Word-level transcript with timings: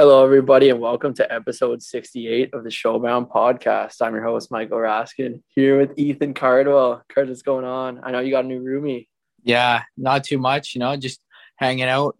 Hello, 0.00 0.24
everybody, 0.24 0.70
and 0.70 0.80
welcome 0.80 1.12
to 1.12 1.30
episode 1.30 1.82
68 1.82 2.54
of 2.54 2.64
the 2.64 2.70
Showbound 2.70 3.30
podcast. 3.30 4.00
I'm 4.00 4.14
your 4.14 4.24
host, 4.24 4.50
Michael 4.50 4.78
Raskin, 4.78 5.42
here 5.48 5.78
with 5.78 5.90
Ethan 5.98 6.32
Cardwell. 6.32 7.04
Card, 7.12 7.28
what's 7.28 7.42
going 7.42 7.66
on? 7.66 8.00
I 8.02 8.10
know 8.10 8.20
you 8.20 8.30
got 8.30 8.46
a 8.46 8.48
new 8.48 8.62
roomie. 8.62 9.08
Yeah, 9.42 9.82
not 9.98 10.24
too 10.24 10.38
much, 10.38 10.74
you 10.74 10.78
know, 10.78 10.96
just 10.96 11.20
hanging 11.56 11.84
out. 11.84 12.16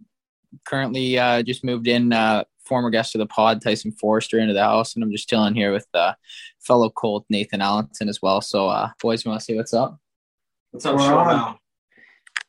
Currently, 0.67 1.19
uh, 1.19 1.43
just 1.43 1.65
moved 1.65 1.89
in, 1.89 2.13
uh, 2.13 2.45
former 2.67 2.91
guest 2.91 3.15
of 3.15 3.21
the 3.21 3.27
pod, 3.27 3.63
Tyson 3.63 3.93
Forrester, 3.93 4.39
into 4.39 4.53
the 4.53 4.63
house, 4.63 4.95
and 4.95 5.03
I'm 5.03 5.11
just 5.11 5.31
chilling 5.31 5.55
here 5.55 5.73
with 5.73 5.87
uh, 5.95 6.13
fellow 6.59 6.91
Colt 6.91 7.25
Nathan 7.31 7.61
Allenson 7.61 8.11
as 8.11 8.21
well. 8.21 8.43
So, 8.43 8.69
uh, 8.69 8.91
boys, 9.01 9.25
you 9.25 9.31
want 9.31 9.41
to 9.41 9.45
say 9.47 9.57
what's 9.57 9.73
up? 9.73 9.99
What's 10.71 10.85
up, 10.85 10.97
Showbound? 10.99 11.60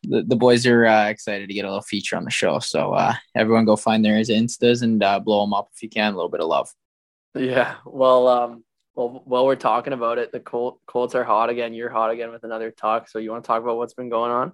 The, 0.03 0.23
the 0.23 0.35
boys 0.35 0.65
are 0.65 0.85
uh, 0.85 1.07
excited 1.07 1.47
to 1.47 1.53
get 1.53 1.65
a 1.65 1.67
little 1.67 1.81
feature 1.81 2.15
on 2.15 2.23
the 2.23 2.31
show. 2.31 2.59
So 2.59 2.93
uh, 2.93 3.13
everyone 3.35 3.65
go 3.65 3.75
find 3.75 4.03
their 4.03 4.19
instas 4.19 4.81
and 4.81 5.03
uh, 5.03 5.19
blow 5.19 5.41
them 5.41 5.53
up 5.53 5.69
if 5.75 5.83
you 5.83 5.89
can. 5.89 6.13
A 6.13 6.15
little 6.15 6.29
bit 6.29 6.41
of 6.41 6.47
love. 6.47 6.69
Yeah. 7.35 7.75
Well, 7.85 8.27
um, 8.27 8.63
well, 8.95 9.21
while 9.25 9.45
we're 9.45 9.55
talking 9.55 9.93
about 9.93 10.17
it, 10.17 10.31
the 10.31 10.39
Col- 10.39 10.79
Colts 10.85 11.15
are 11.15 11.23
hot 11.23 11.49
again. 11.49 11.73
You're 11.73 11.89
hot 11.89 12.11
again 12.11 12.31
with 12.31 12.43
another 12.43 12.71
talk. 12.71 13.09
So 13.09 13.19
you 13.19 13.31
want 13.31 13.43
to 13.43 13.47
talk 13.47 13.61
about 13.61 13.77
what's 13.77 13.93
been 13.93 14.09
going 14.09 14.31
on? 14.31 14.53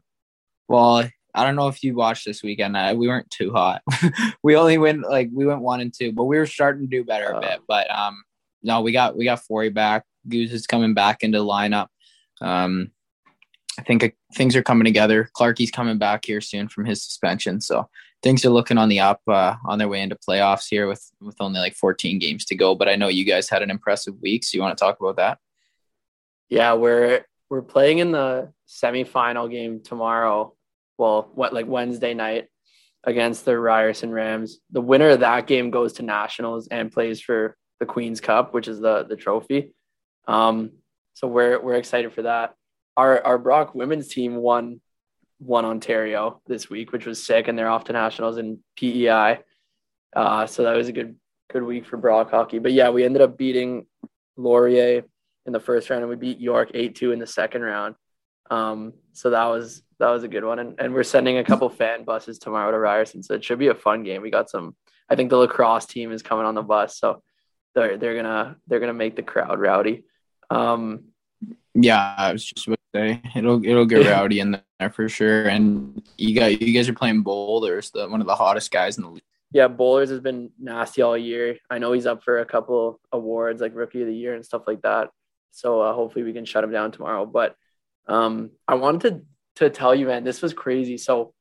Well, 0.68 1.10
I 1.34 1.46
don't 1.46 1.56
know 1.56 1.68
if 1.68 1.84
you 1.84 1.96
watched 1.96 2.26
this 2.26 2.44
weekend. 2.44 2.76
Uh, 2.76 2.94
we 2.98 3.08
weren't 3.08 3.30
too 3.30 3.52
hot. 3.52 3.82
we 4.44 4.56
only 4.56 4.78
went 4.78 5.02
like 5.02 5.30
we 5.32 5.46
went 5.46 5.62
one 5.62 5.82
and 5.82 5.94
two, 5.94 6.12
but 6.12 6.26
we 6.26 6.38
were 6.38 6.46
starting 6.46 6.84
to 6.84 6.88
do 6.88 7.04
better 7.04 7.28
a 7.28 7.40
bit. 7.40 7.60
But 7.68 7.90
um, 7.92 8.24
no, 8.64 8.82
we 8.82 8.92
got 8.92 9.16
we 9.16 9.26
got 9.26 9.44
Forey 9.44 9.70
back. 9.70 10.04
Goose 10.28 10.52
is 10.52 10.68
coming 10.68 10.94
back 10.94 11.24
into 11.24 11.38
the 11.38 11.46
lineup. 11.46 11.88
Um, 12.42 12.92
I 13.78 13.84
think 13.84 14.16
things 14.34 14.56
are 14.56 14.64
coming 14.64 14.86
together. 14.86 15.30
Clarkie's 15.36 15.72
coming 15.72 15.98
back 15.98 16.26
here 16.26 16.42
soon 16.42 16.68
from 16.68 16.86
his 16.86 17.04
suspension, 17.04 17.62
so 17.62 17.90
things 18.24 18.44
are 18.44 18.50
looking 18.50 18.78
on 18.78 18.90
the 18.90 19.00
up 19.00 19.22
uh, 19.28 19.56
on 19.66 19.78
their 19.78 19.88
way 19.88 20.02
into 20.02 20.16
playoffs 20.16 20.68
here 20.70 20.88
with 20.88 21.04
with 21.22 21.36
only 21.40 21.60
like 21.60 21.76
14 21.76 22.20
games 22.20 22.46
to 22.46 22.56
go. 22.56 22.76
But 22.76 22.90
I 22.90 22.96
know 22.96 23.08
you 23.08 23.26
guys 23.26 23.50
had 23.50 23.62
an 23.62 23.70
impressive 23.70 24.16
week, 24.22 24.44
so 24.44 24.56
you 24.56 24.62
want 24.62 24.78
to 24.78 24.84
talk 24.84 25.00
about 25.00 25.18
that? 25.18 25.38
Yeah, 26.50 26.74
we're 26.74 27.26
we're 27.50 27.62
playing 27.62 28.00
in 28.00 28.12
the 28.12 28.52
semifinal 28.68 29.50
game 29.50 29.82
tomorrow. 29.84 30.54
Well, 30.98 31.30
what 31.36 31.54
like 31.54 31.68
Wednesday 31.68 32.14
night 32.14 32.48
against 33.04 33.46
the 33.46 33.58
Ryerson 33.58 34.12
Rams. 34.12 34.60
The 34.72 34.82
winner 34.82 35.10
of 35.10 35.22
that 35.22 35.48
game 35.48 35.72
goes 35.72 35.94
to 35.94 36.04
nationals 36.04 36.68
and 36.68 36.92
plays 36.92 37.22
for 37.22 37.56
the 37.80 37.86
Queen's 37.86 38.20
Cup, 38.20 38.54
which 38.54 38.68
is 38.68 38.80
the 38.80 39.06
the 39.08 39.16
trophy. 39.16 39.74
Um, 40.28 40.72
so 41.14 41.28
we're 41.28 41.62
we're 41.62 41.76
excited 41.76 42.14
for 42.14 42.24
that 42.24 42.56
our 42.98 43.26
our 43.26 43.38
Brock 43.38 43.76
women's 43.76 44.08
team 44.10 44.36
won 44.36 44.82
won 45.40 45.66
Ontario 45.66 46.42
this 46.48 46.70
week, 46.70 46.92
which 46.92 47.06
was 47.06 47.24
sick, 47.24 47.48
and 47.48 47.58
they're 47.58 47.70
off 47.70 47.86
to 47.86 47.94
nationals 47.94 48.38
in 48.38 48.60
PEI. 48.76 49.40
Uh, 50.16 50.48
so 50.48 50.64
that 50.64 50.76
was 50.76 50.88
a 50.88 50.92
good 50.92 51.16
good 51.52 51.64
week 51.64 51.86
for 51.86 51.98
Brock 51.98 52.32
hockey. 52.32 52.60
But 52.60 52.74
yeah, 52.74 52.90
we 52.90 53.06
ended 53.06 53.22
up 53.22 53.38
beating 53.38 53.86
Laurier 54.36 55.04
in 55.46 55.54
the 55.54 55.60
first 55.60 55.90
round, 55.90 56.02
and 56.02 56.10
we 56.10 56.16
beat 56.16 56.40
York 56.40 56.72
eight 56.74 56.96
two 56.96 57.12
in 57.12 57.20
the 57.20 57.28
second 57.28 57.62
round. 57.62 57.96
Um, 58.50 58.94
so 59.14 59.30
that 59.30 59.46
was 59.46 59.84
that 60.00 60.10
was 60.10 60.24
a 60.24 60.28
good 60.28 60.44
one, 60.44 60.60
and, 60.60 60.76
and 60.80 60.94
we're 60.94 61.04
sending 61.04 61.38
a 61.38 61.44
couple 61.44 61.70
fan 61.70 62.04
buses 62.04 62.40
tomorrow 62.40 62.72
to 62.72 62.80
Ryerson, 62.80 63.24
so 63.24 63.36
it 63.36 63.44
should 63.44 63.60
be 63.60 63.68
a 63.68 63.76
fun 63.76 64.04
game. 64.04 64.22
We 64.22 64.32
got 64.32 64.50
some. 64.50 64.76
I 65.10 65.16
think 65.16 65.30
the 65.30 65.38
lacrosse 65.38 65.86
team 65.86 66.12
is 66.12 66.22
coming 66.22 66.46
on 66.46 66.56
the 66.56 66.64
bus, 66.64 67.00
so 67.00 67.22
they're 67.76 67.98
they're 67.98 68.16
gonna 68.16 68.58
they're 68.68 68.80
gonna 68.80 68.94
make 68.94 69.16
the 69.16 69.24
crowd 69.24 69.60
rowdy. 69.60 70.04
Um, 70.50 71.06
yeah, 71.76 72.16
I 72.18 72.32
was 72.32 72.46
just 72.46 72.68
it'll 73.36 73.64
it'll 73.66 73.86
get 73.86 74.06
rowdy 74.06 74.40
in 74.40 74.60
there 74.80 74.90
for 74.90 75.10
sure. 75.10 75.48
And 75.48 76.02
you 76.18 76.36
got 76.36 76.62
you 76.62 76.74
guys 76.74 76.90
are 76.90 76.94
playing 76.94 77.24
Boulders, 77.24 77.92
the 77.92 78.08
one 78.08 78.22
of 78.22 78.28
the 78.28 78.36
hottest 78.36 78.72
guys 78.72 78.98
in 78.98 79.04
the 79.04 79.10
league. 79.10 79.24
Yeah, 79.52 79.68
Bowlers 79.68 80.10
has 80.10 80.20
been 80.20 80.52
nasty 80.60 81.02
all 81.02 81.18
year. 81.18 81.58
I 81.70 81.80
know 81.80 81.94
he's 81.94 82.06
up 82.06 82.24
for 82.24 82.40
a 82.40 82.46
couple 82.46 83.00
awards 83.12 83.62
like 83.62 83.76
Rookie 83.76 84.02
of 84.02 84.08
the 84.08 84.16
Year 84.16 84.36
and 84.36 84.46
stuff 84.46 84.64
like 84.68 84.82
that. 84.82 85.10
So 85.52 85.82
uh, 85.82 85.94
hopefully 85.94 86.24
we 86.24 86.34
can 86.34 86.46
shut 86.46 86.64
him 86.64 86.72
down 86.72 86.92
tomorrow. 86.92 87.26
But 87.26 87.56
um, 88.08 88.52
I 88.68 88.76
wanted 88.76 89.26
to, 89.56 89.64
to 89.64 89.70
tell 89.70 89.96
you, 89.96 90.08
man, 90.08 90.24
this 90.24 90.42
was 90.42 90.54
crazy. 90.54 90.98
So, 90.98 91.34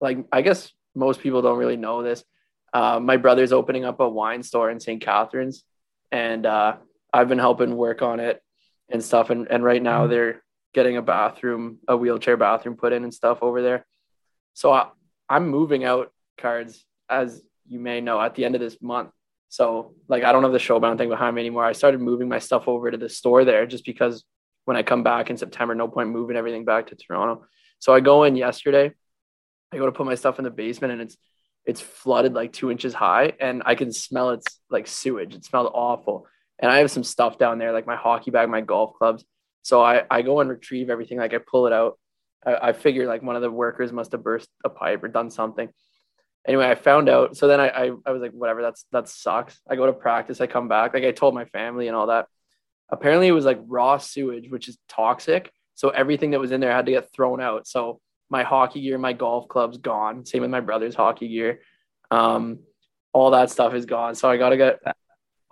like, 0.00 0.18
I 0.32 0.42
guess 0.42 0.72
most 0.94 1.20
people 1.20 1.40
don't 1.40 1.58
really 1.58 1.76
know 1.76 2.02
this. 2.02 2.24
Uh, 2.72 3.00
my 3.00 3.16
brother's 3.16 3.52
opening 3.52 3.84
up 3.84 4.00
a 4.00 4.08
wine 4.08 4.42
store 4.42 4.70
in 4.70 4.80
St. 4.80 5.00
Catharines, 5.00 5.64
and 6.10 6.44
uh, 6.44 6.76
I've 7.12 7.28
been 7.28 7.38
helping 7.38 7.76
work 7.76 8.02
on 8.02 8.20
it 8.20 8.42
and 8.90 9.02
stuff. 9.02 9.30
And, 9.30 9.46
and 9.48 9.64
right 9.64 9.82
now 9.82 10.02
mm-hmm. 10.02 10.10
they're 10.10 10.43
getting 10.74 10.96
a 10.96 11.02
bathroom, 11.02 11.78
a 11.88 11.96
wheelchair 11.96 12.36
bathroom 12.36 12.76
put 12.76 12.92
in 12.92 13.04
and 13.04 13.14
stuff 13.14 13.38
over 13.42 13.62
there. 13.62 13.86
So 14.52 14.72
I, 14.72 14.88
I'm 15.28 15.48
moving 15.48 15.84
out 15.84 16.12
cards, 16.38 16.84
as 17.08 17.42
you 17.66 17.78
may 17.78 18.00
know, 18.00 18.20
at 18.20 18.34
the 18.34 18.44
end 18.44 18.54
of 18.54 18.60
this 18.60 18.80
month. 18.82 19.10
So 19.48 19.94
like 20.08 20.24
I 20.24 20.32
don't 20.32 20.42
have 20.42 20.52
the 20.52 20.58
showbound 20.58 20.98
thing 20.98 21.08
behind 21.08 21.36
me 21.36 21.42
anymore. 21.42 21.64
I 21.64 21.72
started 21.72 22.00
moving 22.00 22.28
my 22.28 22.40
stuff 22.40 22.66
over 22.66 22.90
to 22.90 22.96
the 22.96 23.08
store 23.08 23.44
there 23.44 23.66
just 23.66 23.84
because 23.84 24.24
when 24.64 24.76
I 24.76 24.82
come 24.82 25.02
back 25.02 25.30
in 25.30 25.36
September, 25.36 25.74
no 25.74 25.88
point 25.88 26.08
moving 26.08 26.36
everything 26.36 26.64
back 26.64 26.88
to 26.88 26.96
Toronto. 26.96 27.46
So 27.78 27.94
I 27.94 28.00
go 28.00 28.24
in 28.24 28.36
yesterday. 28.36 28.92
I 29.72 29.76
go 29.76 29.86
to 29.86 29.92
put 29.92 30.06
my 30.06 30.14
stuff 30.14 30.38
in 30.38 30.44
the 30.44 30.50
basement 30.50 30.92
and 30.92 31.02
it's 31.02 31.16
it's 31.66 31.80
flooded 31.80 32.34
like 32.34 32.52
two 32.52 32.70
inches 32.70 32.92
high 32.92 33.32
and 33.40 33.62
I 33.64 33.74
can 33.74 33.90
smell 33.92 34.30
it's 34.30 34.60
like 34.70 34.86
sewage. 34.86 35.34
It 35.34 35.44
smelled 35.44 35.70
awful 35.72 36.26
and 36.58 36.70
I 36.70 36.78
have 36.78 36.90
some 36.90 37.04
stuff 37.04 37.38
down 37.38 37.58
there, 37.58 37.72
like 37.72 37.86
my 37.86 37.96
hockey 37.96 38.30
bag, 38.30 38.48
my 38.48 38.60
golf 38.60 38.94
clubs. 38.94 39.24
So 39.64 39.82
I, 39.82 40.02
I 40.10 40.20
go 40.20 40.40
and 40.40 40.50
retrieve 40.50 40.90
everything. 40.90 41.18
Like 41.18 41.32
I 41.32 41.38
pull 41.38 41.66
it 41.66 41.72
out. 41.72 41.98
I, 42.44 42.68
I 42.68 42.72
figure 42.74 43.06
like 43.06 43.22
one 43.22 43.34
of 43.34 43.42
the 43.42 43.50
workers 43.50 43.92
must 43.92 44.12
have 44.12 44.22
burst 44.22 44.48
a 44.62 44.68
pipe 44.68 45.02
or 45.02 45.08
done 45.08 45.30
something. 45.30 45.70
Anyway, 46.46 46.68
I 46.68 46.74
found 46.74 47.08
out. 47.08 47.36
So 47.38 47.48
then 47.48 47.60
I, 47.60 47.68
I, 47.68 47.90
I 48.04 48.10
was 48.10 48.20
like, 48.20 48.32
whatever, 48.32 48.60
that's 48.60 48.84
that 48.92 49.08
sucks. 49.08 49.58
I 49.68 49.76
go 49.76 49.86
to 49.86 49.94
practice, 49.94 50.42
I 50.42 50.46
come 50.46 50.68
back. 50.68 50.92
Like 50.92 51.04
I 51.04 51.12
told 51.12 51.34
my 51.34 51.46
family 51.46 51.88
and 51.88 51.96
all 51.96 52.08
that. 52.08 52.26
Apparently 52.90 53.26
it 53.26 53.32
was 53.32 53.46
like 53.46 53.58
raw 53.66 53.96
sewage, 53.96 54.50
which 54.50 54.68
is 54.68 54.76
toxic. 54.86 55.50
So 55.74 55.88
everything 55.88 56.32
that 56.32 56.40
was 56.40 56.52
in 56.52 56.60
there 56.60 56.70
had 56.70 56.84
to 56.84 56.92
get 56.92 57.10
thrown 57.12 57.40
out. 57.40 57.66
So 57.66 58.00
my 58.28 58.42
hockey 58.42 58.82
gear, 58.82 58.98
my 58.98 59.14
golf 59.14 59.48
clubs 59.48 59.78
gone. 59.78 60.26
Same 60.26 60.42
with 60.42 60.50
my 60.50 60.60
brother's 60.60 60.94
hockey 60.94 61.28
gear. 61.28 61.60
Um, 62.10 62.60
all 63.14 63.30
that 63.30 63.50
stuff 63.50 63.72
is 63.72 63.86
gone. 63.86 64.14
So 64.14 64.28
I 64.28 64.36
got 64.36 64.50
to 64.50 64.58
get 64.58 64.80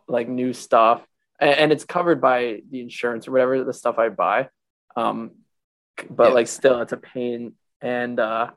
like 0.07 0.29
new 0.29 0.53
stuff 0.53 1.03
and, 1.43 1.59
and, 1.59 1.73
it's 1.73 1.85
covered 1.85 2.21
by 2.21 2.63
the 2.71 2.81
insurance 2.81 3.27
or 3.27 3.33
whatever 3.33 3.63
the 3.65 3.73
stuff 3.73 3.99
I 3.99 4.09
buy. 4.09 4.49
Um, 4.97 5.33
but 6.09 6.29
yeah. 6.29 6.35
like 6.35 6.49
still 6.49 6.81
it's 6.81 6.93
a 6.93 6.97
pain. 6.97 7.55
And 7.81 8.19
uh, 8.19 8.51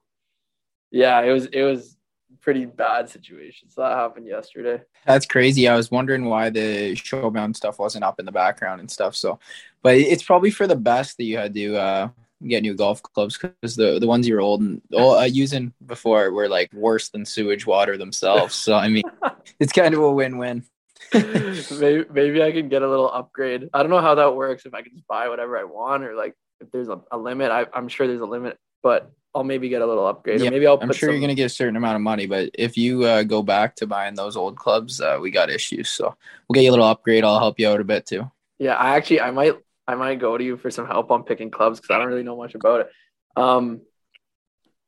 yeah, 0.92 1.22
it 1.22 1.32
was, 1.32 1.46
it 1.48 1.64
was 1.64 1.98
pretty 2.42 2.66
bad 2.66 3.10
situation. 3.10 3.70
So 3.70 3.82
that 3.82 3.98
happened 3.98 4.28
yesterday. 4.28 4.82
That's 5.06 5.26
crazy. 5.26 5.68
I 5.68 5.76
was 5.76 5.92
wondering 5.92 6.26
why 6.26 6.50
the 6.50 6.94
showbound 6.94 7.56
stuff 7.56 7.80
wasn't 7.80 8.04
up 8.04 8.20
in 8.20 8.26
the 8.26 8.32
background 8.32 8.80
and 8.80 8.90
stuff. 8.90 9.16
So, 9.16 9.40
but 9.82 9.96
it's 9.96 10.24
probably 10.24 10.52
for 10.52 10.68
the 10.68 10.76
best 10.76 11.18
that 11.18 11.24
you 11.24 11.38
had 11.38 11.54
to, 11.54 11.76
uh, 11.76 12.10
get 12.46 12.62
new 12.62 12.76
golf 12.76 13.02
clubs 13.02 13.38
because 13.38 13.76
the 13.76 13.98
the 14.00 14.08
ones 14.08 14.28
you 14.28 14.36
were 14.36 14.42
old 14.42 14.62
and 14.62 14.82
uh, 14.96 15.28
using 15.30 15.74
before 15.86 16.32
were 16.32 16.50
like 16.50 16.72
worse 16.74 17.10
than 17.10 17.26
sewage 17.26 17.66
water 17.66 17.98
themselves. 17.98 18.56
So 18.56 18.76
I 18.76 18.90
mean, 18.90 19.04
it's 19.60 19.72
kind 19.72 19.94
of 19.94 20.02
a 20.02 20.12
win 20.12 20.38
win. 20.38 20.64
maybe, 21.14 22.06
maybe 22.12 22.44
I 22.44 22.52
can 22.52 22.70
get 22.70 22.82
a 22.82 22.90
little 22.90 23.10
upgrade. 23.12 23.70
I 23.74 23.82
don't 23.82 23.90
know 23.90 24.02
how 24.02 24.16
that 24.16 24.36
works. 24.36 24.66
If 24.66 24.74
I 24.74 24.82
can 24.82 24.94
just 24.94 25.08
buy 25.08 25.30
whatever 25.30 25.58
I 25.58 25.64
want, 25.64 26.04
or 26.04 26.16
like 26.16 26.36
if 26.60 26.72
there's 26.72 26.90
a, 26.90 27.02
a 27.12 27.18
limit, 27.18 27.52
I, 27.52 27.66
am 27.74 27.88
sure 27.88 28.08
there's 28.08 28.22
a 28.22 28.26
limit, 28.26 28.58
but 28.82 29.12
I'll 29.34 29.44
maybe 29.44 29.68
get 29.68 29.82
a 29.82 29.86
little 29.86 30.08
upgrade. 30.08 30.42
Yeah, 30.42 30.50
maybe 30.50 30.66
I'll. 30.66 30.80
I'm 30.82 30.88
sure 30.94 31.08
some... 31.08 31.12
you're 31.12 31.22
gonna 31.22 31.36
get 31.36 31.46
a 31.46 31.50
certain 31.50 31.76
amount 31.76 31.96
of 31.96 32.02
money, 32.02 32.26
but 32.26 32.50
if 32.54 32.78
you 32.78 33.04
uh, 33.04 33.24
go 33.24 33.44
back 33.44 33.76
to 33.78 33.88
buying 33.88 34.16
those 34.16 34.38
old 34.38 34.56
clubs, 34.56 35.02
uh, 35.02 35.18
we 35.22 35.32
got 35.32 35.50
issues. 35.50 35.90
So 35.90 36.16
we'll 36.48 36.54
get 36.56 36.64
you 36.64 36.70
a 36.70 36.72
little 36.72 36.86
upgrade. 36.86 37.24
I'll 37.24 37.40
help 37.40 37.60
you 37.60 37.68
out 37.68 37.82
a 37.82 37.84
bit 37.84 38.06
too. 38.06 38.32
Yeah, 38.58 38.76
I 38.76 38.96
actually 38.96 39.22
I 39.22 39.32
might 39.32 39.56
I 39.88 39.96
might 39.96 40.20
go 40.20 40.38
to 40.38 40.44
you 40.44 40.58
for 40.58 40.72
some 40.72 40.88
help 40.88 41.12
on 41.12 41.24
picking 41.24 41.52
clubs 41.52 41.80
because 41.80 41.94
I 41.94 42.00
don't 42.00 42.08
really 42.08 42.24
know 42.24 42.38
much 42.38 42.56
about 42.56 42.82
it. 42.82 42.92
Um, 43.36 43.82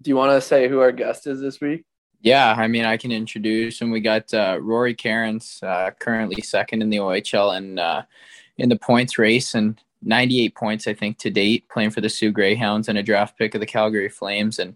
do 0.01 0.09
you 0.09 0.15
want 0.15 0.31
to 0.31 0.41
say 0.41 0.69
who 0.69 0.79
our 0.79 0.91
guest 0.91 1.27
is 1.27 1.41
this 1.41 1.59
week? 1.59 1.85
Yeah, 2.21 2.55
I 2.57 2.67
mean, 2.67 2.85
I 2.85 2.97
can 2.97 3.11
introduce 3.11 3.79
him. 3.79 3.91
We 3.91 3.99
got 3.99 4.33
uh, 4.33 4.57
Rory 4.61 4.95
Kerins, 4.95 5.61
uh, 5.63 5.91
currently 5.91 6.41
second 6.41 6.81
in 6.81 6.89
the 6.89 6.97
OHL 6.97 7.55
and 7.55 7.79
uh, 7.79 8.03
in 8.57 8.69
the 8.69 8.75
points 8.75 9.17
race, 9.17 9.53
and 9.53 9.79
98 10.01 10.55
points, 10.55 10.87
I 10.87 10.93
think, 10.93 11.19
to 11.19 11.29
date, 11.29 11.69
playing 11.69 11.91
for 11.91 12.01
the 12.01 12.09
Soo 12.09 12.31
Greyhounds 12.31 12.87
and 12.87 12.97
a 12.97 13.03
draft 13.03 13.37
pick 13.37 13.53
of 13.53 13.61
the 13.61 13.67
Calgary 13.67 14.09
Flames, 14.09 14.57
and 14.59 14.75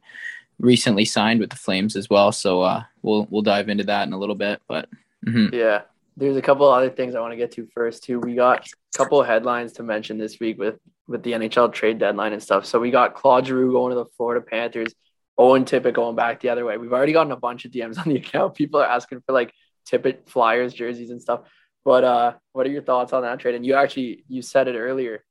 recently 0.59 1.03
signed 1.03 1.39
with 1.39 1.49
the 1.49 1.55
Flames 1.55 1.95
as 1.95 2.09
well. 2.09 2.31
So 2.31 2.61
uh, 2.61 2.83
we'll 3.01 3.27
we'll 3.29 3.41
dive 3.41 3.69
into 3.69 3.83
that 3.85 4.07
in 4.07 4.13
a 4.13 4.19
little 4.19 4.35
bit. 4.35 4.61
But 4.67 4.87
mm-hmm. 5.25 5.53
yeah, 5.53 5.81
there's 6.15 6.37
a 6.37 6.41
couple 6.41 6.69
other 6.69 6.89
things 6.89 7.15
I 7.15 7.21
want 7.21 7.33
to 7.33 7.37
get 7.37 7.51
to 7.53 7.67
first 7.73 8.03
too. 8.03 8.19
We 8.19 8.35
got 8.35 8.67
a 8.67 8.97
couple 8.97 9.19
of 9.19 9.27
headlines 9.27 9.73
to 9.73 9.83
mention 9.83 10.17
this 10.17 10.39
week 10.39 10.59
with 10.59 10.79
with 11.07 11.23
the 11.23 11.31
NHL 11.31 11.73
trade 11.73 11.97
deadline 11.97 12.33
and 12.33 12.41
stuff. 12.41 12.65
So 12.65 12.79
we 12.79 12.91
got 12.91 13.15
Claude 13.15 13.47
Giroux 13.47 13.71
going 13.71 13.89
to 13.89 13.95
the 13.95 14.05
Florida 14.15 14.45
Panthers 14.45 14.93
Owen 15.41 15.65
Tippett 15.65 15.95
going 15.95 16.15
back 16.15 16.39
the 16.39 16.49
other 16.49 16.63
way. 16.63 16.77
We've 16.77 16.93
already 16.93 17.13
gotten 17.13 17.31
a 17.31 17.35
bunch 17.37 17.65
of 17.65 17.71
DMs 17.71 17.97
on 17.97 18.13
the 18.13 18.17
account. 18.17 18.53
People 18.53 18.79
are 18.79 18.85
asking 18.85 19.21
for 19.25 19.33
like 19.33 19.51
Tippett 19.89 20.29
Flyers 20.29 20.71
jerseys 20.71 21.09
and 21.09 21.19
stuff. 21.19 21.41
But 21.83 22.03
uh, 22.03 22.33
what 22.53 22.67
are 22.67 22.69
your 22.69 22.83
thoughts 22.83 23.11
on 23.11 23.23
that 23.23 23.39
trade? 23.39 23.55
And 23.55 23.65
you 23.65 23.73
actually 23.73 24.23
you 24.27 24.43
said 24.43 24.67
it 24.67 24.77
earlier 24.77 25.23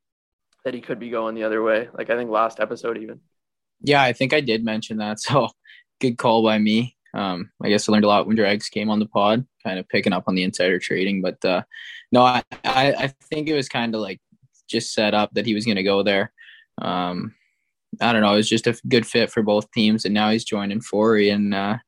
that 0.64 0.74
he 0.74 0.80
could 0.80 0.98
be 0.98 1.10
going 1.10 1.36
the 1.36 1.44
other 1.44 1.62
way. 1.62 1.88
Like 1.94 2.10
I 2.10 2.16
think 2.16 2.28
last 2.28 2.58
episode 2.58 2.98
even. 2.98 3.20
Yeah, 3.82 4.02
I 4.02 4.12
think 4.12 4.32
I 4.32 4.40
did 4.40 4.64
mention 4.64 4.98
that. 4.98 5.18
So 5.30 5.48
good 6.00 6.18
call 6.18 6.42
by 6.42 6.58
me. 6.58 6.96
Um, 7.14 7.50
I 7.62 7.68
guess 7.68 7.88
I 7.88 7.92
learned 7.92 8.04
a 8.04 8.08
lot 8.08 8.26
when 8.26 8.36
Drags 8.36 8.68
came 8.68 8.90
on 8.90 8.98
the 8.98 9.06
pod, 9.06 9.46
kind 9.62 9.78
of 9.78 9.88
picking 9.88 10.12
up 10.12 10.24
on 10.26 10.34
the 10.34 10.42
insider 10.42 10.80
trading. 10.80 11.22
But 11.22 11.44
uh, 11.44 11.62
no, 12.10 12.22
I, 12.22 12.42
I, 12.64 12.92
I 12.92 13.14
think 13.30 13.48
it 13.48 13.54
was 13.54 13.68
kind 13.68 13.94
of 13.94 14.00
like 14.00 14.20
just 14.68 14.92
set 14.92 15.14
up 15.14 15.32
that 15.34 15.46
he 15.46 15.54
was 15.54 15.66
going 15.66 15.76
to 15.76 15.82
go 15.84 16.02
there. 16.02 16.32
Um, 16.80 17.34
I 18.00 18.12
don't 18.12 18.22
know. 18.22 18.32
It 18.32 18.36
was 18.36 18.48
just 18.48 18.66
a 18.66 18.80
good 18.88 19.06
fit 19.06 19.30
for 19.30 19.42
both 19.42 19.70
teams, 19.72 20.04
and 20.04 20.14
now 20.14 20.30
he's 20.30 20.44
joining 20.44 20.80
Forey 20.80 21.30
in 21.30 21.52
uh, 21.52 21.78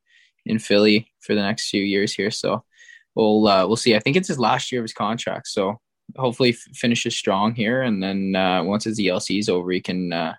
in 0.44 0.58
Philly 0.58 1.12
for 1.20 1.34
the 1.34 1.42
next 1.42 1.70
few 1.70 1.82
years 1.82 2.12
here. 2.12 2.30
So 2.30 2.64
we'll 3.14 3.46
uh, 3.46 3.66
we'll 3.66 3.76
see. 3.76 3.94
I 3.94 4.00
think 4.00 4.16
it's 4.16 4.28
his 4.28 4.38
last 4.38 4.72
year 4.72 4.80
of 4.80 4.84
his 4.84 4.92
contract, 4.92 5.48
so 5.48 5.80
hopefully 6.16 6.50
f- 6.50 6.76
finishes 6.76 7.16
strong 7.16 7.54
here, 7.54 7.82
and 7.82 8.02
then 8.02 8.34
uh, 8.34 8.62
once 8.64 8.84
his 8.84 8.98
ELC 8.98 9.38
is 9.38 9.48
over, 9.48 9.70
he 9.70 9.80
can 9.80 10.12
uh, 10.12 10.34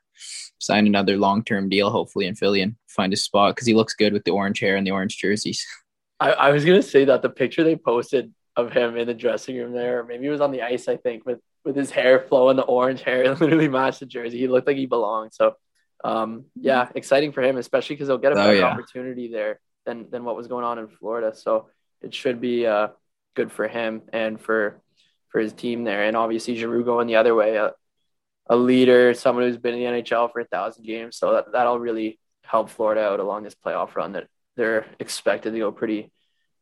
sign 0.60 0.88
another 0.88 1.18
long 1.18 1.44
term 1.44 1.70
deal, 1.70 1.90
hopefully 1.90 2.28
in 2.28 2.36
Philly, 2.36 2.62
and 2.62 2.76
find 2.88 3.14
a 3.14 3.18
spot 3.18 3.56
because 3.56 3.68
he 3.68 3.74
looks 3.74 3.94
good 3.94 4.14
with 4.14 4.24
the 4.26 4.32
orange 4.32 4.60
hair 4.60 4.76
and 4.76 4.86
the 4.86 4.92
orange 4.92 5.18
jerseys. 5.18 5.66
I, 6.20 6.32
I 6.32 6.50
was 6.52 6.66
gonna 6.66 6.82
say 6.82 7.06
that 7.06 7.22
the 7.22 7.30
picture 7.30 7.64
they 7.64 7.76
posted 7.76 8.34
of 8.56 8.72
him 8.72 8.98
in 8.98 9.08
the 9.08 9.14
dressing 9.14 9.58
room 9.58 9.74
there, 9.74 10.04
maybe 10.04 10.28
it 10.28 10.30
was 10.30 10.42
on 10.42 10.52
the 10.52 10.62
ice, 10.62 10.88
I 10.88 10.98
think, 10.98 11.26
with 11.26 11.40
with 11.64 11.76
his 11.76 11.92
hair 11.92 12.20
flowing, 12.20 12.58
the 12.58 12.64
orange 12.64 13.02
hair, 13.02 13.34
literally 13.36 13.68
matched 13.68 14.00
the 14.00 14.06
jersey. 14.06 14.38
He 14.38 14.48
looked 14.48 14.68
like 14.68 14.78
he 14.78 14.86
belonged. 14.86 15.34
So, 15.34 15.56
um, 16.04 16.46
yeah, 16.56 16.90
exciting 16.96 17.32
for 17.32 17.42
him, 17.42 17.58
especially 17.58 17.96
because 17.96 18.08
he'll 18.08 18.18
get 18.18 18.34
a 18.34 18.36
oh, 18.36 18.44
better 18.44 18.56
yeah. 18.56 18.66
opportunity 18.66 19.30
there 19.30 19.60
than 19.86 20.10
than 20.10 20.24
what 20.24 20.36
was 20.36 20.48
going 20.48 20.66
on 20.66 20.80
in 20.80 20.88
Florida. 20.88 21.36
So 21.36 21.70
it 22.02 22.14
should 22.14 22.42
be 22.42 22.66
uh, 22.66 22.90
good 23.36 23.52
for 23.52 23.68
him 23.68 24.02
and 24.12 24.40
for 24.40 24.82
for 25.30 25.40
his 25.40 25.54
team 25.54 25.84
there. 25.84 26.04
And 26.04 26.16
obviously, 26.16 26.56
Giroux 26.56 26.84
going 26.84 27.08
the 27.08 27.16
other 27.16 27.34
way, 27.34 27.56
a, 27.56 27.72
a 28.48 28.56
leader, 28.56 29.14
someone 29.14 29.46
who's 29.46 29.58
been 29.58 29.76
in 29.76 29.94
the 29.96 30.02
NHL 30.02 30.32
for 30.32 30.42
a 30.42 30.46
thousand 30.46 30.86
games. 30.86 31.18
So 31.18 31.34
that 31.34 31.52
that'll 31.52 31.80
really 31.80 32.20
help 32.44 32.70
Florida 32.70 33.02
out 33.02 33.20
along 33.20 33.44
this 33.44 33.56
playoff 33.56 33.96
run 33.96 34.14
that 34.14 34.28
they're 34.56 34.86
expected 35.00 35.52
to 35.54 35.60
go 35.60 35.72
pretty 35.72 36.12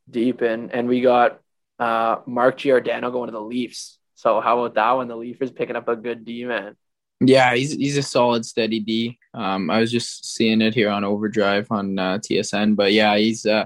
deep 0.09 0.41
in. 0.41 0.71
And 0.71 0.87
we 0.87 1.01
got 1.01 1.39
uh, 1.79 2.17
Mark 2.25 2.57
Giordano 2.57 3.11
going 3.11 3.27
to 3.27 3.33
the 3.33 3.41
Leafs. 3.41 3.97
So 4.21 4.39
how 4.39 4.59
about 4.59 4.75
that 4.75 4.91
one? 4.91 5.07
The 5.07 5.15
Leafs 5.17 5.49
picking 5.49 5.75
up 5.75 5.87
a 5.87 5.95
good 5.95 6.23
D 6.23 6.45
man. 6.45 6.75
Yeah, 7.21 7.55
he's 7.55 7.71
he's 7.71 7.97
a 7.97 8.03
solid, 8.03 8.45
steady 8.45 8.79
D. 8.79 9.17
Um, 9.33 9.71
I 9.71 9.79
was 9.79 9.91
just 9.91 10.35
seeing 10.35 10.61
it 10.61 10.75
here 10.75 10.91
on 10.91 11.03
Overdrive 11.03 11.65
on 11.71 11.97
uh, 11.97 12.19
TSN, 12.19 12.75
but 12.75 12.93
yeah, 12.93 13.17
he's 13.17 13.47
uh, 13.47 13.65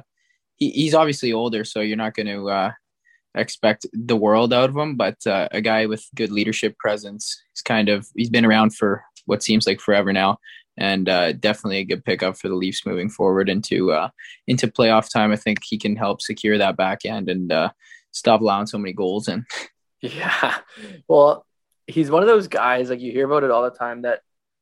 he, 0.56 0.70
he's 0.70 0.94
obviously 0.94 1.34
older, 1.34 1.66
so 1.66 1.82
you're 1.82 1.98
not 1.98 2.14
going 2.14 2.28
to 2.28 2.50
uh, 2.50 2.72
expect 3.36 3.86
the 3.92 4.16
world 4.16 4.54
out 4.54 4.70
of 4.70 4.78
him. 4.78 4.96
But 4.96 5.28
uh, 5.28 5.50
a 5.52 5.60
guy 5.60 5.88
with 5.88 6.08
good 6.16 6.32
leadership 6.32 6.78
presence. 6.78 7.38
He's 7.54 7.62
kind 7.62 7.90
of 7.90 8.08
he's 8.16 8.30
been 8.30 8.46
around 8.46 8.74
for 8.74 9.04
what 9.26 9.44
seems 9.44 9.68
like 9.68 9.82
forever 9.82 10.14
now, 10.14 10.38
and 10.78 11.10
uh, 11.10 11.34
definitely 11.34 11.80
a 11.80 11.86
good 11.86 12.06
pickup 12.06 12.38
for 12.38 12.48
the 12.48 12.56
Leafs 12.56 12.86
moving 12.86 13.10
forward 13.10 13.50
into 13.50 13.92
uh, 13.92 14.08
into 14.48 14.70
playoff 14.70 15.12
time. 15.12 15.34
I 15.34 15.36
think 15.36 15.60
he 15.66 15.78
can 15.78 15.98
help 15.98 16.22
secure 16.22 16.58
that 16.58 16.78
back 16.78 17.06
end 17.06 17.28
and 17.28 17.52
uh, 17.52 17.72
stop 18.12 18.40
allowing 18.40 18.68
so 18.68 18.78
many 18.78 18.94
goals 18.94 19.28
in. 19.28 19.46
Yeah, 20.02 20.58
well, 21.08 21.46
he's 21.88 22.12
one 22.12 22.22
of 22.22 22.28
those 22.28 22.48
guys 22.48 22.90
like 22.90 23.00
you 23.00 23.12
hear 23.12 23.26
about 23.26 23.44
it 23.44 23.50
all 23.50 23.64
the 23.64 23.72
time 23.72 24.04
that 24.04 24.22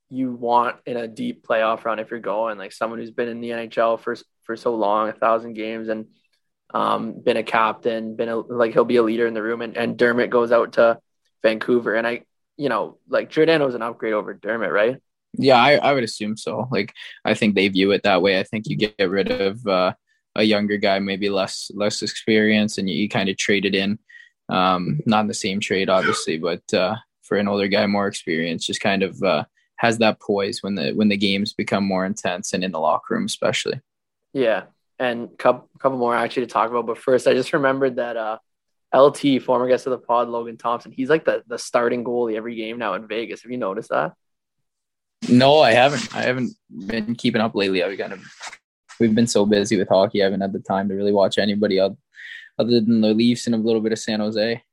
you 0.10 0.32
want 0.32 0.78
in 0.86 0.96
a 0.96 1.08
deep 1.08 1.46
playoff 1.46 1.84
run 1.86 2.00
if 2.00 2.12
you're 2.12 2.20
going 2.20 2.58
like 2.58 2.72
someone 2.72 3.00
who's 3.00 3.12
been 3.12 3.28
in 3.28 3.42
the 3.42 3.50
NHL 3.50 4.00
for 4.00 4.16
for 4.44 4.56
so 4.56 4.76
long, 4.76 5.10
a 5.10 5.14
thousand 5.14 5.54
games, 5.54 5.90
and 5.90 6.08
um, 6.74 7.22
been 7.22 7.38
a 7.38 7.44
captain, 7.44 8.16
been 8.16 8.30
a, 8.30 8.38
like 8.38 8.74
he'll 8.74 8.86
be 8.86 8.98
a 8.98 9.04
leader 9.04 9.28
in 9.28 9.34
the 9.34 9.44
room. 9.44 9.62
And, 9.62 9.78
and 9.78 9.98
Dermott 9.98 10.30
goes 10.30 10.52
out 10.52 10.74
to 10.74 11.00
Vancouver, 11.42 11.96
and 11.96 12.06
I, 12.06 12.22
you 12.58 12.70
know, 12.70 12.98
like 13.08 13.30
Giordano's 13.30 13.76
an 13.76 13.82
upgrade 13.82 14.14
over 14.14 14.34
Dermott, 14.34 14.72
right? 14.72 15.02
Yeah, 15.38 15.58
I, 15.58 15.76
I 15.76 15.94
would 15.94 16.04
assume 16.04 16.38
so. 16.38 16.68
Like 16.72 16.94
I 17.26 17.34
think 17.34 17.56
they 17.56 17.68
view 17.68 17.92
it 17.92 18.04
that 18.04 18.22
way. 18.22 18.40
I 18.40 18.44
think 18.44 18.68
you 18.68 18.76
get 18.76 19.10
rid 19.10 19.32
of 19.32 19.66
uh, 19.66 19.94
a 20.36 20.44
younger 20.44 20.78
guy, 20.78 21.00
maybe 21.00 21.30
less 21.30 21.72
less 21.74 22.02
experience, 22.02 22.78
and 22.78 22.90
you, 22.90 22.96
you 22.96 23.10
kind 23.10 23.30
of 23.30 23.38
trade 23.38 23.66
it 23.66 23.76
in. 23.76 23.98
Um, 24.50 25.00
not 25.06 25.22
in 25.22 25.28
the 25.28 25.34
same 25.34 25.60
trade, 25.60 25.90
obviously, 25.90 26.38
but 26.38 26.62
uh, 26.74 26.96
for 27.22 27.38
an 27.38 27.48
older 27.48 27.68
guy, 27.68 27.86
more 27.88 28.08
experience, 28.08 28.66
just 28.66 28.82
kind 28.82 29.04
of 29.04 29.22
uh, 29.24 29.46
has 29.78 29.98
that 30.00 30.20
poise 30.20 30.62
when 30.62 30.76
the 30.76 30.92
when 30.92 31.10
the 31.10 31.18
games 31.18 31.54
become 31.54 31.86
more 31.86 32.06
intense 32.06 32.54
and 32.54 32.64
in 32.64 32.72
the 32.72 32.80
locker 32.80 33.16
room, 33.16 33.26
especially. 33.26 33.80
Yeah, 34.34 34.64
and 35.00 35.26
a 35.26 35.36
couple, 35.38 35.70
couple 35.80 35.98
more 35.98 36.16
actually 36.16 36.46
to 36.46 36.52
talk 36.52 36.70
about. 36.70 36.86
But 36.86 36.98
first, 36.98 37.28
I 37.28 37.34
just 37.34 37.54
remembered 37.54 37.98
that 37.98 38.18
uh, 38.18 38.38
LT, 38.94 39.42
former 39.42 39.68
guest 39.68 39.88
of 39.88 39.92
the 39.92 39.98
pod, 39.98 40.30
Logan 40.30 40.58
Thompson, 40.58 40.92
he's 40.92 41.10
like 41.10 41.26
the, 41.26 41.44
the 41.48 41.58
starting 41.58 42.04
goalie 42.04 42.36
every 42.36 42.56
game 42.56 42.78
now 42.78 42.94
in 42.94 43.08
Vegas. 43.08 43.44
Have 43.44 43.52
you 43.52 43.58
noticed 43.58 43.90
that? 43.90 44.14
No, 45.30 45.60
I 45.60 45.72
haven't. 45.72 46.16
I 46.16 46.24
haven't 46.24 46.54
been 46.88 47.16
keeping 47.16 47.42
up 47.42 47.56
lately. 47.56 47.84
I've 47.84 47.98
kind 47.98 48.14
of 48.14 48.24
we've 49.00 49.16
been 49.16 49.28
so 49.28 49.46
busy 49.46 49.78
with 49.78 49.90
hockey. 49.90 50.22
I 50.22 50.26
haven't 50.26 50.42
had 50.42 50.54
the 50.54 50.60
time 50.60 50.90
to 50.90 50.96
really 50.96 51.14
watch 51.14 51.38
anybody 51.38 51.80
other, 51.80 51.96
other 52.60 52.80
than 52.80 53.02
the 53.02 53.14
Leafs 53.14 53.46
and 53.46 53.56
a 53.56 53.58
little 53.58 53.82
bit 53.82 53.92
of 53.92 54.00
San 54.00 54.20
Jose. 54.20 54.64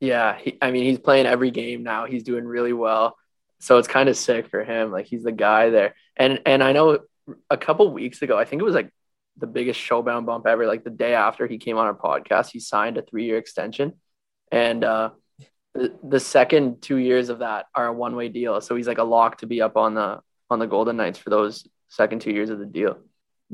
Yeah, 0.00 0.38
he, 0.38 0.58
I 0.60 0.70
mean 0.70 0.84
he's 0.84 0.98
playing 0.98 1.26
every 1.26 1.50
game 1.50 1.82
now. 1.82 2.06
He's 2.06 2.24
doing 2.24 2.44
really 2.44 2.72
well, 2.72 3.16
so 3.60 3.78
it's 3.78 3.88
kind 3.88 4.08
of 4.08 4.16
sick 4.16 4.48
for 4.48 4.64
him. 4.64 4.90
Like 4.90 5.06
he's 5.06 5.22
the 5.22 5.32
guy 5.32 5.70
there. 5.70 5.94
And 6.16 6.40
and 6.44 6.62
I 6.62 6.72
know 6.72 7.00
a 7.48 7.56
couple 7.56 7.92
weeks 7.92 8.22
ago, 8.22 8.38
I 8.38 8.44
think 8.44 8.60
it 8.60 8.64
was 8.64 8.74
like 8.74 8.90
the 9.36 9.46
biggest 9.46 9.80
showbound 9.80 10.26
bump 10.26 10.46
ever. 10.46 10.66
Like 10.66 10.84
the 10.84 10.90
day 10.90 11.14
after 11.14 11.46
he 11.46 11.58
came 11.58 11.78
on 11.78 11.86
our 11.86 11.94
podcast, 11.94 12.50
he 12.50 12.60
signed 12.60 12.98
a 12.98 13.02
three 13.02 13.24
year 13.24 13.38
extension. 13.38 13.94
And 14.50 14.84
uh, 14.84 15.10
the, 15.74 15.96
the 16.02 16.20
second 16.20 16.82
two 16.82 16.96
years 16.96 17.28
of 17.28 17.38
that 17.38 17.66
are 17.74 17.86
a 17.86 17.92
one 17.92 18.16
way 18.16 18.28
deal. 18.28 18.60
So 18.60 18.76
he's 18.76 18.88
like 18.88 18.98
a 18.98 19.04
lock 19.04 19.38
to 19.38 19.46
be 19.46 19.62
up 19.62 19.76
on 19.76 19.94
the 19.94 20.20
on 20.50 20.58
the 20.58 20.66
Golden 20.66 20.96
Knights 20.96 21.18
for 21.18 21.30
those 21.30 21.66
second 21.88 22.20
two 22.20 22.32
years 22.32 22.50
of 22.50 22.58
the 22.58 22.66
deal. 22.66 22.98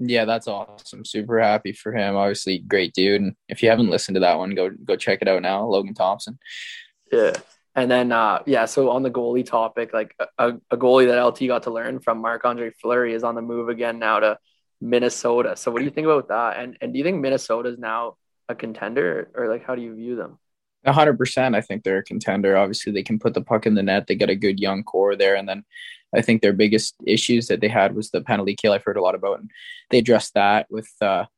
Yeah, 0.01 0.25
that's 0.25 0.47
awesome. 0.47 1.05
Super 1.05 1.41
happy 1.41 1.73
for 1.73 1.93
him. 1.93 2.15
Obviously, 2.15 2.59
great 2.59 2.95
dude. 2.95 3.21
And 3.21 3.35
if 3.49 3.63
you 3.63 3.69
haven't 3.69 3.91
listened 3.91 4.15
to 4.15 4.21
that 4.21 4.39
one, 4.39 4.55
go 4.55 4.71
go 4.71 4.95
check 4.95 5.19
it 5.23 5.29
out 5.29 5.43
now. 5.43 5.65
Logan 5.65 5.95
Thompson. 5.95 6.39
Yeah. 7.11 7.33
And 7.75 7.91
then, 7.91 8.11
uh, 8.11 8.43
yeah, 8.47 8.65
so 8.65 8.91
on 8.91 9.03
the 9.03 9.11
goalie 9.11 9.47
topic, 9.47 9.93
like 9.93 10.15
a, 10.39 10.55
a 10.71 10.77
goalie 10.77 11.07
that 11.07 11.23
LT 11.23 11.47
got 11.47 11.65
to 11.65 11.71
learn 11.71 12.01
from 12.01 12.19
Marc 12.19 12.45
Andre 12.45 12.71
Fleury 12.71 13.15
is 13.15 13.23
on 13.23 13.35
the 13.35 13.43
move 13.43 13.69
again 13.69 13.99
now 13.99 14.19
to 14.21 14.39
Minnesota. 14.81 15.57
So 15.57 15.71
what 15.71 15.79
do 15.79 15.85
you 15.85 15.91
think 15.91 16.07
about 16.07 16.29
that? 16.29 16.59
And 16.59 16.77
and 16.81 16.93
do 16.93 16.99
you 16.99 17.05
think 17.05 17.21
Minnesota 17.21 17.69
is 17.69 17.79
now 17.79 18.17
a 18.49 18.55
contender, 18.55 19.31
or, 19.35 19.45
or 19.45 19.49
like 19.49 19.65
how 19.65 19.75
do 19.75 19.83
you 19.83 19.95
view 19.95 20.17
them? 20.17 20.39
Hundred 20.87 21.19
percent. 21.19 21.55
I 21.55 21.61
think 21.61 21.83
they're 21.83 21.99
a 21.99 22.05
contender. 22.05 22.57
Obviously, 22.57 22.93
they 22.93 23.03
can 23.03 23.19
put 23.19 23.35
the 23.35 23.43
puck 23.43 23.67
in 23.67 23.75
the 23.75 23.83
net. 23.83 24.07
They 24.07 24.15
got 24.15 24.31
a 24.31 24.37
good 24.37 24.61
young 24.61 24.83
core 24.85 25.17
there, 25.17 25.35
and 25.35 25.49
then 25.49 25.65
I 26.15 26.23
think 26.23 26.41
their 26.41 26.53
biggest 26.53 26.95
issues 27.07 27.49
that 27.49 27.61
they 27.61 27.69
had 27.69 27.95
was 27.95 28.11
the 28.11 28.21
penalty 28.21 28.55
kill. 28.55 28.73
I've 28.73 28.85
heard 28.85 28.97
a 28.97 29.03
lot 29.03 29.15
about, 29.15 29.41
and 29.41 29.51
they 29.91 29.99
addressed 29.99 30.35
that 30.35 30.67
with 30.71 30.91
uh, 31.03 31.25
a 31.27 31.29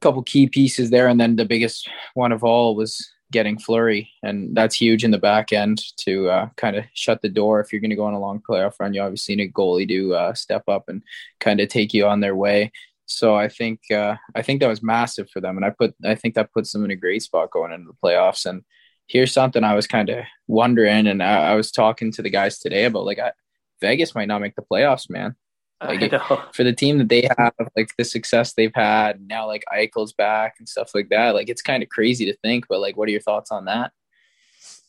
couple 0.00 0.22
key 0.22 0.48
pieces 0.48 0.90
there. 0.90 1.08
And 1.08 1.20
then 1.20 1.36
the 1.36 1.44
biggest 1.44 1.88
one 2.14 2.32
of 2.32 2.44
all 2.44 2.74
was 2.74 3.10
getting 3.32 3.58
Fleury, 3.58 4.10
and 4.22 4.56
that's 4.56 4.76
huge 4.76 5.04
in 5.04 5.10
the 5.10 5.18
back 5.18 5.52
end 5.52 5.82
to 5.98 6.30
uh, 6.30 6.48
kind 6.56 6.76
of 6.76 6.84
shut 6.94 7.20
the 7.20 7.28
door. 7.28 7.60
If 7.60 7.72
you're 7.72 7.80
going 7.80 7.90
to 7.90 7.96
go 7.96 8.04
on 8.04 8.14
a 8.14 8.20
long 8.20 8.40
playoff 8.48 8.78
run, 8.78 8.94
you 8.94 9.02
obviously 9.02 9.36
need 9.36 9.50
a 9.50 9.52
goalie 9.52 9.88
to 9.88 10.14
uh, 10.14 10.34
step 10.34 10.62
up 10.68 10.88
and 10.88 11.02
kind 11.40 11.60
of 11.60 11.68
take 11.68 11.92
you 11.92 12.06
on 12.06 12.20
their 12.20 12.36
way. 12.36 12.70
So 13.06 13.34
I 13.34 13.48
think 13.48 13.90
uh, 13.90 14.16
I 14.34 14.42
think 14.42 14.60
that 14.60 14.68
was 14.68 14.82
massive 14.82 15.28
for 15.30 15.40
them, 15.40 15.56
and 15.56 15.66
I 15.66 15.70
put 15.70 15.94
I 16.04 16.14
think 16.14 16.34
that 16.34 16.52
puts 16.52 16.72
them 16.72 16.84
in 16.84 16.90
a 16.90 16.96
great 16.96 17.22
spot 17.22 17.50
going 17.50 17.72
into 17.72 17.88
the 17.88 17.98
playoffs. 18.02 18.46
And 18.46 18.62
here's 19.06 19.32
something 19.32 19.64
I 19.64 19.74
was 19.74 19.86
kind 19.86 20.08
of 20.10 20.24
wondering, 20.46 21.06
and 21.06 21.22
I, 21.22 21.52
I, 21.52 21.54
was 21.54 21.70
talking 21.70 22.12
to 22.12 22.22
the 22.22 22.30
guys 22.30 22.58
today 22.58 22.84
about 22.84 23.04
like 23.04 23.18
I, 23.18 23.32
Vegas 23.80 24.14
might 24.14 24.28
not 24.28 24.40
make 24.40 24.54
the 24.54 24.62
playoffs, 24.62 25.10
man. 25.10 25.36
Like 25.82 26.12
for 26.54 26.64
the 26.64 26.72
team 26.72 26.98
that 26.98 27.08
they 27.08 27.28
have, 27.36 27.52
like 27.76 27.90
the 27.98 28.04
success 28.04 28.54
they've 28.54 28.74
had 28.74 29.20
now, 29.26 29.46
like 29.46 29.64
Eichel's 29.72 30.14
back 30.14 30.54
and 30.58 30.68
stuff 30.68 30.92
like 30.94 31.10
that. 31.10 31.34
Like 31.34 31.50
it's 31.50 31.60
kind 31.60 31.82
of 31.82 31.88
crazy 31.90 32.26
to 32.26 32.36
think, 32.38 32.66
but 32.68 32.80
like, 32.80 32.96
what 32.96 33.08
are 33.08 33.12
your 33.12 33.20
thoughts 33.20 33.50
on 33.50 33.66
that? 33.66 33.92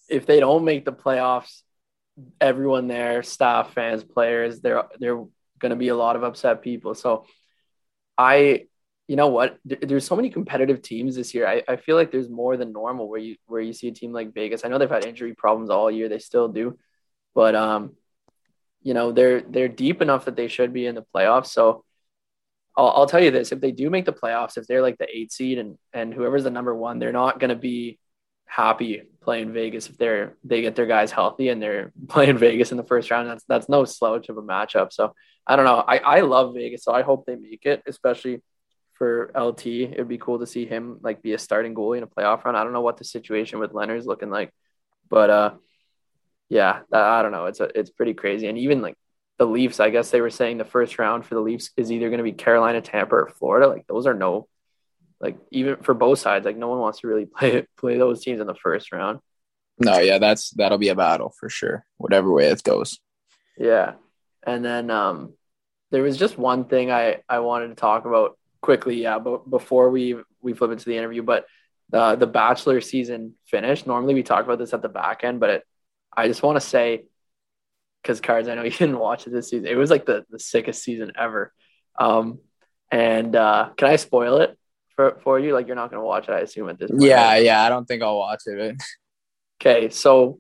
If 0.08 0.26
they 0.26 0.40
don't 0.40 0.64
make 0.64 0.86
the 0.86 0.94
playoffs, 0.94 1.64
everyone 2.40 2.88
there, 2.88 3.24
staff, 3.24 3.74
fans, 3.74 4.04
players, 4.04 4.62
they're 4.62 4.84
they're 5.00 5.26
going 5.60 5.72
to 5.72 5.76
be 5.76 5.90
a 5.90 5.96
lot 5.96 6.16
of 6.16 6.24
upset 6.24 6.62
people. 6.62 6.96
So 6.96 7.26
I, 8.18 8.68
you 9.08 9.16
know 9.16 9.28
what? 9.28 9.60
There's 9.66 10.06
so 10.06 10.16
many 10.16 10.30
competitive 10.30 10.82
teams 10.82 11.16
this 11.16 11.34
year. 11.34 11.48
I, 11.48 11.62
I 11.68 11.76
feel 11.76 11.96
like 11.96 12.12
there's 12.12 12.30
more 12.30 12.58
than 12.58 12.74
normal 12.74 13.08
where 13.08 13.20
you 13.20 13.36
where 13.46 13.62
you 13.62 13.74
see 13.74 13.88
a 13.88 13.92
team 13.92 14.12
like 14.12 14.34
Vegas. 14.34 14.66
I 14.66 14.68
know 14.68 14.80
they've 14.80 14.90
had 14.90 15.06
injury 15.06 15.36
problems 15.36 15.70
all 15.70 15.92
year. 15.92 16.10
They 16.10 16.20
still 16.20 16.48
do, 16.48 16.78
but 17.36 17.56
um, 17.56 17.96
you 18.82 18.94
know 18.96 19.12
they're 19.12 19.42
they're 19.42 19.68
deep 19.68 20.02
enough 20.02 20.26
that 20.26 20.36
they 20.36 20.48
should 20.48 20.74
be 20.74 20.88
in 20.88 20.96
the 20.96 21.06
playoffs. 21.16 21.48
So 21.48 21.84
I'll, 22.76 22.90
I'll 22.90 23.06
tell 23.08 23.24
you 23.24 23.30
this: 23.30 23.52
if 23.52 23.62
they 23.62 23.72
do 23.72 23.92
make 23.92 24.06
the 24.06 24.14
playoffs, 24.14 24.58
if 24.58 24.66
they're 24.66 24.82
like 24.82 24.98
the 24.98 25.08
eight 25.16 25.32
seed 25.32 25.60
and 25.60 25.78
and 25.94 26.12
whoever's 26.12 26.44
the 26.44 26.50
number 26.50 26.74
one, 26.74 26.98
they're 26.98 27.12
not 27.12 27.40
going 27.40 27.50
to 27.50 27.56
be 27.56 28.00
happy 28.48 29.04
playing 29.22 29.54
Vegas 29.54 29.90
if 29.90 29.98
they're 29.98 30.36
they 30.44 30.62
get 30.62 30.76
their 30.76 30.86
guys 30.86 31.12
healthy 31.12 31.50
and 31.50 31.62
they're 31.62 31.92
playing 32.08 32.38
Vegas 32.40 32.72
in 32.72 32.78
the 32.78 32.84
first 32.84 33.12
round. 33.12 33.30
That's 33.30 33.44
that's 33.48 33.70
no 33.70 33.86
slouch 33.86 34.30
of 34.30 34.38
a 34.38 34.42
matchup. 34.42 34.92
So 34.92 35.14
I 35.46 35.56
don't 35.56 35.66
know. 35.66 35.84
I, 35.88 35.98
I 35.98 36.20
love 36.22 36.56
Vegas, 36.56 36.84
so 36.84 36.92
I 36.92 37.04
hope 37.04 37.26
they 37.26 37.36
make 37.36 37.66
it, 37.66 37.84
especially 37.86 38.42
for 38.96 39.32
LT. 39.36 39.68
It'd 39.68 40.08
be 40.08 40.18
cool 40.18 40.40
to 40.40 40.48
see 40.48 40.66
him 40.66 40.98
like 41.02 41.22
be 41.22 41.34
a 41.34 41.38
starting 41.38 41.76
goalie 41.76 41.98
in 41.98 42.04
a 42.04 42.08
playoff 42.08 42.44
run. 42.44 42.56
I 42.56 42.64
don't 42.64 42.74
know 42.74 42.82
what 42.82 42.98
the 42.98 43.04
situation 43.04 43.60
with 43.60 43.74
Leonard's 43.74 44.08
looking 44.08 44.30
like, 44.30 44.52
but 45.10 45.30
uh, 45.30 45.54
yeah, 46.50 46.82
I 46.92 47.22
don't 47.22 47.32
know. 47.32 47.46
It's 47.46 47.60
a, 47.60 47.70
it's 47.78 47.90
pretty 47.90 48.14
crazy, 48.14 48.48
and 48.48 48.58
even 48.58 48.82
like 48.82 48.98
the 49.38 49.46
Leafs, 49.46 49.80
I 49.80 49.90
guess 49.90 50.12
they 50.12 50.22
were 50.22 50.30
saying 50.30 50.58
the 50.58 50.66
first 50.66 50.98
round 50.98 51.26
for 51.26 51.36
the 51.36 51.42
Leafs 51.42 51.72
is 51.76 51.92
either 51.92 52.10
going 52.10 52.20
to 52.20 52.24
be 52.24 52.32
Carolina, 52.32 52.82
Tampa, 52.82 53.16
or 53.16 53.28
Florida. 53.28 53.68
Like 53.68 53.86
those 53.88 54.08
are 54.08 54.14
no, 54.14 54.48
like 55.20 55.38
even 55.52 55.78
for 55.78 55.94
both 55.94 56.20
sides, 56.20 56.46
like 56.46 56.58
no 56.58 56.70
one 56.70 56.80
wants 56.80 57.02
to 57.02 57.08
really 57.08 57.26
play 57.38 57.68
play 57.78 57.98
those 57.98 58.24
teams 58.24 58.40
in 58.40 58.48
the 58.48 58.56
first 58.56 58.92
round. 58.92 59.20
No, 59.78 60.00
yeah, 60.00 60.20
that's 60.20 60.52
that'll 60.52 60.78
be 60.78 60.90
a 60.90 60.96
battle 60.96 61.34
for 61.38 61.50
sure, 61.50 61.86
whatever 61.98 62.32
way 62.32 62.48
it 62.48 62.64
goes. 62.64 63.00
Yeah, 63.58 63.94
and 64.46 64.64
then 64.64 64.90
um, 64.90 65.34
there 65.92 66.04
was 66.04 66.18
just 66.18 66.38
one 66.38 66.66
thing 66.66 66.92
I 66.92 67.22
I 67.28 67.40
wanted 67.40 67.70
to 67.70 67.76
talk 67.76 68.06
about 68.06 68.38
quickly. 68.66 69.02
Yeah, 69.02 69.20
but 69.20 69.50
before 69.50 69.90
we 69.92 70.18
we 70.42 70.54
flip 70.54 70.72
into 70.72 70.86
the 70.86 70.98
interview, 70.98 71.22
but 71.22 71.46
the 71.90 72.16
the 72.16 72.28
Bachelor 72.28 72.82
season 72.82 73.36
finished. 73.46 73.86
Normally 73.86 74.16
we 74.16 74.24
talk 74.24 74.44
about 74.44 74.58
this 74.58 74.74
at 74.74 74.82
the 74.82 74.90
back 74.90 75.24
end, 75.24 75.40
but 75.40 75.50
it, 75.52 75.64
I 76.16 76.28
just 76.28 76.42
want 76.42 76.56
to 76.60 76.68
say 76.68 77.06
because 78.02 78.20
cards, 78.20 78.48
I 78.48 78.56
know 78.56 78.64
you 78.70 78.72
didn't 78.72 79.00
watch 79.00 79.28
it 79.28 79.30
this 79.30 79.50
season. 79.50 79.68
It 79.68 79.76
was 79.76 79.92
like 79.92 80.06
the 80.06 80.26
the 80.30 80.40
sickest 80.40 80.84
season 80.84 81.14
ever. 81.18 81.54
Um, 81.98 82.40
and 82.92 83.36
uh, 83.36 83.70
can 83.78 83.88
I 83.88 83.96
spoil 83.98 84.38
it 84.38 84.58
for 84.96 85.20
for 85.24 85.40
you? 85.40 85.54
Like 85.54 85.68
you're 85.68 85.76
not 85.76 85.92
gonna 85.92 86.04
watch 86.04 86.28
it, 86.28 86.34
I 86.34 86.40
assume 86.40 86.70
at 86.70 86.80
this. 86.80 86.90
point. 86.90 87.04
Yeah, 87.04 87.38
yeah. 87.38 87.64
I 87.64 87.70
don't 87.70 87.86
think 87.86 88.02
I'll 88.02 88.18
watch 88.18 88.42
it. 88.48 88.82
okay, 89.62 89.90
so 89.90 90.40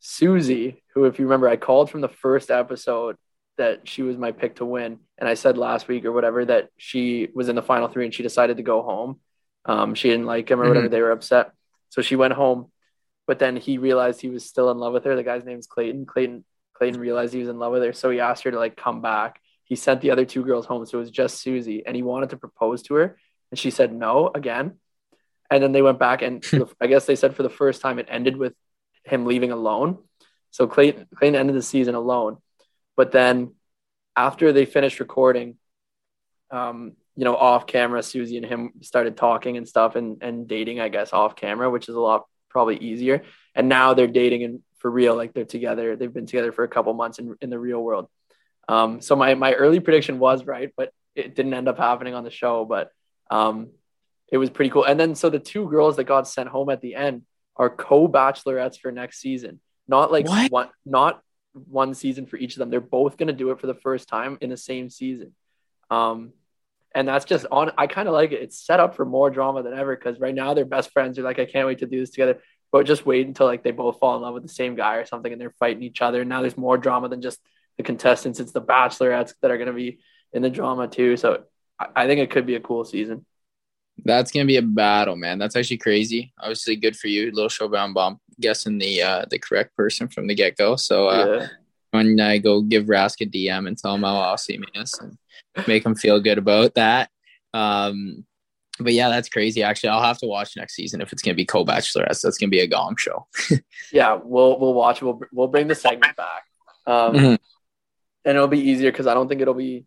Susie, 0.00 0.82
who, 0.94 1.04
if 1.04 1.18
you 1.20 1.26
remember, 1.26 1.48
I 1.48 1.56
called 1.56 1.90
from 1.90 2.00
the 2.00 2.08
first 2.08 2.50
episode 2.50 3.16
that 3.56 3.88
she 3.88 4.02
was 4.02 4.16
my 4.16 4.32
pick 4.32 4.56
to 4.56 4.64
win, 4.64 4.98
and 5.18 5.28
I 5.28 5.34
said 5.34 5.58
last 5.58 5.88
week 5.88 6.04
or 6.04 6.12
whatever 6.12 6.44
that 6.44 6.70
she 6.76 7.28
was 7.34 7.48
in 7.48 7.56
the 7.56 7.62
final 7.62 7.88
three 7.88 8.04
and 8.04 8.14
she 8.14 8.22
decided 8.22 8.58
to 8.58 8.62
go 8.62 8.82
home. 8.82 9.20
Um, 9.64 9.94
she 9.94 10.08
didn't 10.08 10.26
like 10.26 10.50
him 10.50 10.60
or 10.60 10.68
whatever. 10.68 10.86
Mm-hmm. 10.86 10.92
They 10.92 11.02
were 11.02 11.10
upset, 11.10 11.52
so 11.88 12.02
she 12.02 12.16
went 12.16 12.34
home. 12.34 12.70
But 13.26 13.40
then 13.40 13.56
he 13.56 13.78
realized 13.78 14.20
he 14.20 14.28
was 14.28 14.44
still 14.44 14.70
in 14.70 14.78
love 14.78 14.92
with 14.92 15.04
her. 15.04 15.16
The 15.16 15.24
guy's 15.24 15.44
name's 15.44 15.66
Clayton. 15.66 16.06
Clayton 16.06 16.44
Clayton 16.74 17.00
realized 17.00 17.32
he 17.32 17.40
was 17.40 17.48
in 17.48 17.58
love 17.58 17.72
with 17.72 17.82
her, 17.82 17.92
so 17.92 18.10
he 18.10 18.20
asked 18.20 18.44
her 18.44 18.50
to 18.50 18.58
like 18.58 18.76
come 18.76 19.00
back. 19.00 19.40
He 19.64 19.74
sent 19.74 20.00
the 20.00 20.10
other 20.10 20.24
two 20.24 20.44
girls 20.44 20.66
home, 20.66 20.86
so 20.86 20.98
it 20.98 21.00
was 21.00 21.10
just 21.10 21.40
Susie, 21.40 21.84
and 21.84 21.96
he 21.96 22.02
wanted 22.02 22.30
to 22.30 22.36
propose 22.36 22.82
to 22.84 22.94
her, 22.94 23.18
and 23.50 23.58
she 23.58 23.70
said 23.70 23.92
no 23.92 24.30
again. 24.34 24.74
And 25.50 25.62
then 25.62 25.72
they 25.72 25.82
went 25.82 25.98
back, 25.98 26.22
and 26.22 26.44
I 26.80 26.86
guess 26.86 27.06
they 27.06 27.16
said 27.16 27.34
for 27.34 27.42
the 27.42 27.50
first 27.50 27.80
time 27.80 27.98
it 27.98 28.08
ended 28.08 28.36
with 28.36 28.54
him 29.04 29.26
leaving 29.26 29.52
alone. 29.52 29.98
So 30.50 30.66
Clayton 30.66 31.06
Clayton 31.16 31.38
ended 31.38 31.56
the 31.56 31.62
season 31.62 31.94
alone, 31.94 32.38
but 32.96 33.12
then 33.12 33.54
after 34.16 34.52
they 34.52 34.64
finished 34.64 35.00
recording, 35.00 35.56
um, 36.50 36.92
you 37.16 37.24
know, 37.24 37.36
off 37.36 37.66
camera, 37.66 38.02
Susie 38.02 38.36
and 38.36 38.46
him 38.46 38.72
started 38.82 39.16
talking 39.16 39.56
and 39.56 39.68
stuff 39.68 39.96
and 39.96 40.22
and 40.22 40.48
dating, 40.48 40.80
I 40.80 40.88
guess, 40.88 41.12
off 41.12 41.36
camera, 41.36 41.70
which 41.70 41.88
is 41.88 41.94
a 41.94 42.00
lot 42.00 42.26
probably 42.48 42.78
easier. 42.78 43.22
And 43.54 43.68
now 43.68 43.94
they're 43.94 44.06
dating 44.06 44.44
and 44.44 44.60
for 44.78 44.90
real. 44.90 45.16
Like 45.16 45.34
they're 45.34 45.44
together. 45.44 45.96
They've 45.96 46.12
been 46.12 46.26
together 46.26 46.52
for 46.52 46.64
a 46.64 46.68
couple 46.68 46.92
months 46.94 47.18
in, 47.18 47.36
in 47.40 47.50
the 47.50 47.58
real 47.58 47.82
world. 47.82 48.08
Um, 48.68 49.00
so 49.00 49.16
my, 49.16 49.34
my 49.34 49.52
early 49.54 49.80
prediction 49.80 50.18
was 50.18 50.44
right, 50.44 50.72
but 50.76 50.92
it 51.14 51.34
didn't 51.34 51.54
end 51.54 51.68
up 51.68 51.78
happening 51.78 52.14
on 52.14 52.24
the 52.24 52.30
show, 52.30 52.64
but 52.64 52.90
um, 53.30 53.70
it 54.30 54.38
was 54.38 54.50
pretty 54.50 54.70
cool. 54.70 54.84
And 54.84 54.98
then, 54.98 55.14
so 55.14 55.30
the 55.30 55.38
two 55.38 55.68
girls 55.68 55.96
that 55.96 56.04
got 56.04 56.28
sent 56.28 56.48
home 56.48 56.68
at 56.70 56.80
the 56.80 56.94
end 56.94 57.22
are 57.56 57.70
co-bachelorettes 57.70 58.78
for 58.78 58.90
next 58.92 59.20
season. 59.20 59.60
Not 59.88 60.10
like 60.10 60.26
what? 60.26 60.50
one, 60.50 60.68
not 60.84 61.22
one 61.68 61.94
season 61.94 62.26
for 62.26 62.36
each 62.36 62.54
of 62.54 62.58
them. 62.60 62.70
They're 62.70 62.80
both 62.80 63.16
going 63.16 63.28
to 63.28 63.32
do 63.32 63.50
it 63.50 63.60
for 63.60 63.66
the 63.66 63.74
first 63.74 64.08
time 64.08 64.38
in 64.40 64.50
the 64.50 64.56
same 64.56 64.90
season. 64.90 65.32
Um, 65.90 66.32
and 66.94 67.06
that's 67.06 67.24
just 67.24 67.46
on. 67.50 67.72
I 67.76 67.86
kind 67.86 68.08
of 68.08 68.14
like 68.14 68.32
it. 68.32 68.42
It's 68.42 68.58
set 68.58 68.80
up 68.80 68.96
for 68.96 69.04
more 69.04 69.30
drama 69.30 69.62
than 69.62 69.74
ever 69.74 69.94
because 69.94 70.18
right 70.18 70.34
now 70.34 70.54
they're 70.54 70.64
best 70.64 70.92
friends. 70.92 71.16
They're 71.16 71.24
like, 71.24 71.38
I 71.38 71.44
can't 71.44 71.66
wait 71.66 71.78
to 71.78 71.86
do 71.86 72.00
this 72.00 72.10
together 72.10 72.40
but 72.72 72.86
just 72.86 73.06
wait 73.06 73.26
until 73.26 73.46
like 73.46 73.62
they 73.62 73.70
both 73.70 73.98
fall 73.98 74.16
in 74.16 74.22
love 74.22 74.34
with 74.34 74.42
the 74.42 74.48
same 74.48 74.74
guy 74.74 74.96
or 74.96 75.06
something 75.06 75.32
and 75.32 75.40
they're 75.40 75.54
fighting 75.58 75.82
each 75.82 76.02
other. 76.02 76.20
And 76.20 76.28
now 76.28 76.40
there's 76.40 76.56
more 76.56 76.76
drama 76.76 77.08
than 77.08 77.22
just 77.22 77.40
the 77.76 77.82
contestants. 77.82 78.40
It's 78.40 78.52
the 78.52 78.60
bachelorettes 78.60 79.34
that 79.40 79.50
are 79.50 79.56
going 79.56 79.68
to 79.68 79.72
be 79.72 80.00
in 80.32 80.42
the 80.42 80.50
drama 80.50 80.88
too. 80.88 81.16
So 81.16 81.44
I, 81.78 81.86
I 81.96 82.06
think 82.06 82.20
it 82.20 82.30
could 82.30 82.46
be 82.46 82.56
a 82.56 82.60
cool 82.60 82.84
season. 82.84 83.24
That's 84.04 84.30
gonna 84.30 84.46
be 84.46 84.56
a 84.56 84.62
battle, 84.62 85.16
man. 85.16 85.38
That's 85.38 85.56
actually 85.56 85.78
crazy. 85.78 86.32
Obviously, 86.38 86.76
good 86.76 86.96
for 86.96 87.08
you, 87.08 87.30
little 87.32 87.48
showbound 87.48 87.94
bomb. 87.94 88.20
Guessing 88.38 88.78
the 88.78 89.02
uh, 89.02 89.24
the 89.30 89.38
correct 89.38 89.74
person 89.76 90.08
from 90.08 90.26
the 90.26 90.34
get 90.34 90.56
go. 90.56 90.76
So 90.76 91.08
uh, 91.08 91.38
yeah. 91.40 91.48
when 91.90 92.20
I 92.20 92.38
go 92.38 92.60
give 92.60 92.84
Rask 92.84 93.20
a 93.22 93.26
DM 93.26 93.66
and 93.66 93.78
tell 93.78 93.94
him 93.94 94.02
how 94.02 94.14
awesome 94.14 94.64
he 94.72 94.80
is, 94.80 94.92
and 95.00 95.16
make 95.66 95.84
him 95.84 95.94
feel 95.94 96.20
good 96.20 96.38
about 96.38 96.74
that. 96.74 97.10
Um, 97.54 98.26
but 98.78 98.92
yeah, 98.92 99.08
that's 99.08 99.28
crazy. 99.28 99.62
Actually, 99.62 99.90
I'll 99.90 100.02
have 100.02 100.18
to 100.18 100.26
watch 100.26 100.56
next 100.56 100.74
season 100.74 101.00
if 101.00 101.12
it's 101.12 101.22
gonna 101.22 101.34
be 101.34 101.46
co-bachelorettes. 101.46 102.20
That's 102.20 102.38
gonna 102.38 102.50
be 102.50 102.60
a 102.60 102.66
gong 102.66 102.96
show. 102.96 103.26
yeah, 103.92 104.18
we'll 104.22 104.58
we'll 104.58 104.74
watch. 104.74 105.00
We'll 105.00 105.20
we'll 105.32 105.48
bring 105.48 105.68
the 105.68 105.74
segment 105.74 106.16
back, 106.16 106.44
um, 106.86 107.14
mm-hmm. 107.14 107.26
and 107.26 107.40
it'll 108.24 108.48
be 108.48 108.70
easier 108.70 108.90
because 108.90 109.06
I 109.06 109.14
don't 109.14 109.28
think 109.28 109.40
it'll 109.40 109.54
be 109.54 109.86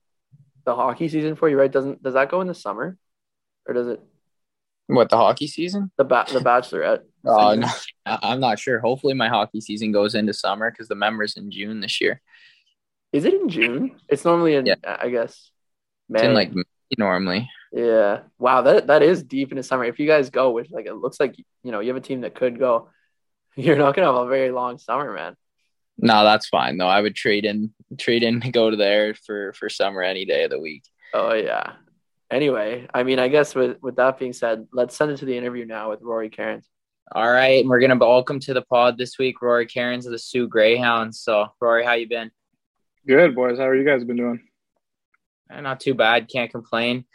the 0.66 0.76
hockey 0.76 1.10
season 1.10 1.36
for 1.36 1.48
you, 1.48 1.60
right? 1.60 1.72
Doesn't 1.72 2.02
does 2.02 2.16
that 2.16 2.32
go 2.32 2.42
in 2.42 2.48
the 2.48 2.56
summer, 2.56 2.98
or 3.70 3.74
does 3.74 3.88
it? 3.88 4.02
What 4.88 5.10
the 5.10 5.18
hockey 5.18 5.46
season? 5.48 5.92
The 5.98 6.04
ba- 6.04 6.26
the 6.32 6.40
Bachelorette. 6.40 7.04
Oh 7.26 7.54
no, 7.54 7.68
I'm 8.06 8.40
not 8.40 8.60
sure. 8.60 8.80
Hopefully, 8.80 9.14
my 9.14 9.28
hockey 9.28 9.60
season 9.60 9.92
goes 9.92 10.16
into 10.16 10.34
summer 10.34 10.72
because 10.72 10.88
the 10.88 10.96
members 10.96 11.36
in 11.36 11.52
June 11.52 11.82
this 11.82 12.00
year. 12.00 12.22
Is 13.12 13.26
it 13.26 13.34
in 13.34 13.50
June? 13.50 14.00
It's 14.08 14.24
normally 14.24 14.56
in, 14.56 14.66
yeah. 14.66 14.76
I 14.86 15.10
guess, 15.10 15.52
May. 16.08 16.20
It's 16.20 16.28
in 16.28 16.34
like 16.34 16.54
May 16.54 16.64
normally. 16.98 17.50
Yeah. 17.74 18.22
Wow. 18.38 18.62
That 18.62 18.88
that 18.88 19.04
is 19.04 19.22
deep 19.22 19.52
into 19.52 19.64
summer. 19.64 19.84
If 19.84 20.00
you 20.00 20.08
guys 20.08 20.30
go, 20.30 20.52
which 20.52 20.72
like 20.72 20.86
it 20.86 20.94
looks 20.94 21.20
like 21.20 21.36
you 21.38 21.74
know 21.74 21.82
you 21.82 21.90
have 21.90 21.98
a 21.98 22.06
team 22.08 22.22
that 22.22 22.36
could 22.36 22.58
go, 22.58 22.90
you're 23.58 23.76
not 23.76 23.96
gonna 23.96 24.08
have 24.08 24.26
a 24.26 24.30
very 24.30 24.52
long 24.52 24.78
summer, 24.78 25.14
man. 25.14 25.36
No, 25.98 26.24
that's 26.24 26.48
fine 26.48 26.78
though. 26.78 26.88
I 26.88 27.02
would 27.02 27.16
trade 27.16 27.44
in 27.44 27.74
trade 27.98 28.24
in 28.24 28.40
to 28.40 28.52
go 28.52 28.70
to 28.70 28.78
there 28.78 29.14
for 29.14 29.52
for 29.52 29.68
summer 29.68 30.02
any 30.02 30.24
day 30.24 30.46
of 30.46 30.52
the 30.52 30.60
week. 30.60 30.84
Oh 31.14 31.34
yeah. 31.34 31.74
Anyway, 32.32 32.88
I 32.94 33.04
mean, 33.04 33.18
I 33.18 33.28
guess 33.28 33.56
with 33.56 33.78
with 33.82 33.96
that 33.96 34.20
being 34.20 34.34
said, 34.34 34.68
let's 34.72 34.96
send 34.96 35.12
it 35.12 35.18
to 35.18 35.26
the 35.26 35.38
interview 35.38 35.66
now 35.66 35.90
with 35.90 36.02
Rory 36.02 36.30
Kerins. 36.30 36.66
All 37.12 37.30
right, 37.30 37.66
we're 37.66 37.80
gonna 37.80 37.96
welcome 37.96 38.40
to 38.42 38.54
the 38.54 38.62
pod 38.62 38.98
this 38.98 39.18
week, 39.18 39.42
Rory 39.42 39.66
Kerins 39.66 40.06
of 40.06 40.12
the 40.12 40.20
Soo 40.20 40.48
Greyhounds. 40.48 41.20
So, 41.20 41.48
Rory, 41.60 41.84
how 41.84 41.94
you 41.94 42.08
been? 42.08 42.30
Good, 43.08 43.34
boys. 43.34 43.58
How 43.58 43.68
are 43.68 43.76
you 43.76 43.84
guys 43.84 44.04
been 44.04 44.18
doing? 44.18 44.42
Eh, 45.52 45.62
not 45.62 45.80
too 45.80 45.96
bad. 45.96 46.30
Can't 46.30 46.52
complain. 46.52 47.06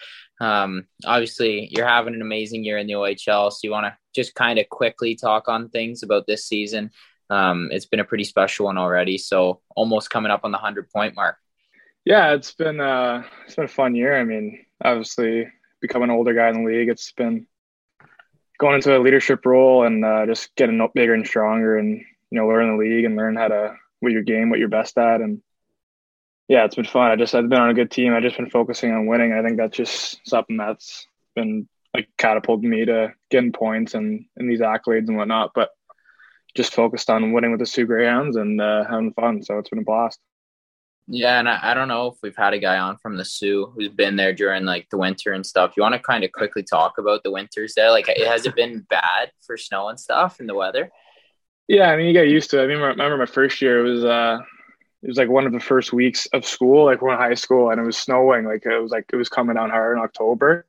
Um, 0.41 0.89
obviously, 1.07 1.69
you're 1.71 1.87
having 1.87 2.15
an 2.15 2.23
amazing 2.23 2.65
year 2.65 2.79
in 2.79 2.89
the 2.89 2.95
OHL, 2.95 3.53
so 3.53 3.61
you 3.63 3.71
want 3.71 3.87
to 3.87 3.97
just 4.15 4.35
kind 4.35 4.59
of 4.59 4.69
quickly 4.69 5.15
talk 5.15 5.49
on 5.49 5.69
things 5.69 6.03
about 6.03 6.27
this 6.27 6.45
season. 6.45 6.91
Um, 7.31 7.69
it's 7.71 7.87
been 7.87 8.01
a 8.01 8.05
pretty 8.05 8.25
special 8.25 8.67
one 8.67 8.79
already, 8.79 9.19
so 9.19 9.61
almost 9.77 10.11
coming 10.11 10.33
up 10.33 10.41
on 10.43 10.51
the 10.51 10.59
hundred 10.59 10.91
point 10.91 11.15
mark. 11.15 11.37
Yeah, 12.05 12.35
it's 12.35 12.53
been 12.53 12.81
uh, 12.81 13.25
it's 13.47 13.57
been 13.57 13.65
a 13.65 13.69
fun 13.69 13.95
year. 13.95 14.19
I 14.19 14.25
mean, 14.25 14.65
obviously, 14.85 15.49
becoming 15.81 16.11
an 16.11 16.17
older 16.17 16.35
guy 16.35 16.51
in 16.51 16.65
the 16.65 16.71
league, 16.71 16.89
it's 16.89 17.13
been 17.13 17.47
going 18.59 18.75
into 18.77 18.97
a 18.97 19.01
leadership 19.01 19.45
role 19.47 19.85
and 19.87 20.05
uh, 20.05 20.27
just 20.27 20.55
getting 20.55 20.87
bigger 20.95 21.15
and 21.15 21.27
stronger, 21.27 21.79
and 21.79 22.01
you 22.31 22.39
know, 22.39 22.47
learn 22.47 22.77
the 22.77 22.83
league 22.83 23.05
and 23.05 23.17
learn 23.17 23.37
how 23.37 23.49
to 23.49 23.75
what 24.01 24.13
your 24.13 24.23
game, 24.23 24.51
what 24.51 24.59
you're 24.59 24.69
best 24.69 24.99
at, 24.99 25.23
and 25.23 25.43
yeah, 26.49 26.65
it's 26.65 26.75
been 26.75 26.85
fun. 26.85 27.11
I 27.11 27.17
just 27.17 27.35
I've 27.35 27.49
been 27.49 27.61
on 27.61 27.71
a 27.71 27.75
good 27.75 27.91
team. 27.91 28.13
I've 28.13 28.23
just 28.23 28.37
been 28.37 28.51
focusing 28.51 28.93
on 28.93 29.07
winning. 29.07 29.33
I 29.33 29.43
think 29.43 29.57
that's 29.57 29.77
just 29.77 30.21
something 30.29 30.59
that's 30.59 31.07
been 31.35 31.67
like 31.95 32.09
catapulted 32.19 32.69
me 32.69 32.85
to 32.85 33.15
getting 33.31 33.53
points 33.53 33.95
and, 33.95 34.27
and 34.37 34.51
these 34.51 34.61
accolades 34.61 35.09
and 35.09 35.17
whatnot. 35.17 35.53
But 35.55 35.71
just 36.55 36.75
focused 36.75 37.09
on 37.09 37.33
winning 37.33 37.51
with 37.51 37.61
the 37.61 37.67
Soo 37.67 37.87
Greyhounds 37.87 38.37
and 38.37 38.61
uh, 38.61 38.85
having 38.85 39.13
fun. 39.15 39.43
So 39.43 39.59
it's 39.59 39.71
been 39.71 39.79
a 39.79 39.83
blast. 39.83 40.21
Yeah, 41.07 41.39
and 41.39 41.49
I, 41.49 41.59
I, 41.63 41.75
don't 41.75 41.89
know 41.89 42.07
if 42.07 42.15
we've 42.23 42.37
had 42.37 42.55
a 42.55 42.59
guy 42.59 42.79
on 42.79 42.97
from 42.97 43.19
the 43.19 43.27
Soo 43.27 43.71
who's 43.75 43.91
been 43.91 44.17
there 44.17 44.33
during 44.33 44.65
like 44.65 44.89
the 44.91 44.97
winter 44.97 45.33
and 45.33 45.45
stuff. 45.45 45.75
You 45.77 45.83
want 45.83 45.95
to 45.95 45.99
kind 45.99 46.25
of 46.25 46.33
quickly 46.33 46.63
talk 46.63 46.97
about 46.97 47.23
the 47.23 47.31
winters 47.31 47.75
there? 47.77 47.91
Like, 47.91 48.07
has 48.07 48.47
it 48.47 48.57
been 48.57 48.87
bad 48.89 49.31
for 49.47 49.59
snow 49.59 49.91
and 49.91 50.01
stuff 50.01 50.41
and 50.41 50.49
the 50.49 50.55
weather? 50.55 50.91
Yeah, 51.69 51.91
I 51.91 51.97
mean, 51.97 52.07
you 52.07 52.15
get 52.15 52.29
used 52.29 52.51
to 52.51 52.61
it. 52.61 52.65
I 52.65 52.67
mean, 52.69 52.79
remember 52.79 53.19
my 53.19 53.27
first 53.27 53.61
year 53.61 53.85
it 53.85 53.91
was 53.91 54.05
uh, 54.05 54.39
it 55.03 55.09
was 55.09 55.19
like 55.19 55.29
one 55.29 55.47
of 55.47 55.53
the 55.53 55.61
first 55.61 55.93
weeks 55.93 56.27
of 56.33 56.47
school, 56.47 56.87
like 56.87 57.03
we're 57.03 57.13
in 57.13 57.19
high 57.19 57.35
school, 57.35 57.71
and 57.71 57.79
it 57.79 57.85
was 57.85 57.99
snowing. 57.99 58.47
Like 58.47 58.65
it 58.65 58.79
was 58.79 58.91
like 58.91 59.05
it 59.13 59.17
was 59.17 59.29
coming 59.29 59.57
down 59.57 59.69
hard 59.69 59.99
in 59.99 60.03
October, 60.03 60.67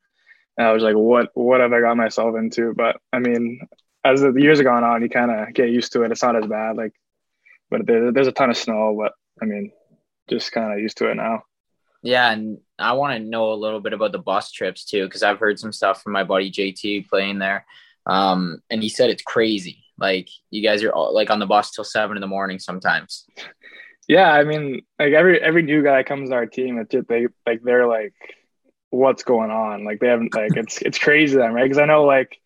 and 0.57 0.67
I 0.67 0.73
was 0.73 0.83
like, 0.83 0.95
"What? 0.95 1.29
What 1.33 1.61
have 1.61 1.71
I 1.71 1.79
got 1.79 1.95
myself 1.95 2.35
into?" 2.37 2.73
But 2.73 2.97
I 3.13 3.19
mean, 3.19 3.61
as 4.03 4.21
the 4.21 4.33
years 4.33 4.59
have 4.59 4.65
gone 4.65 4.83
on, 4.83 5.01
you 5.01 5.09
kind 5.09 5.31
of 5.31 5.53
get 5.53 5.69
used 5.69 5.93
to 5.93 6.03
it. 6.03 6.11
It's 6.11 6.23
not 6.23 6.35
as 6.35 6.45
bad. 6.47 6.75
Like, 6.75 6.93
but 7.69 7.85
there, 7.85 8.11
there's 8.11 8.27
a 8.27 8.33
ton 8.33 8.49
of 8.49 8.57
snow. 8.57 8.95
But 8.97 9.13
I 9.41 9.45
mean, 9.45 9.71
just 10.29 10.51
kind 10.51 10.73
of 10.73 10.79
used 10.79 10.97
to 10.97 11.09
it 11.09 11.15
now. 11.15 11.43
Yeah, 12.01 12.31
and 12.31 12.59
I 12.77 12.93
want 12.93 13.17
to 13.17 13.27
know 13.27 13.51
a 13.51 13.55
little 13.55 13.79
bit 13.79 13.93
about 13.93 14.11
the 14.11 14.19
bus 14.19 14.51
trips 14.51 14.85
too, 14.85 15.05
because 15.05 15.23
I've 15.23 15.39
heard 15.39 15.59
some 15.59 15.73
stuff 15.73 16.03
from 16.03 16.13
my 16.13 16.23
buddy 16.23 16.51
JT 16.51 17.07
playing 17.07 17.39
there, 17.39 17.65
um, 18.05 18.61
and 18.69 18.83
he 18.83 18.89
said 18.89 19.09
it's 19.09 19.23
crazy. 19.23 19.83
Like 19.97 20.29
you 20.51 20.61
guys 20.61 20.83
are 20.83 20.91
all, 20.91 21.13
like 21.13 21.29
on 21.29 21.39
the 21.39 21.45
bus 21.45 21.71
till 21.71 21.83
seven 21.83 22.17
in 22.17 22.21
the 22.21 22.27
morning 22.27 22.59
sometimes. 22.59 23.25
Yeah, 24.07 24.31
I 24.31 24.43
mean, 24.43 24.83
like 24.99 25.13
every 25.13 25.41
every 25.41 25.63
new 25.63 25.83
guy 25.83 26.03
comes 26.03 26.29
to 26.29 26.35
our 26.35 26.45
team, 26.45 26.77
it's 26.77 26.91
just 26.91 27.07
they 27.07 27.27
like 27.47 27.63
they're 27.63 27.87
like, 27.87 28.13
what's 28.91 29.23
going 29.23 29.51
on? 29.51 29.83
Like 29.83 29.99
they 29.99 30.07
haven't 30.07 30.35
like 30.35 30.55
it's 30.55 30.81
it's 30.81 30.99
crazy 30.99 31.33
to 31.33 31.39
them, 31.39 31.53
right? 31.53 31.63
Because 31.63 31.79
I 31.79 31.85
know 31.85 32.03
like 32.03 32.39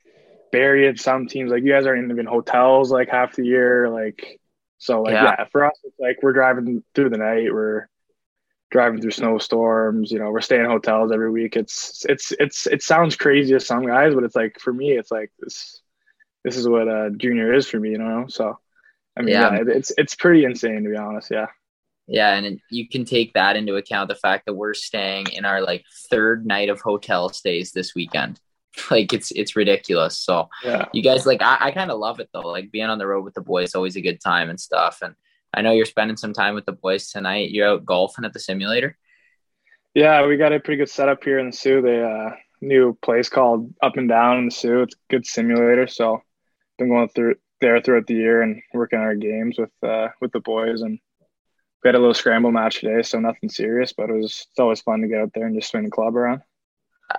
Barry 0.52 0.88
and 0.88 1.00
some 1.00 1.28
teams 1.28 1.52
like 1.52 1.64
you 1.64 1.72
guys 1.72 1.86
aren't 1.86 2.04
even 2.04 2.20
in 2.20 2.26
hotels 2.26 2.92
like 2.92 3.10
half 3.10 3.36
the 3.36 3.46
year. 3.46 3.90
Like 3.90 4.39
So 4.80 5.04
like 5.04 5.14
yeah. 5.14 5.36
yeah, 5.38 5.46
for 5.52 5.66
us 5.66 5.78
it's 5.84 6.00
like 6.00 6.18
we're 6.24 6.34
driving 6.34 6.84
through 6.96 7.10
the 7.10 7.18
night, 7.18 7.54
we're 7.54 7.88
driving 8.72 9.02
through 9.02 9.12
snowstorms, 9.12 10.12
you 10.12 10.20
know, 10.20 10.32
we're 10.32 10.42
staying 10.42 10.64
in 10.64 10.70
hotels 10.70 11.12
every 11.12 11.30
week. 11.30 11.56
It's 11.56 12.06
it's 12.08 12.32
it's 12.40 12.66
it 12.66 12.82
sounds 12.82 13.16
crazy 13.16 13.54
to 13.54 13.60
some 13.60 13.86
guys, 13.86 14.16
but 14.16 14.24
it's 14.24 14.36
like 14.36 14.58
for 14.60 14.74
me 14.74 14.92
it's 14.92 15.12
like 15.12 15.32
this 15.40 15.82
this 16.44 16.56
is 16.56 16.68
what 16.68 16.88
a 16.88 17.12
junior 17.16 17.54
is 17.54 17.68
for 17.68 17.80
me, 17.80 17.92
you 17.92 17.98
know. 17.98 18.26
So 18.30 18.58
I 19.18 19.22
mean 19.22 19.34
yeah, 19.34 19.54
yeah 19.54 19.64
it's 19.68 19.92
it's 19.98 20.16
pretty 20.16 20.46
insane 20.46 20.84
to 20.84 20.90
be 20.90 20.98
honest, 20.98 21.30
yeah. 21.30 21.48
Yeah, 22.08 22.34
and 22.34 22.60
you 22.72 22.90
can 22.90 23.06
take 23.06 23.34
that 23.34 23.56
into 23.56 23.76
account 23.76 24.10
the 24.10 24.16
fact 24.16 24.48
that 24.48 24.56
we're 24.56 24.74
staying 24.74 25.28
in 25.32 25.46
our 25.46 25.62
like 25.62 25.86
third 26.10 26.44
night 26.44 26.70
of 26.70 26.82
hotel 26.82 27.30
stays 27.30 27.72
this 27.72 27.94
weekend. 27.94 28.40
Like 28.92 29.14
it's 29.14 29.32
it's 29.32 29.56
ridiculous. 29.56 30.18
So 30.18 30.50
yeah. 30.64 30.86
you 30.94 31.02
guys 31.04 31.26
like 31.26 31.42
I, 31.42 31.58
I 31.60 31.72
kind 31.72 31.92
of 31.92 32.00
love 32.00 32.20
it 32.20 32.30
though. 32.34 32.48
Like 32.48 32.72
being 32.72 32.86
on 32.86 32.98
the 32.98 33.08
road 33.08 33.24
with 33.24 33.34
the 33.34 33.42
boys 33.42 33.76
always 33.76 33.96
a 33.96 34.02
good 34.02 34.22
time 34.22 34.50
and 34.50 34.60
stuff. 34.60 35.00
And 35.02 35.16
I 35.54 35.62
know 35.62 35.72
you're 35.72 35.86
spending 35.86 36.18
some 36.18 36.34
time 36.34 36.56
with 36.56 36.66
the 36.66 36.72
boys 36.72 37.10
tonight. 37.10 37.52
You're 37.52 37.68
out 37.68 37.86
golfing 37.86 38.26
at 38.26 38.34
the 38.34 38.40
simulator. 38.40 38.98
Yeah, 39.94 40.26
we 40.26 40.38
got 40.38 40.54
a 40.54 40.60
pretty 40.60 40.78
good 40.78 40.90
setup 40.90 41.24
here 41.24 41.40
in 41.40 41.48
the 41.48 41.56
Soo. 41.56 41.82
They 41.82 42.02
uh 42.02 42.32
new 42.62 42.98
place 43.02 43.30
called 43.30 43.74
Up 43.82 43.98
and 43.98 44.08
Down 44.08 44.38
in 44.38 44.46
the 44.46 44.52
Soo. 44.52 44.82
It's 44.82 44.96
a 44.96 45.12
good 45.12 45.26
simulator. 45.26 45.88
So 45.88 46.22
been 46.78 46.90
going 46.90 47.10
through 47.10 47.36
there 47.62 47.82
throughout 47.82 48.08
the 48.08 48.16
year 48.16 48.42
and 48.42 48.62
working 48.74 49.00
on 49.00 49.06
our 49.06 49.16
games 49.16 49.58
with 49.58 49.72
uh 49.84 50.10
with 50.22 50.32
the 50.32 50.40
boys 50.40 50.82
and 50.82 51.00
we 51.84 51.88
had 51.88 51.96
a 51.96 52.00
little 52.00 52.14
scramble 52.14 52.52
match 52.52 52.82
today, 52.82 53.02
so 53.04 53.20
nothing 53.20 53.50
serious, 53.50 53.94
but 53.94 54.10
it 54.10 54.14
was 54.14 54.48
it's 54.50 54.60
always 54.60 54.82
fun 54.82 55.02
to 55.02 55.08
get 55.08 55.22
out 55.22 55.32
there 55.34 55.46
and 55.46 55.56
just 55.56 55.72
swing 55.72 55.86
the 55.86 55.92
club 55.92 56.16
around. 56.16 56.42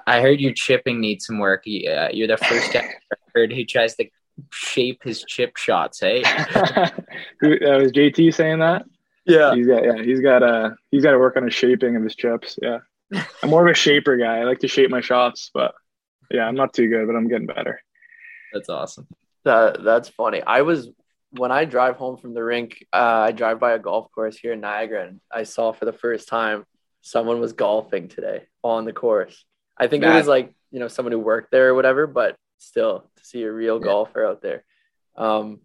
I 0.07 0.21
heard 0.21 0.41
your 0.41 0.53
chipping 0.53 1.01
needs 1.01 1.27
some 1.27 1.39
work. 1.39 1.65
Uh, 1.67 2.09
you're 2.13 2.29
the 2.29 2.37
first 2.37 2.73
guy 2.73 2.95
I 3.13 3.17
heard 3.35 3.53
who 3.53 3.65
tries 3.65 3.97
to 3.97 4.07
shape 4.53 5.03
his 5.03 5.25
chip 5.25 5.57
shots. 5.57 6.01
Hey, 6.01 6.23
who, 7.41 7.55
uh, 7.55 7.81
was 7.81 7.93
JT 7.93 8.33
saying 8.35 8.61
that? 8.61 8.85
Yeah, 9.27 9.55
he's 9.55 9.67
got 9.67 9.85
yeah 9.85 10.03
he's 10.03 10.21
got 10.21 10.43
uh 10.43 10.71
he's 10.91 11.03
got 11.03 11.13
to 11.13 11.19
work 11.19 11.37
on 11.37 11.45
the 11.45 11.51
shaping 11.51 11.97
of 11.97 12.03
his 12.03 12.17
chips. 12.17 12.59
Yeah, 12.61 12.79
I'm 13.43 13.51
more 13.51 13.67
of 13.67 13.71
a 13.71 13.75
shaper 13.75 14.17
guy. 14.17 14.39
I 14.39 14.45
like 14.45 14.61
to 14.61 14.69
shape 14.69 14.91
my 14.91 15.01
shots, 15.01 15.51
but 15.53 15.75
yeah, 16.31 16.45
I'm 16.45 16.55
not 16.55 16.73
too 16.73 16.89
good, 16.89 17.07
but 17.07 17.17
I'm 17.17 17.29
getting 17.29 17.47
better. 17.47 17.81
That's 18.53 18.69
awesome. 18.69 19.07
That 19.45 19.83
that's 19.85 20.09
funny. 20.09 20.43
I 20.43 20.63
was 20.63 20.89
when 21.33 21.53
I 21.53 21.65
drive 21.65 21.97
home 21.97 22.17
from 22.17 22.35
the 22.35 22.43
rink, 22.43 22.85
uh, 22.93 23.27
I 23.29 23.33
drive 23.33 23.61
by 23.61 23.73
a 23.73 23.79
golf 23.79 24.11
course 24.13 24.37
here 24.37 24.53
in 24.53 24.61
Niagara, 24.61 25.07
and 25.07 25.21
I 25.31 25.45
saw 25.45 25.73
for 25.73 25.85
the 25.85 25.93
first 25.93 26.29
time 26.29 26.65
someone 27.03 27.41
was 27.41 27.53
golfing 27.53 28.09
today 28.09 28.47
on 28.63 28.85
the 28.85 28.93
course. 28.93 29.45
I 29.81 29.87
think 29.89 30.05
that, 30.05 30.15
it 30.15 30.19
was 30.19 30.29
like 30.29 30.55
you 30.71 30.79
know 30.79 30.89
someone 30.89 31.13
who 31.13 31.19
worked 31.19 31.51
there 31.51 31.71
or 31.71 31.75
whatever, 31.75 32.07
but 32.07 32.37
still 32.59 33.11
to 33.17 33.25
see 33.25 33.43
a 33.43 33.51
real 33.51 33.79
yeah. 33.81 33.85
golfer 33.85 34.25
out 34.25 34.43
there. 34.43 34.65
Um, 35.17 35.61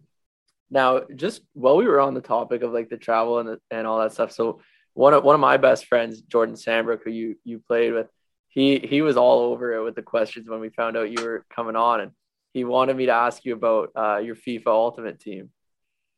now, 0.70 1.02
just 1.14 1.42
while 1.52 1.76
we 1.76 1.86
were 1.86 2.00
on 2.00 2.14
the 2.14 2.20
topic 2.20 2.62
of 2.62 2.72
like 2.72 2.88
the 2.88 2.96
travel 2.96 3.38
and 3.38 3.48
the, 3.48 3.60
and 3.70 3.86
all 3.86 4.00
that 4.00 4.12
stuff, 4.12 4.32
so 4.32 4.60
one 4.94 5.14
of 5.14 5.22
one 5.22 5.34
of 5.34 5.40
my 5.40 5.58
best 5.58 5.86
friends, 5.86 6.22
Jordan 6.22 6.56
Sambrook, 6.56 7.02
who 7.04 7.10
you 7.10 7.36
you 7.44 7.58
played 7.58 7.92
with, 7.92 8.08
he 8.48 8.78
he 8.78 9.02
was 9.02 9.16
all 9.16 9.40
over 9.40 9.74
it 9.74 9.84
with 9.84 9.94
the 9.94 10.02
questions 10.02 10.48
when 10.48 10.60
we 10.60 10.70
found 10.70 10.96
out 10.96 11.10
you 11.10 11.22
were 11.22 11.44
coming 11.54 11.76
on, 11.76 12.00
and 12.00 12.12
he 12.52 12.64
wanted 12.64 12.96
me 12.96 13.06
to 13.06 13.12
ask 13.12 13.44
you 13.44 13.52
about 13.52 13.90
uh, 13.94 14.16
your 14.16 14.34
FIFA 14.34 14.68
Ultimate 14.68 15.20
Team. 15.20 15.50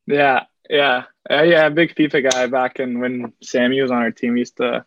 Yeah, 0.07 0.45
yeah, 0.69 1.03
uh, 1.29 1.43
yeah. 1.43 1.69
Big 1.69 1.93
FIFA 1.93 2.31
guy. 2.31 2.47
Back 2.47 2.79
in 2.79 2.99
when 2.99 3.33
Sammy 3.43 3.81
was 3.81 3.91
on 3.91 3.97
our 3.97 4.11
team, 4.11 4.33
we 4.33 4.39
used 4.39 4.57
to 4.57 4.85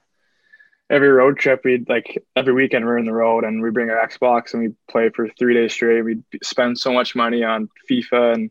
every 0.92 1.08
road 1.08 1.38
trip. 1.38 1.62
We'd 1.64 1.88
like 1.88 2.22
every 2.36 2.52
weekend 2.52 2.84
we're 2.84 2.98
in 2.98 3.06
the 3.06 3.12
road 3.12 3.44
and 3.44 3.62
we 3.62 3.70
bring 3.70 3.90
our 3.90 4.06
Xbox 4.06 4.52
and 4.52 4.62
we 4.62 4.74
play 4.90 5.08
for 5.08 5.28
three 5.30 5.54
days 5.54 5.72
straight. 5.72 6.02
We'd 6.02 6.22
spend 6.42 6.78
so 6.78 6.92
much 6.92 7.16
money 7.16 7.42
on 7.42 7.70
FIFA 7.90 8.34
and 8.34 8.50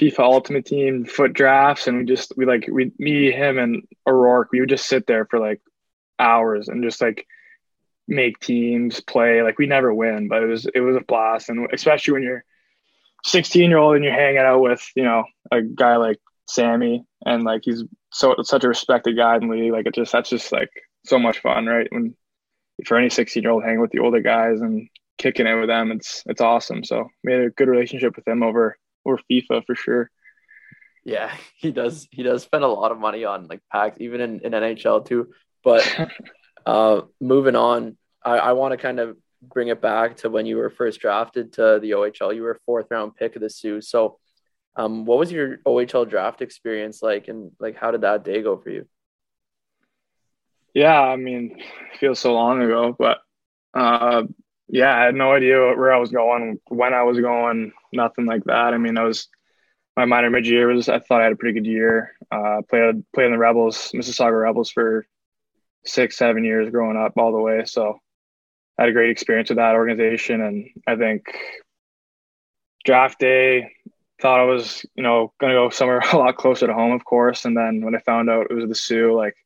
FIFA 0.00 0.20
Ultimate 0.20 0.64
Team 0.64 1.04
foot 1.04 1.32
drafts, 1.32 1.88
and 1.88 1.98
we 1.98 2.04
just 2.04 2.32
we 2.36 2.46
like 2.46 2.68
we 2.70 2.92
me 2.98 3.32
him 3.32 3.58
and 3.58 3.82
O'Rourke. 4.06 4.50
We 4.52 4.60
would 4.60 4.68
just 4.68 4.88
sit 4.88 5.06
there 5.06 5.26
for 5.26 5.40
like 5.40 5.60
hours 6.18 6.68
and 6.68 6.84
just 6.84 7.00
like 7.00 7.26
make 8.06 8.38
teams 8.38 9.00
play. 9.00 9.42
Like 9.42 9.58
we 9.58 9.66
never 9.66 9.92
win, 9.92 10.28
but 10.28 10.42
it 10.42 10.46
was 10.46 10.66
it 10.66 10.80
was 10.80 10.96
a 10.96 11.00
blast, 11.00 11.48
and 11.48 11.68
especially 11.72 12.12
when 12.12 12.22
you're 12.22 12.44
16 13.24 13.68
year 13.68 13.78
old 13.78 13.96
and 13.96 14.04
you're 14.04 14.12
hanging 14.12 14.38
out 14.38 14.60
with 14.60 14.86
you 14.94 15.02
know 15.02 15.24
a 15.50 15.62
guy 15.62 15.96
like 15.96 16.18
Sammy 16.48 17.04
and 17.24 17.42
like 17.42 17.62
he's 17.64 17.82
so 18.12 18.36
such 18.42 18.64
a 18.64 18.68
respected 18.68 19.16
guy 19.16 19.36
in 19.36 19.48
the 19.48 19.54
league. 19.54 19.72
Like 19.72 19.86
it 19.86 19.94
just 19.94 20.12
that's 20.12 20.30
just 20.30 20.52
like 20.52 20.70
so 21.08 21.18
much 21.18 21.40
fun, 21.40 21.66
right? 21.66 21.88
When 21.90 22.14
for 22.84 22.96
any 22.96 23.10
16 23.10 23.42
year 23.42 23.52
old 23.52 23.64
hanging 23.64 23.80
with 23.80 23.90
the 23.90 24.00
older 24.00 24.20
guys 24.20 24.60
and 24.60 24.88
kicking 25.18 25.46
it 25.46 25.54
with 25.54 25.68
them, 25.68 25.92
it's 25.92 26.22
it's 26.26 26.40
awesome. 26.40 26.84
So 26.84 27.08
we 27.24 27.32
had 27.32 27.42
a 27.42 27.50
good 27.50 27.68
relationship 27.68 28.16
with 28.16 28.26
him 28.26 28.42
over 28.42 28.76
over 29.04 29.20
FIFA 29.30 29.64
for 29.64 29.74
sure. 29.74 30.10
Yeah, 31.04 31.32
he 31.56 31.70
does. 31.70 32.08
He 32.10 32.22
does 32.22 32.42
spend 32.42 32.64
a 32.64 32.68
lot 32.68 32.92
of 32.92 32.98
money 32.98 33.24
on 33.24 33.46
like 33.46 33.60
packs, 33.72 33.96
even 34.00 34.20
in, 34.20 34.40
in 34.40 34.52
NHL 34.52 35.06
too. 35.06 35.32
But 35.64 36.10
uh, 36.66 37.02
moving 37.20 37.56
on, 37.56 37.96
I, 38.24 38.38
I 38.38 38.52
want 38.52 38.72
to 38.72 38.76
kind 38.76 39.00
of 39.00 39.16
bring 39.42 39.68
it 39.68 39.80
back 39.80 40.16
to 40.18 40.30
when 40.30 40.46
you 40.46 40.56
were 40.56 40.70
first 40.70 41.00
drafted 41.00 41.54
to 41.54 41.78
the 41.80 41.92
OHL. 41.92 42.34
You 42.34 42.42
were 42.42 42.52
a 42.52 42.60
fourth 42.66 42.86
round 42.90 43.14
pick 43.16 43.36
of 43.36 43.42
the 43.42 43.50
Soo. 43.50 43.80
So, 43.80 44.18
um, 44.74 45.06
what 45.06 45.18
was 45.18 45.32
your 45.32 45.58
OHL 45.58 46.08
draft 46.08 46.42
experience 46.42 47.02
like, 47.02 47.28
and 47.28 47.52
like 47.60 47.76
how 47.76 47.92
did 47.92 48.02
that 48.02 48.24
day 48.24 48.42
go 48.42 48.56
for 48.56 48.70
you? 48.70 48.86
Yeah, 50.76 51.00
I 51.00 51.16
mean, 51.16 51.58
feels 51.98 52.20
so 52.20 52.34
long 52.34 52.60
ago, 52.60 52.94
but 52.98 53.20
uh, 53.72 54.24
yeah, 54.68 54.94
I 54.94 55.04
had 55.06 55.14
no 55.14 55.32
idea 55.32 55.56
where 55.58 55.90
I 55.90 55.96
was 55.96 56.10
going, 56.10 56.60
when 56.68 56.92
I 56.92 57.02
was 57.02 57.18
going, 57.18 57.72
nothing 57.94 58.26
like 58.26 58.44
that. 58.44 58.74
I 58.74 58.76
mean, 58.76 58.98
I 58.98 59.04
was 59.04 59.26
my 59.96 60.04
minor 60.04 60.28
mid 60.28 60.46
year 60.46 60.68
was 60.68 60.90
I 60.90 60.98
thought 60.98 61.22
I 61.22 61.24
had 61.24 61.32
a 61.32 61.36
pretty 61.36 61.58
good 61.58 61.66
year. 61.66 62.12
Uh, 62.30 62.60
played 62.68 63.02
played 63.14 63.24
in 63.24 63.32
the 63.32 63.38
Rebels, 63.38 63.90
Mississauga 63.94 64.38
Rebels 64.38 64.70
for 64.70 65.06
six, 65.86 66.18
seven 66.18 66.44
years 66.44 66.68
growing 66.68 66.98
up 66.98 67.14
all 67.16 67.32
the 67.32 67.40
way. 67.40 67.64
So 67.64 67.98
I 68.78 68.82
had 68.82 68.90
a 68.90 68.92
great 68.92 69.08
experience 69.12 69.48
with 69.48 69.56
that 69.56 69.76
organization, 69.76 70.42
and 70.42 70.68
I 70.86 70.96
think 70.96 71.24
draft 72.84 73.18
day 73.18 73.72
thought 74.20 74.40
I 74.40 74.44
was 74.44 74.84
you 74.94 75.02
know 75.02 75.32
going 75.40 75.52
to 75.54 75.58
go 75.58 75.70
somewhere 75.70 76.02
a 76.12 76.18
lot 76.18 76.36
closer 76.36 76.66
to 76.66 76.74
home, 76.74 76.92
of 76.92 77.06
course. 77.06 77.46
And 77.46 77.56
then 77.56 77.82
when 77.82 77.94
I 77.94 78.00
found 78.00 78.28
out 78.28 78.48
it 78.50 78.54
was 78.54 78.68
the 78.68 78.74
Soo, 78.74 79.16
like 79.16 79.36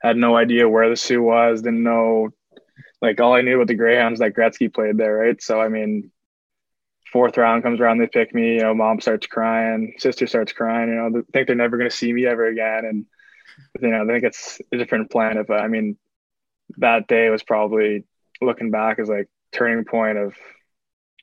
had 0.00 0.16
no 0.16 0.36
idea 0.36 0.68
where 0.68 0.88
the 0.88 0.96
Soo 0.96 1.22
was, 1.22 1.62
didn't 1.62 1.82
know 1.82 2.30
like 3.02 3.20
all 3.20 3.34
I 3.34 3.42
knew 3.42 3.56
about 3.56 3.68
the 3.68 3.74
Greyhounds 3.74 4.20
that 4.20 4.34
Gretzky 4.34 4.72
played 4.72 4.96
there, 4.96 5.16
right? 5.16 5.40
So 5.42 5.60
I 5.60 5.68
mean, 5.68 6.10
fourth 7.12 7.36
round 7.36 7.62
comes 7.62 7.80
around, 7.80 7.98
they 7.98 8.06
pick 8.06 8.34
me. 8.34 8.54
You 8.54 8.60
know, 8.60 8.74
mom 8.74 9.00
starts 9.00 9.26
crying, 9.26 9.94
sister 9.98 10.26
starts 10.26 10.52
crying. 10.52 10.90
You 10.90 10.94
know, 10.96 11.10
they 11.10 11.20
think 11.32 11.46
they're 11.46 11.56
never 11.56 11.76
going 11.76 11.90
to 11.90 11.96
see 11.96 12.12
me 12.12 12.26
ever 12.26 12.46
again, 12.46 12.84
and 12.84 13.06
you 13.80 13.88
know, 13.88 14.04
I 14.04 14.06
think 14.06 14.24
it's 14.24 14.60
a 14.72 14.76
different 14.76 15.10
planet. 15.10 15.46
But 15.46 15.60
I 15.60 15.68
mean, 15.68 15.96
that 16.78 17.08
day 17.08 17.30
was 17.30 17.42
probably 17.42 18.04
looking 18.40 18.70
back 18.70 18.98
as 18.98 19.08
like 19.08 19.28
turning 19.52 19.84
point 19.84 20.18
of 20.18 20.34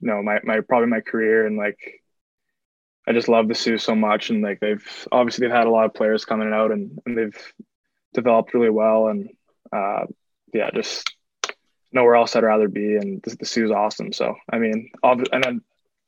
you 0.02 0.08
know 0.08 0.22
my 0.22 0.40
my 0.44 0.60
probably 0.62 0.90
my 0.90 1.02
career 1.02 1.46
and 1.46 1.58
like 1.58 1.78
I 3.08 3.14
just 3.14 3.30
love 3.30 3.48
the 3.48 3.56
Soo 3.56 3.78
so 3.78 3.96
much 3.96 4.30
and 4.30 4.44
like 4.44 4.60
they've 4.60 5.08
obviously 5.12 5.48
they've 5.48 5.56
had 5.56 5.68
a 5.68 5.72
lot 5.72 5.86
of 5.86 5.94
players 5.94 6.26
coming 6.26 6.52
out 6.52 6.72
and, 6.72 7.00
and 7.06 7.18
they've 7.18 7.54
developed 8.14 8.54
really 8.54 8.70
well 8.70 9.08
and 9.08 9.30
uh, 9.72 10.06
yeah 10.54 10.70
just 10.74 11.14
nowhere 11.92 12.16
else 12.16 12.36
I'd 12.36 12.44
rather 12.44 12.68
be 12.68 12.96
and 12.96 13.22
the, 13.24 13.36
the 13.38 13.46
Soo's 13.46 13.72
awesome 13.72 14.14
so 14.14 14.36
I 14.52 14.58
mean 14.60 14.92
and 15.04 15.44
then 15.44 15.62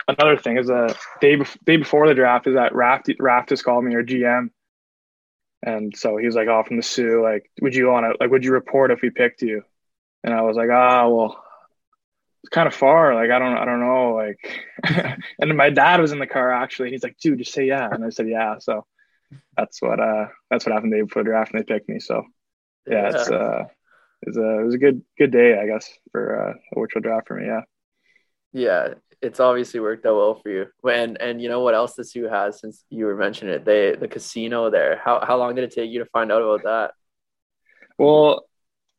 another 0.08 0.38
thing 0.38 0.58
is 0.58 0.70
a 0.70 0.96
day 1.22 1.38
day 1.66 1.78
before 1.78 2.08
the 2.08 2.14
draft 2.14 2.48
is 2.48 2.56
that 2.56 2.76
Raft 2.76 3.10
Raft 3.20 3.52
has 3.52 3.62
called 3.62 3.84
me 3.84 3.96
or 3.96 4.04
GM 4.04 4.50
and 5.62 5.96
so 5.96 6.18
he 6.18 6.26
was 6.26 6.36
like 6.36 6.48
oh 6.48 6.64
from 6.64 6.78
the 6.78 6.84
Soo 6.84 7.22
like 7.24 7.50
would 7.62 7.76
you 7.76 7.88
want 7.88 8.06
to 8.06 8.18
like 8.20 8.32
would 8.32 8.46
you 8.46 8.52
report 8.52 8.92
if 8.92 9.02
we 9.02 9.10
picked 9.10 9.42
you 9.42 9.64
and 10.24 10.34
I 10.34 10.42
was 10.42 10.58
like, 10.58 10.70
ah, 10.72 11.04
oh, 11.04 11.16
well, 11.16 11.44
it's 12.44 12.50
kind 12.50 12.68
of 12.68 12.74
far. 12.74 13.16
Like, 13.16 13.32
I 13.32 13.40
don't, 13.40 13.58
I 13.58 13.66
don't 13.66 13.80
know. 13.80 14.16
Like, 14.16 15.20
and 15.40 15.58
my 15.58 15.70
dad 15.70 16.02
was 16.02 16.12
in 16.12 16.20
the 16.20 16.28
car 16.28 16.52
actually. 16.52 16.90
And 16.90 16.94
he's 16.94 17.04
like, 17.04 17.18
dude, 17.20 17.40
just 17.40 17.54
say 17.54 17.66
yeah. 17.66 17.88
And 17.90 18.04
I 18.04 18.10
said, 18.10 18.28
yeah. 18.28 18.60
So 18.60 18.86
that's 19.58 19.82
what, 19.82 20.00
uh, 20.00 20.28
that's 20.50 20.66
what 20.66 20.74
happened 20.74 20.94
the 20.94 20.98
day 20.98 21.02
before 21.04 21.24
the 21.24 21.30
draft 21.30 21.54
and 21.54 21.60
they 21.60 21.74
picked 21.74 21.90
me. 21.90 22.00
So 22.00 22.24
yeah, 22.88 22.94
yeah. 22.94 23.10
it's, 23.10 23.30
uh, 23.30 23.64
it 24.22 24.28
was, 24.28 24.38
a, 24.38 24.60
it 24.60 24.66
was 24.66 24.76
a 24.76 24.80
good, 24.80 25.02
good 25.18 25.32
day, 25.32 25.60
I 25.60 25.66
guess, 25.66 25.90
for 26.12 26.50
uh, 26.50 26.54
a 26.54 26.80
virtual 26.80 27.02
draft 27.02 27.28
for 27.28 27.36
me. 27.36 27.46
Yeah. 27.46 27.62
Yeah. 28.52 28.94
It's 29.22 29.40
obviously 29.40 29.80
worked 29.80 30.06
out 30.06 30.16
well 30.16 30.40
for 30.42 30.50
you. 30.50 30.68
And, 30.90 31.22
and 31.22 31.42
you 31.42 31.50
know 31.50 31.62
what 31.62 31.76
else 31.76 31.96
the 31.96 32.06
Soo 32.06 32.30
has 32.30 32.60
since 32.60 32.84
you 32.90 33.06
were 33.06 33.16
mentioning 33.16 33.54
it, 33.54 33.66
they, 33.66 33.96
the 33.96 34.08
casino 34.08 34.70
there, 34.70 35.02
how, 35.04 35.24
how 35.26 35.38
long 35.38 35.56
did 35.56 35.66
it 35.66 35.72
take 35.74 35.92
you 35.92 36.00
to 36.00 36.06
find 36.06 36.32
out 36.32 36.42
about 36.42 36.64
that? 36.64 36.92
Well, 37.98 38.46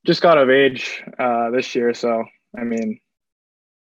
just 0.07 0.23
got 0.23 0.39
of 0.39 0.51
age 0.51 1.03
uh, 1.19 1.51
this 1.51 1.75
year, 1.75 1.93
so 1.93 2.25
I 2.59 2.65
mean, 2.65 3.01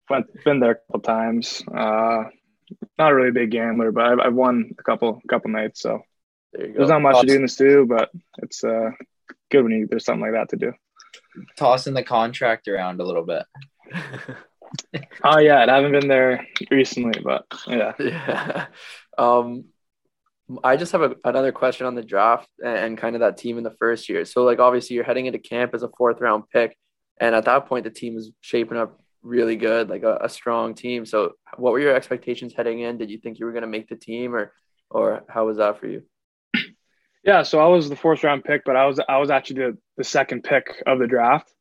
went 0.09 0.27
been 0.42 0.61
there 0.61 0.70
a 0.70 0.74
couple 0.74 1.01
times. 1.01 1.62
Uh, 1.66 2.24
not 2.98 3.12
a 3.12 3.14
really 3.14 3.31
big 3.31 3.51
gambler, 3.51 3.92
but 3.92 4.05
I've, 4.05 4.20
I've 4.20 4.35
won 4.35 4.74
a 4.79 4.83
couple 4.83 5.20
couple 5.29 5.51
nights. 5.51 5.83
So 5.83 6.01
there's 6.52 6.88
not 6.88 7.02
much 7.02 7.14
Toss. 7.14 7.20
to 7.22 7.26
do 7.26 7.37
in 7.37 7.42
the 7.42 7.48
Soo, 7.48 7.87
but 7.87 8.11
it's 8.38 8.64
uh, 8.64 8.90
good 9.50 9.62
when 9.62 9.72
you 9.72 9.87
there's 9.88 10.04
something 10.04 10.22
like 10.22 10.32
that 10.32 10.48
to 10.50 10.56
do. 10.56 10.72
Tossing 11.56 11.94
the 11.94 12.02
contract 12.02 12.68
around 12.68 13.00
a 13.00 13.04
little 13.04 13.24
bit. 13.24 13.44
oh 15.24 15.38
yeah, 15.38 15.64
I 15.64 15.74
haven't 15.74 15.92
been 15.92 16.08
there 16.08 16.46
recently, 16.70 17.20
but 17.22 17.46
yeah. 17.66 17.92
Yeah. 17.98 18.66
Um, 19.16 19.64
I 20.64 20.76
just 20.76 20.92
have 20.92 21.02
a, 21.02 21.14
another 21.24 21.52
question 21.52 21.87
on 21.87 21.94
the 21.94 22.02
draft 22.02 22.48
and, 22.64 22.78
and 22.78 22.98
kind 22.98 23.14
of 23.14 23.20
that 23.20 23.37
team 23.37 23.58
in 23.58 23.64
the 23.64 23.74
first 23.78 24.08
year. 24.08 24.24
So, 24.24 24.44
like, 24.44 24.61
obviously, 24.61 24.96
you're 24.96 25.04
heading 25.04 25.26
into 25.26 25.38
camp 25.38 25.74
as 25.74 25.82
a 25.82 25.90
fourth 25.96 26.20
round 26.20 26.44
pick, 26.52 26.76
and 27.20 27.34
at 27.34 27.44
that 27.44 27.66
point, 27.66 27.84
the 27.84 27.90
team 27.90 28.16
is 28.16 28.30
shaping 28.40 28.78
up 28.78 28.98
really 29.22 29.56
good, 29.56 29.90
like 29.90 30.04
a, 30.04 30.18
a 30.22 30.28
strong 30.28 30.74
team. 30.74 31.04
So, 31.04 31.32
what 31.56 31.72
were 31.72 31.80
your 31.80 31.94
expectations 31.94 32.54
heading 32.56 32.80
in? 32.80 32.96
Did 32.96 33.11
you 33.11 33.18
think 33.18 33.38
you 33.38 33.46
were 33.46 33.52
going 33.52 33.62
to 33.62 33.68
make 33.68 33.88
the 33.88 33.96
team, 33.96 34.34
or 34.34 34.52
or 34.90 35.22
how 35.28 35.46
was 35.46 35.58
that 35.58 35.78
for 35.80 35.87
you? 35.87 36.02
Yeah, 37.28 37.42
so 37.42 37.60
I 37.60 37.66
was 37.66 37.90
the 37.90 37.96
fourth 37.96 38.24
round 38.24 38.42
pick, 38.42 38.64
but 38.64 38.74
I 38.74 38.86
was 38.86 38.98
I 39.06 39.18
was 39.18 39.28
actually 39.28 39.56
the, 39.56 39.78
the 39.98 40.04
second 40.04 40.44
pick 40.44 40.82
of 40.86 40.98
the 40.98 41.06
draft 41.06 41.52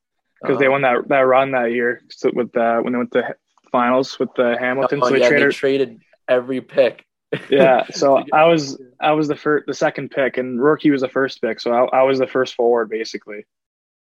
because 0.41 0.53
uh-huh. 0.53 0.61
they 0.61 0.69
won 0.69 0.83
that 0.83 1.09
that 1.09 1.19
run 1.19 1.51
that 1.51 1.73
year 1.73 2.01
with 2.33 2.53
the 2.53 2.79
when 2.81 2.93
they 2.93 2.97
went 2.97 3.11
to 3.11 3.35
finals 3.69 4.17
with 4.17 4.29
the 4.37 4.55
Hamilton. 4.57 5.01
Oh, 5.03 5.09
so 5.09 5.15
yeah, 5.15 5.27
traded, 5.27 5.49
they 5.49 5.53
traded 5.53 5.99
every 6.29 6.61
pick. 6.61 7.03
yeah, 7.49 7.85
so 7.91 8.23
I 8.31 8.45
was 8.45 8.81
I 9.01 9.11
was 9.11 9.27
the 9.27 9.35
first 9.35 9.67
the 9.67 9.73
second 9.73 10.09
pick, 10.11 10.37
and 10.37 10.63
Rookie 10.63 10.89
was 10.89 11.01
the 11.01 11.09
first 11.09 11.41
pick, 11.41 11.59
so 11.59 11.73
I, 11.73 11.99
I 11.99 12.03
was 12.03 12.17
the 12.17 12.27
first 12.27 12.55
forward 12.55 12.89
basically, 12.89 13.45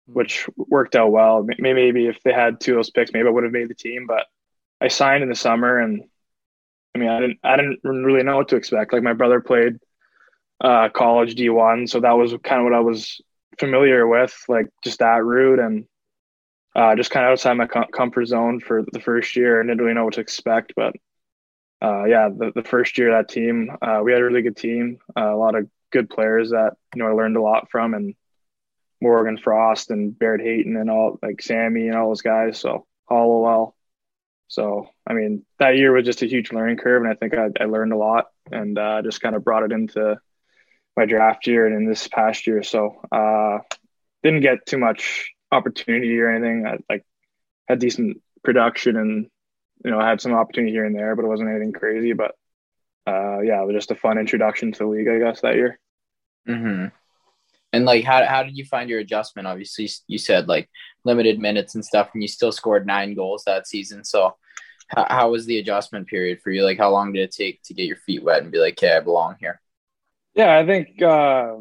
hmm. 0.05 0.13
which 0.13 0.47
worked 0.55 0.95
out 0.95 1.11
well. 1.11 1.47
Maybe 1.57 2.05
if 2.05 2.21
they 2.21 2.31
had 2.31 2.59
two 2.59 2.73
of 2.73 2.77
those 2.77 2.91
picks, 2.91 3.11
maybe 3.11 3.27
I 3.27 3.31
would 3.31 3.43
have 3.43 3.51
made 3.51 3.69
the 3.69 3.73
team. 3.73 4.05
But 4.05 4.27
I 4.79 4.87
signed 4.87 5.23
in 5.23 5.29
the 5.29 5.35
summer, 5.35 5.79
and 5.79 6.03
I 6.93 6.99
mean, 6.99 7.09
I 7.09 7.19
didn't 7.21 7.39
I 7.43 7.55
didn't 7.55 7.79
really 7.83 8.21
know 8.21 8.37
what 8.37 8.49
to 8.49 8.55
expect. 8.55 8.93
Like 8.93 9.01
my 9.01 9.13
brother 9.13 9.41
played 9.41 9.79
uh, 10.61 10.89
college 10.89 11.35
D1, 11.35 11.89
so 11.89 11.99
that 11.99 12.13
was 12.13 12.33
kind 12.43 12.61
of 12.61 12.63
what 12.65 12.73
I 12.73 12.79
was 12.79 13.21
familiar 13.59 14.07
with, 14.07 14.35
like 14.47 14.67
just 14.83 14.99
that 14.99 15.23
route 15.23 15.59
and 15.59 15.85
uh, 16.75 16.95
just 16.95 17.11
kind 17.11 17.25
of 17.25 17.31
outside 17.31 17.53
my 17.53 17.67
com- 17.67 17.91
comfort 17.91 18.25
zone 18.25 18.59
for 18.59 18.83
the 18.91 18.99
first 18.99 19.35
year 19.35 19.59
and 19.59 19.69
didn't 19.69 19.81
really 19.81 19.93
know 19.93 20.05
what 20.05 20.15
to 20.15 20.21
expect. 20.21 20.73
But 20.75 20.95
uh, 21.81 22.05
yeah, 22.05 22.29
the, 22.29 22.51
the 22.53 22.63
first 22.63 22.97
year 22.97 23.11
that 23.11 23.29
team, 23.29 23.71
uh, 23.81 24.01
we 24.03 24.11
had 24.11 24.21
a 24.21 24.25
really 24.25 24.41
good 24.41 24.57
team, 24.57 24.99
uh, 25.17 25.33
a 25.33 25.37
lot 25.37 25.55
of 25.55 25.69
good 25.91 26.09
players 26.09 26.49
that 26.49 26.73
you 26.93 27.01
know 27.01 27.09
I 27.09 27.13
learned 27.13 27.37
a 27.37 27.41
lot 27.41 27.69
from, 27.69 27.93
and 27.93 28.15
Morgan 29.01 29.37
Frost 29.37 29.91
and 29.91 30.17
Barrett 30.17 30.41
Hayton 30.41 30.75
and 30.77 30.89
all 30.89 31.19
like 31.21 31.41
Sammy 31.41 31.87
and 31.87 31.97
all 31.97 32.09
those 32.09 32.21
guys. 32.21 32.59
So 32.59 32.85
all 33.07 33.43
Hollowell. 33.43 33.75
So 34.47 34.89
I 35.07 35.13
mean, 35.13 35.45
that 35.59 35.77
year 35.77 35.91
was 35.91 36.05
just 36.05 36.21
a 36.21 36.27
huge 36.27 36.51
learning 36.51 36.77
curve, 36.77 37.03
and 37.03 37.11
I 37.11 37.15
think 37.15 37.33
I, 37.35 37.49
I 37.61 37.65
learned 37.65 37.93
a 37.93 37.97
lot 37.97 38.27
and 38.51 38.77
uh, 38.77 39.01
just 39.01 39.21
kind 39.21 39.35
of 39.35 39.43
brought 39.43 39.63
it 39.63 39.71
into 39.71 40.17
my 40.95 41.05
draft 41.05 41.47
year 41.47 41.65
and 41.65 41.75
in 41.75 41.85
this 41.85 42.07
past 42.07 42.47
year. 42.47 42.63
So 42.63 43.01
uh, 43.11 43.59
didn't 44.23 44.41
get 44.41 44.65
too 44.65 44.77
much 44.77 45.31
opportunity 45.51 46.17
or 46.19 46.29
anything. 46.29 46.65
I 46.65 46.77
like 46.89 47.05
had 47.67 47.79
decent 47.79 48.21
production 48.43 48.95
and 48.97 49.27
you 49.83 49.91
know 49.91 49.99
I 49.99 50.09
had 50.09 50.21
some 50.21 50.33
opportunity 50.33 50.71
here 50.71 50.85
and 50.85 50.95
there, 50.95 51.15
but 51.15 51.25
it 51.25 51.29
wasn't 51.29 51.49
anything 51.49 51.73
crazy. 51.73 52.13
But 52.13 52.35
uh, 53.07 53.39
yeah, 53.41 53.61
it 53.61 53.65
was 53.65 53.75
just 53.75 53.91
a 53.91 53.95
fun 53.95 54.17
introduction 54.17 54.71
to 54.71 54.79
the 54.79 54.87
league, 54.87 55.07
I 55.07 55.19
guess, 55.19 55.41
that 55.41 55.55
year. 55.55 55.79
Mm-hmm. 56.47 56.87
And 57.73 57.85
like, 57.85 58.03
how 58.05 58.25
how 58.25 58.43
did 58.43 58.57
you 58.57 58.65
find 58.65 58.89
your 58.89 58.99
adjustment? 58.99 59.47
Obviously, 59.47 59.89
you 60.07 60.17
said 60.17 60.47
like 60.47 60.69
limited 61.03 61.39
minutes 61.39 61.75
and 61.75 61.83
stuff, 61.83 62.09
and 62.13 62.21
you 62.21 62.27
still 62.27 62.51
scored 62.51 62.87
nine 62.87 63.13
goals 63.15 63.43
that 63.45 63.67
season. 63.67 64.03
So, 64.05 64.35
how, 64.87 65.05
how 65.09 65.31
was 65.31 65.45
the 65.45 65.59
adjustment 65.59 66.07
period 66.07 66.39
for 66.41 66.51
you? 66.51 66.63
Like, 66.63 66.77
how 66.77 66.89
long 66.89 67.11
did 67.11 67.23
it 67.23 67.31
take 67.31 67.61
to 67.63 67.73
get 67.73 67.85
your 67.85 67.97
feet 67.97 68.23
wet 68.23 68.43
and 68.43 68.51
be 68.51 68.59
like, 68.59 68.73
"Okay, 68.73 68.95
I 68.95 69.01
belong 69.01 69.35
here"? 69.39 69.61
Yeah, 70.35 70.57
I 70.57 70.65
think 70.65 71.01
uh, 71.01 71.55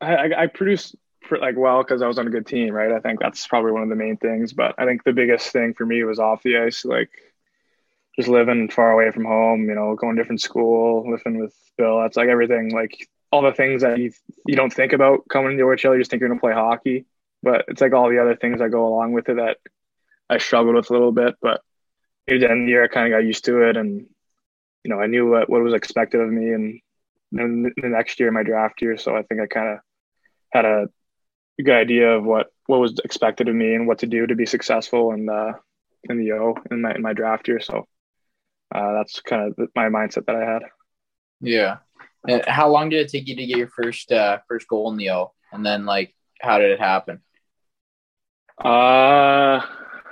I, 0.00 0.30
I 0.36 0.46
produced 0.48 0.96
like 1.30 1.56
well 1.56 1.82
because 1.82 2.02
I 2.02 2.06
was 2.06 2.18
on 2.18 2.26
a 2.26 2.30
good 2.30 2.46
team, 2.46 2.72
right? 2.72 2.92
I 2.92 3.00
think 3.00 3.20
that's 3.20 3.46
probably 3.46 3.72
one 3.72 3.82
of 3.82 3.88
the 3.88 3.94
main 3.96 4.16
things. 4.16 4.52
But 4.52 4.74
I 4.78 4.84
think 4.84 5.04
the 5.04 5.12
biggest 5.12 5.50
thing 5.52 5.74
for 5.74 5.86
me 5.86 6.02
was 6.04 6.18
off 6.18 6.42
the 6.42 6.58
ice, 6.58 6.84
like 6.84 7.10
just 8.16 8.28
living 8.28 8.68
far 8.70 8.92
away 8.92 9.10
from 9.12 9.24
home. 9.24 9.68
You 9.68 9.74
know, 9.74 9.94
going 9.94 10.16
different 10.16 10.40
school, 10.40 11.08
living 11.10 11.38
with 11.38 11.54
Bill. 11.76 12.00
That's 12.00 12.16
like 12.16 12.28
everything. 12.28 12.72
Like 12.72 13.08
all 13.30 13.42
the 13.42 13.52
things 13.52 13.82
that 13.82 13.98
you 13.98 14.12
you 14.46 14.56
don't 14.56 14.72
think 14.72 14.92
about 14.92 15.28
coming 15.28 15.52
to 15.52 15.56
the 15.56 15.62
OHL. 15.62 15.92
You 15.92 16.00
just 16.00 16.10
think 16.10 16.20
you're 16.20 16.28
gonna 16.28 16.40
play 16.40 16.52
hockey, 16.52 17.06
but 17.42 17.66
it's 17.68 17.80
like 17.80 17.92
all 17.92 18.10
the 18.10 18.20
other 18.20 18.36
things 18.36 18.58
that 18.58 18.70
go 18.70 18.86
along 18.86 19.12
with 19.12 19.28
it 19.28 19.36
that 19.36 19.58
I 20.28 20.38
struggled 20.38 20.74
with 20.74 20.90
a 20.90 20.92
little 20.92 21.12
bit. 21.12 21.36
But 21.40 21.62
at 22.28 22.40
the 22.40 22.50
end 22.50 22.62
of 22.62 22.66
the 22.66 22.70
year, 22.70 22.84
I 22.84 22.88
kind 22.88 23.12
of 23.12 23.16
got 23.16 23.26
used 23.26 23.44
to 23.44 23.68
it, 23.68 23.76
and 23.76 24.06
you 24.84 24.90
know, 24.90 25.00
I 25.00 25.06
knew 25.06 25.30
what 25.30 25.48
what 25.48 25.62
was 25.62 25.74
expected 25.74 26.20
of 26.20 26.30
me, 26.30 26.52
and 26.52 26.80
then 27.30 27.72
the 27.76 27.88
next 27.88 28.20
year, 28.20 28.30
my 28.30 28.42
draft 28.42 28.80
year. 28.82 28.96
So 28.96 29.16
I 29.16 29.22
think 29.22 29.40
I 29.40 29.46
kind 29.46 29.68
of 29.68 29.78
had 30.50 30.64
a 30.64 30.88
good 31.62 31.74
idea 31.74 32.16
of 32.16 32.24
what 32.24 32.48
what 32.66 32.80
was 32.80 32.98
expected 33.04 33.48
of 33.48 33.54
me 33.54 33.74
and 33.74 33.86
what 33.86 33.98
to 33.98 34.06
do 34.06 34.26
to 34.26 34.34
be 34.34 34.46
successful 34.46 35.12
in 35.12 35.26
the 35.26 35.54
in 36.08 36.18
the 36.18 36.32
O 36.32 36.54
in 36.70 36.82
my 36.82 36.94
in 36.94 37.02
my 37.02 37.12
draft 37.12 37.48
year. 37.48 37.60
So 37.60 37.86
uh, 38.74 38.92
that's 38.94 39.20
kind 39.20 39.52
of 39.58 39.68
my 39.74 39.88
mindset 39.88 40.26
that 40.26 40.36
I 40.36 40.44
had. 40.44 40.62
Yeah. 41.40 41.78
And 42.26 42.44
how 42.46 42.68
long 42.68 42.88
did 42.88 43.00
it 43.00 43.10
take 43.10 43.28
you 43.28 43.36
to 43.36 43.46
get 43.46 43.56
your 43.56 43.68
first 43.68 44.12
uh, 44.12 44.38
first 44.48 44.68
goal 44.68 44.90
in 44.90 44.96
the 44.96 45.10
O? 45.10 45.32
And 45.52 45.64
then 45.64 45.86
like, 45.86 46.14
how 46.40 46.58
did 46.58 46.70
it 46.70 46.80
happen? 46.80 47.20
Uh, 48.62 49.60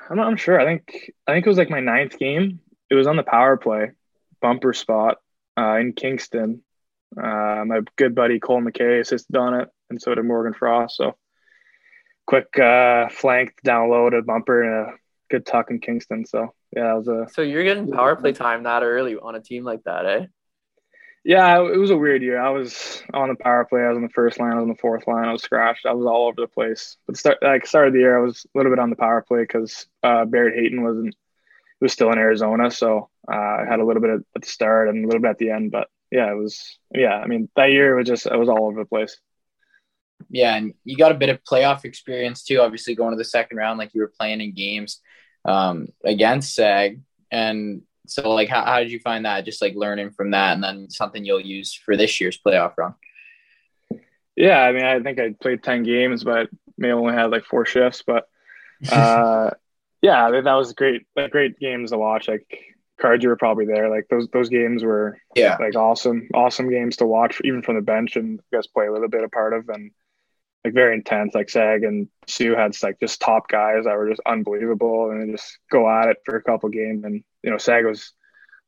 I'm 0.08 0.16
not 0.16 0.28
I'm 0.28 0.36
sure. 0.36 0.60
I 0.60 0.64
think 0.64 1.12
I 1.26 1.32
think 1.32 1.46
it 1.46 1.48
was 1.48 1.58
like 1.58 1.70
my 1.70 1.80
ninth 1.80 2.18
game. 2.18 2.60
It 2.90 2.94
was 2.94 3.06
on 3.06 3.16
the 3.16 3.22
power 3.22 3.56
play, 3.56 3.90
bumper 4.40 4.72
spot 4.72 5.18
uh, 5.58 5.76
in 5.76 5.92
Kingston. 5.92 6.62
Uh, 7.16 7.64
my 7.66 7.80
good 7.96 8.14
buddy 8.14 8.38
Cole 8.38 8.62
McKay 8.62 9.00
assisted 9.00 9.36
on 9.36 9.54
it, 9.54 9.68
and 9.90 10.00
so 10.00 10.14
did 10.14 10.24
Morgan 10.24 10.54
Frost. 10.54 10.96
So 10.96 11.16
quick 12.26 12.58
uh, 12.58 13.08
flank 13.08 13.54
down 13.64 13.90
low 13.90 14.10
to 14.10 14.22
bumper 14.22 14.62
and 14.62 14.88
a 14.88 14.94
good 15.30 15.46
tuck 15.46 15.70
in 15.70 15.80
Kingston. 15.80 16.26
So 16.26 16.54
yeah, 16.74 16.94
it 16.94 16.98
was 16.98 17.08
a. 17.08 17.26
So 17.32 17.42
you're 17.42 17.64
getting 17.64 17.90
power 17.90 18.16
play 18.16 18.32
time 18.32 18.64
that 18.64 18.82
early 18.82 19.16
on 19.16 19.34
a 19.34 19.40
team 19.40 19.64
like 19.64 19.84
that, 19.84 20.06
eh? 20.06 20.26
Yeah, 21.24 21.58
it 21.60 21.76
was 21.76 21.90
a 21.90 21.96
weird 21.96 22.22
year. 22.22 22.40
I 22.40 22.50
was 22.50 23.02
on 23.12 23.28
the 23.28 23.34
power 23.34 23.64
play. 23.64 23.80
I 23.80 23.88
was 23.88 23.96
on 23.96 24.04
the 24.04 24.08
first 24.10 24.38
line. 24.38 24.52
I 24.52 24.54
was 24.54 24.62
on 24.62 24.68
the 24.68 24.76
fourth 24.76 25.08
line. 25.08 25.26
I 25.26 25.32
was 25.32 25.42
scratched. 25.42 25.84
I 25.84 25.92
was 25.92 26.06
all 26.06 26.28
over 26.28 26.40
the 26.40 26.46
place. 26.46 26.96
But 27.04 27.16
start 27.16 27.38
like 27.42 27.66
start 27.66 27.88
of 27.88 27.94
the 27.94 27.98
year, 27.98 28.16
I 28.16 28.22
was 28.22 28.44
a 28.44 28.58
little 28.58 28.70
bit 28.70 28.78
on 28.78 28.90
the 28.90 28.96
power 28.96 29.22
play 29.26 29.40
because 29.40 29.86
uh, 30.04 30.24
Barrett 30.24 30.54
Hayton 30.54 30.84
wasn't 30.84 31.16
was 31.80 31.92
still 31.92 32.12
in 32.12 32.18
Arizona, 32.18 32.70
so 32.70 33.10
uh, 33.30 33.34
I 33.34 33.64
had 33.68 33.80
a 33.80 33.84
little 33.84 34.00
bit 34.00 34.10
at 34.10 34.40
the 34.40 34.46
start 34.46 34.88
and 34.88 35.04
a 35.04 35.06
little 35.06 35.20
bit 35.20 35.30
at 35.30 35.38
the 35.38 35.50
end. 35.50 35.72
But 35.72 35.88
yeah, 36.10 36.30
it 36.30 36.36
was 36.36 36.78
yeah. 36.94 37.14
I 37.14 37.26
mean, 37.26 37.48
that 37.56 37.70
year 37.70 37.96
was 37.96 38.06
just 38.06 38.26
it 38.26 38.38
was 38.38 38.48
all 38.48 38.66
over 38.66 38.80
the 38.80 38.88
place. 38.88 39.18
Yeah, 40.30 40.54
and 40.54 40.74
you 40.84 40.96
got 40.96 41.12
a 41.12 41.16
bit 41.16 41.28
of 41.28 41.44
playoff 41.44 41.84
experience 41.84 42.42
too. 42.42 42.60
Obviously, 42.60 42.94
going 42.94 43.12
to 43.12 43.18
the 43.18 43.24
second 43.24 43.58
round, 43.58 43.78
like 43.78 43.94
you 43.94 44.00
were 44.00 44.12
playing 44.18 44.40
in 44.40 44.54
games 44.54 45.00
um, 45.44 45.88
against 46.04 46.54
Sag, 46.54 47.00
and 47.30 47.82
so 48.06 48.30
like, 48.32 48.48
how, 48.48 48.64
how 48.64 48.78
did 48.80 48.90
you 48.90 49.00
find 49.00 49.24
that? 49.24 49.44
Just 49.44 49.60
like 49.60 49.74
learning 49.74 50.10
from 50.10 50.30
that, 50.30 50.54
and 50.54 50.62
then 50.62 50.90
something 50.90 51.24
you'll 51.24 51.40
use 51.40 51.74
for 51.74 51.96
this 51.96 52.20
year's 52.20 52.38
playoff 52.38 52.74
run. 52.76 52.94
Yeah, 54.36 54.60
I 54.60 54.72
mean, 54.72 54.84
I 54.84 55.00
think 55.00 55.18
I 55.18 55.34
played 55.40 55.62
ten 55.62 55.82
games, 55.82 56.24
but 56.24 56.48
may 56.78 56.92
only 56.92 57.14
had 57.14 57.30
like 57.30 57.44
four 57.44 57.66
shifts. 57.66 58.02
But 58.06 58.28
uh, 58.92 59.50
yeah, 60.02 60.24
I 60.24 60.30
mean, 60.30 60.44
that 60.44 60.54
was 60.54 60.72
great. 60.72 61.06
Like 61.16 61.30
great 61.30 61.58
games 61.58 61.90
to 61.90 61.98
watch. 61.98 62.28
Like 62.28 62.75
cards 63.00 63.22
you 63.22 63.28
were 63.28 63.36
probably 63.36 63.66
there. 63.66 63.88
Like 63.90 64.06
those 64.08 64.28
those 64.32 64.48
games 64.48 64.82
were 64.82 65.18
yeah 65.34 65.56
like 65.60 65.76
awesome 65.76 66.28
awesome 66.34 66.70
games 66.70 66.96
to 66.96 67.06
watch 67.06 67.40
even 67.44 67.62
from 67.62 67.76
the 67.76 67.82
bench 67.82 68.16
and 68.16 68.32
you 68.32 68.58
guys 68.58 68.66
play 68.66 68.86
a 68.86 68.92
little 68.92 69.08
bit 69.08 69.24
a 69.24 69.28
part 69.28 69.52
of 69.52 69.68
and 69.68 69.90
like 70.64 70.74
very 70.74 70.94
intense. 70.94 71.34
Like 71.34 71.50
Sag 71.50 71.84
and 71.84 72.08
Soo 72.26 72.54
had 72.54 72.74
like 72.82 72.98
just 73.00 73.20
top 73.20 73.48
guys 73.48 73.84
that 73.84 73.96
were 73.96 74.08
just 74.08 74.22
unbelievable 74.26 75.10
and 75.10 75.36
just 75.36 75.58
go 75.70 75.88
at 75.88 76.08
it 76.08 76.18
for 76.24 76.36
a 76.36 76.42
couple 76.42 76.68
games 76.70 77.04
and 77.04 77.22
you 77.42 77.50
know 77.50 77.58
Sag 77.58 77.84
was 77.84 78.12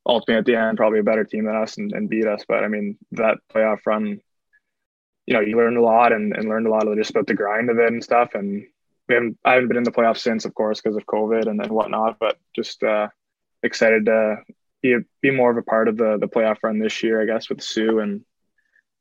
ultimately 0.07 0.39
at 0.39 0.47
the 0.47 0.57
end 0.57 0.77
probably 0.77 1.01
a 1.01 1.05
better 1.05 1.25
team 1.25 1.45
than 1.45 1.57
us 1.57 1.79
and, 1.79 1.93
and 1.93 2.09
beat 2.11 2.27
us. 2.27 2.45
But 2.47 2.65
I 2.65 2.69
mean 2.69 2.99
that 3.13 3.39
playoff 3.53 3.81
run, 3.87 4.21
you 5.27 5.35
know, 5.35 5.41
you 5.41 5.57
learned 5.57 5.79
a 5.79 5.83
lot 5.83 6.13
and, 6.13 6.37
and 6.37 6.49
learned 6.49 6.67
a 6.67 6.71
lot 6.71 6.87
of 6.87 6.97
just 6.97 7.11
about 7.11 7.27
the 7.27 7.35
grind 7.35 7.71
of 7.71 7.79
it 7.79 7.93
and 7.93 8.05
stuff 8.05 8.35
and. 8.35 8.67
We 9.11 9.15
haven't, 9.15 9.39
I 9.43 9.55
haven't 9.55 9.69
been 9.69 9.79
in 9.79 9.85
the 9.85 9.91
playoffs 9.91 10.19
since, 10.19 10.45
of 10.45 10.55
course, 10.55 10.83
because 10.83 10.95
of 10.95 11.07
COVID 11.07 11.47
and, 11.47 11.59
then 11.59 11.73
whatnot. 11.73 12.19
But 12.21 12.37
just 12.55 12.83
uh, 12.83 13.09
excited 13.63 14.07
to 14.07 14.37
be 14.83 14.95
a, 14.95 14.99
be 15.21 15.31
more 15.31 15.51
of 15.51 15.57
a 15.57 15.63
part 15.63 15.89
of 15.89 15.97
the 15.97 16.19
the 16.19 16.29
playoff 16.29 16.59
run 16.63 16.79
this 16.79 17.03
year, 17.03 17.21
I 17.21 17.27
guess, 17.27 17.49
with 17.49 17.63
Soo 17.63 18.01
and 18.01 18.25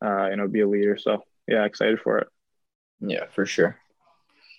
uh, 0.03 0.29
you 0.29 0.35
know 0.37 0.47
be 0.47 0.61
a 0.61 0.67
leader. 0.67 0.97
So 0.97 1.23
yeah, 1.47 1.65
excited 1.65 1.99
for 2.01 2.19
it. 2.19 2.27
Yeah, 2.99 3.25
for 3.31 3.45
sure. 3.45 3.77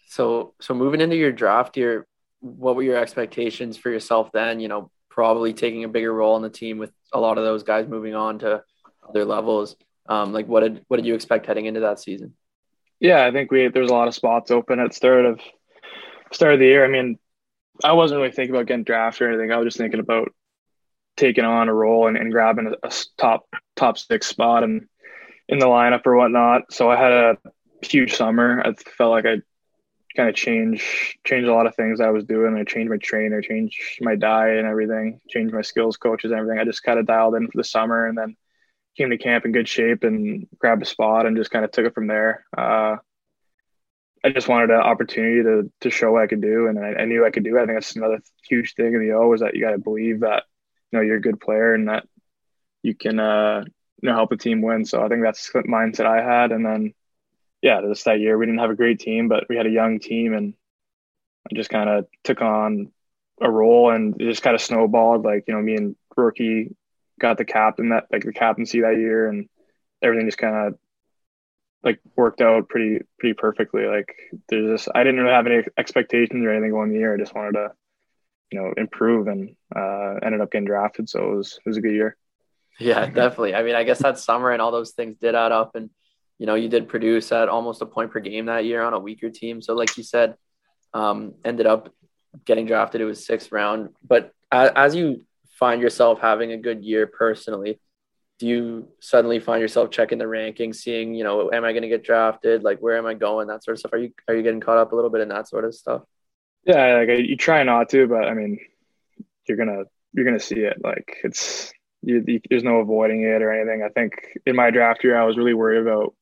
So 0.08 0.54
so 0.60 0.74
moving 0.74 1.00
into 1.00 1.16
your 1.16 1.32
draft 1.32 1.76
year, 1.76 2.06
what 2.40 2.76
were 2.76 2.82
your 2.82 2.96
expectations 2.96 3.76
for 3.76 3.90
yourself 3.90 4.30
then? 4.32 4.60
You 4.60 4.68
know, 4.68 4.90
probably 5.10 5.52
taking 5.52 5.84
a 5.84 5.88
bigger 5.88 6.12
role 6.12 6.36
in 6.36 6.42
the 6.42 6.50
team 6.50 6.78
with 6.78 6.92
a 7.12 7.20
lot 7.20 7.38
of 7.38 7.44
those 7.44 7.62
guys 7.62 7.88
moving 7.88 8.14
on 8.14 8.38
to 8.40 8.62
other 9.08 9.24
levels. 9.24 9.76
Um, 10.08 10.32
like 10.32 10.46
what 10.46 10.60
did 10.60 10.84
what 10.88 10.96
did 10.96 11.06
you 11.06 11.14
expect 11.14 11.46
heading 11.46 11.66
into 11.66 11.80
that 11.80 12.00
season? 12.00 12.34
Yeah, 13.00 13.24
I 13.24 13.30
think 13.30 13.50
we 13.50 13.68
there's 13.68 13.90
a 13.90 13.94
lot 13.94 14.08
of 14.08 14.14
spots 14.14 14.50
open 14.50 14.78
at 14.78 14.94
start 14.94 15.24
of 15.24 15.40
start 16.32 16.54
of 16.54 16.60
the 16.60 16.66
year. 16.66 16.84
I 16.84 16.88
mean, 16.88 17.18
I 17.84 17.92
wasn't 17.92 18.20
really 18.20 18.32
thinking 18.32 18.54
about 18.54 18.66
getting 18.66 18.84
drafted 18.84 19.22
or 19.22 19.28
anything. 19.30 19.52
I 19.52 19.56
was 19.56 19.66
just 19.66 19.78
thinking 19.78 20.00
about 20.00 20.32
taking 21.16 21.44
on 21.44 21.68
a 21.68 21.74
role 21.74 22.06
and, 22.08 22.16
and 22.16 22.32
grabbing 22.32 22.72
a, 22.82 22.86
a, 22.86 22.92
top 23.16 23.46
top 23.76 23.98
six 23.98 24.26
spot 24.26 24.64
and 24.64 24.86
in 25.48 25.58
the 25.58 25.66
lineup 25.66 26.06
or 26.06 26.16
whatnot. 26.16 26.72
So 26.72 26.90
I 26.90 26.96
had 26.96 27.12
a 27.12 27.38
huge 27.82 28.14
summer. 28.14 28.62
I 28.64 28.72
felt 28.74 29.10
like 29.10 29.26
I 29.26 29.36
kind 30.16 30.28
of 30.28 30.34
changed 30.34 30.84
changed 31.24 31.48
a 31.48 31.54
lot 31.54 31.66
of 31.66 31.74
things 31.76 32.00
I 32.00 32.10
was 32.10 32.24
doing. 32.24 32.56
I 32.56 32.64
changed 32.64 32.90
my 32.90 32.98
trainer, 32.98 33.40
changed 33.40 33.78
my 34.00 34.16
diet 34.16 34.58
and 34.58 34.66
everything, 34.66 35.20
changed 35.28 35.54
my 35.54 35.62
skills 35.62 35.96
coaches 35.96 36.30
and 36.30 36.40
everything. 36.40 36.58
I 36.58 36.64
just 36.64 36.82
kind 36.82 36.98
of 36.98 37.06
dialed 37.06 37.34
in 37.34 37.46
for 37.46 37.56
the 37.56 37.64
summer 37.64 38.06
and 38.06 38.16
then 38.16 38.36
came 38.96 39.10
to 39.10 39.18
camp 39.18 39.44
in 39.44 39.52
good 39.52 39.68
shape 39.68 40.02
and 40.02 40.48
grabbed 40.58 40.82
a 40.82 40.86
spot 40.86 41.26
and 41.26 41.36
just 41.36 41.50
kind 41.50 41.64
of 41.64 41.70
took 41.70 41.86
it 41.86 41.94
from 41.94 42.08
there. 42.08 42.44
Uh, 42.56 42.96
I 44.24 44.30
just 44.30 44.48
wanted 44.48 44.70
an 44.70 44.80
opportunity 44.80 45.42
to 45.42 45.70
to 45.80 45.90
show 45.90 46.12
what 46.12 46.22
I 46.22 46.26
could 46.26 46.40
do, 46.40 46.66
and 46.66 46.78
I, 46.78 47.02
I 47.02 47.04
knew 47.04 47.24
I 47.24 47.30
could 47.30 47.44
do 47.44 47.56
it. 47.56 47.62
I 47.62 47.66
think 47.66 47.76
that's 47.76 47.96
another 47.96 48.20
huge 48.48 48.74
thing 48.74 48.94
in 48.94 49.00
the 49.00 49.14
O 49.14 49.32
is 49.32 49.40
that 49.40 49.54
you 49.54 49.60
got 49.62 49.72
to 49.72 49.78
believe 49.78 50.20
that 50.20 50.44
you 50.90 50.98
know 50.98 51.04
you're 51.04 51.16
a 51.16 51.22
good 51.22 51.40
player 51.40 51.74
and 51.74 51.88
that 51.88 52.06
you 52.82 52.94
can 52.94 53.20
uh, 53.20 53.62
you 54.02 54.08
know 54.08 54.14
help 54.14 54.32
a 54.32 54.36
team 54.36 54.62
win. 54.62 54.84
So 54.84 55.02
I 55.02 55.08
think 55.08 55.22
that's 55.22 55.52
the 55.52 55.60
mindset 55.62 56.06
I 56.06 56.22
had, 56.22 56.52
and 56.52 56.64
then 56.64 56.94
yeah, 57.62 57.80
just 57.80 58.04
that 58.06 58.20
year 58.20 58.36
we 58.36 58.46
didn't 58.46 58.60
have 58.60 58.70
a 58.70 58.76
great 58.76 59.00
team, 59.00 59.28
but 59.28 59.44
we 59.48 59.56
had 59.56 59.66
a 59.66 59.70
young 59.70 59.98
team, 60.00 60.34
and 60.34 60.54
I 61.50 61.54
just 61.54 61.70
kind 61.70 61.88
of 61.88 62.06
took 62.24 62.42
on 62.42 62.90
a 63.40 63.50
role, 63.50 63.90
and 63.90 64.20
it 64.20 64.24
just 64.24 64.42
kind 64.42 64.54
of 64.54 64.62
snowballed. 64.62 65.24
Like 65.24 65.44
you 65.46 65.54
know, 65.54 65.62
me 65.62 65.76
and 65.76 65.96
rookie 66.16 66.74
got 67.20 67.38
the 67.38 67.44
captain 67.44 67.90
that 67.90 68.06
like 68.10 68.24
the 68.24 68.32
captaincy 68.32 68.80
that 68.80 68.96
year, 68.96 69.28
and 69.28 69.48
everything 70.02 70.26
just 70.26 70.38
kind 70.38 70.56
of 70.56 70.78
like 71.82 72.00
worked 72.16 72.40
out 72.40 72.68
pretty 72.68 73.00
pretty 73.18 73.34
perfectly. 73.34 73.86
Like 73.86 74.14
there's 74.48 74.80
just 74.80 74.88
I 74.94 75.04
didn't 75.04 75.20
really 75.20 75.34
have 75.34 75.46
any 75.46 75.64
expectations 75.76 76.44
or 76.44 76.50
anything 76.50 76.70
going 76.70 76.92
the 76.92 76.98
year. 76.98 77.14
I 77.14 77.18
just 77.18 77.34
wanted 77.34 77.52
to 77.52 77.70
you 78.50 78.60
know 78.60 78.72
improve 78.76 79.28
and 79.28 79.54
uh, 79.74 80.14
ended 80.24 80.40
up 80.40 80.50
getting 80.50 80.66
drafted. 80.66 81.08
So 81.08 81.32
it 81.32 81.36
was 81.36 81.58
it 81.64 81.68
was 81.68 81.76
a 81.76 81.80
good 81.80 81.94
year. 81.94 82.16
Yeah, 82.80 83.06
definitely. 83.06 83.54
I 83.54 83.62
mean, 83.62 83.74
I 83.74 83.84
guess 83.84 83.98
that 84.00 84.18
summer 84.18 84.52
and 84.52 84.62
all 84.62 84.70
those 84.70 84.92
things 84.92 85.16
did 85.20 85.34
add 85.34 85.52
up, 85.52 85.74
and 85.74 85.90
you 86.38 86.46
know 86.46 86.54
you 86.54 86.68
did 86.68 86.88
produce 86.88 87.30
at 87.32 87.48
almost 87.48 87.82
a 87.82 87.86
point 87.86 88.10
per 88.10 88.20
game 88.20 88.46
that 88.46 88.64
year 88.64 88.82
on 88.82 88.94
a 88.94 88.98
weaker 88.98 89.30
team. 89.30 89.62
So 89.62 89.74
like 89.74 89.96
you 89.96 90.02
said, 90.02 90.34
um, 90.94 91.34
ended 91.44 91.66
up 91.66 91.92
getting 92.44 92.66
drafted. 92.66 93.00
It 93.00 93.04
was 93.04 93.24
sixth 93.24 93.52
round, 93.52 93.90
but 94.06 94.32
as, 94.50 94.70
as 94.74 94.94
you 94.94 95.24
find 95.58 95.82
yourself 95.82 96.20
having 96.20 96.52
a 96.52 96.56
good 96.56 96.84
year 96.84 97.06
personally, 97.06 97.80
do 98.38 98.46
you 98.46 98.88
suddenly 99.00 99.40
find 99.40 99.60
yourself 99.60 99.90
checking 99.90 100.18
the 100.18 100.24
rankings, 100.24 100.76
seeing, 100.76 101.14
you 101.14 101.24
know, 101.24 101.50
am 101.52 101.64
I 101.64 101.72
going 101.72 101.82
to 101.82 101.88
get 101.88 102.04
drafted? 102.04 102.62
Like, 102.62 102.78
where 102.78 102.96
am 102.96 103.06
I 103.06 103.14
going? 103.14 103.48
That 103.48 103.64
sort 103.64 103.74
of 103.74 103.80
stuff. 103.80 103.92
Are 103.92 103.98
you 103.98 104.12
are 104.28 104.34
you 104.34 104.42
getting 104.42 104.60
caught 104.60 104.78
up 104.78 104.92
a 104.92 104.94
little 104.94 105.10
bit 105.10 105.22
in 105.22 105.28
that 105.28 105.48
sort 105.48 105.64
of 105.64 105.74
stuff? 105.74 106.02
Yeah, 106.64 106.98
like 106.98 107.08
you 107.08 107.36
try 107.36 107.62
not 107.64 107.88
to, 107.90 108.06
but 108.06 108.24
I 108.24 108.34
mean, 108.34 108.58
you're 109.46 109.56
gonna 109.56 109.84
you're 110.12 110.24
gonna 110.24 110.38
see 110.38 110.60
it. 110.60 110.78
Like 110.82 111.16
it's 111.24 111.72
you, 112.02 112.22
you, 112.26 112.40
there's 112.48 112.62
no 112.62 112.76
avoiding 112.76 113.22
it 113.22 113.42
or 113.42 113.52
anything. 113.52 113.82
I 113.82 113.88
think 113.88 114.14
in 114.46 114.54
my 114.54 114.70
draft 114.70 115.02
year, 115.02 115.20
I 115.20 115.24
was 115.24 115.36
really 115.36 115.54
worried 115.54 115.82
about 115.82 116.14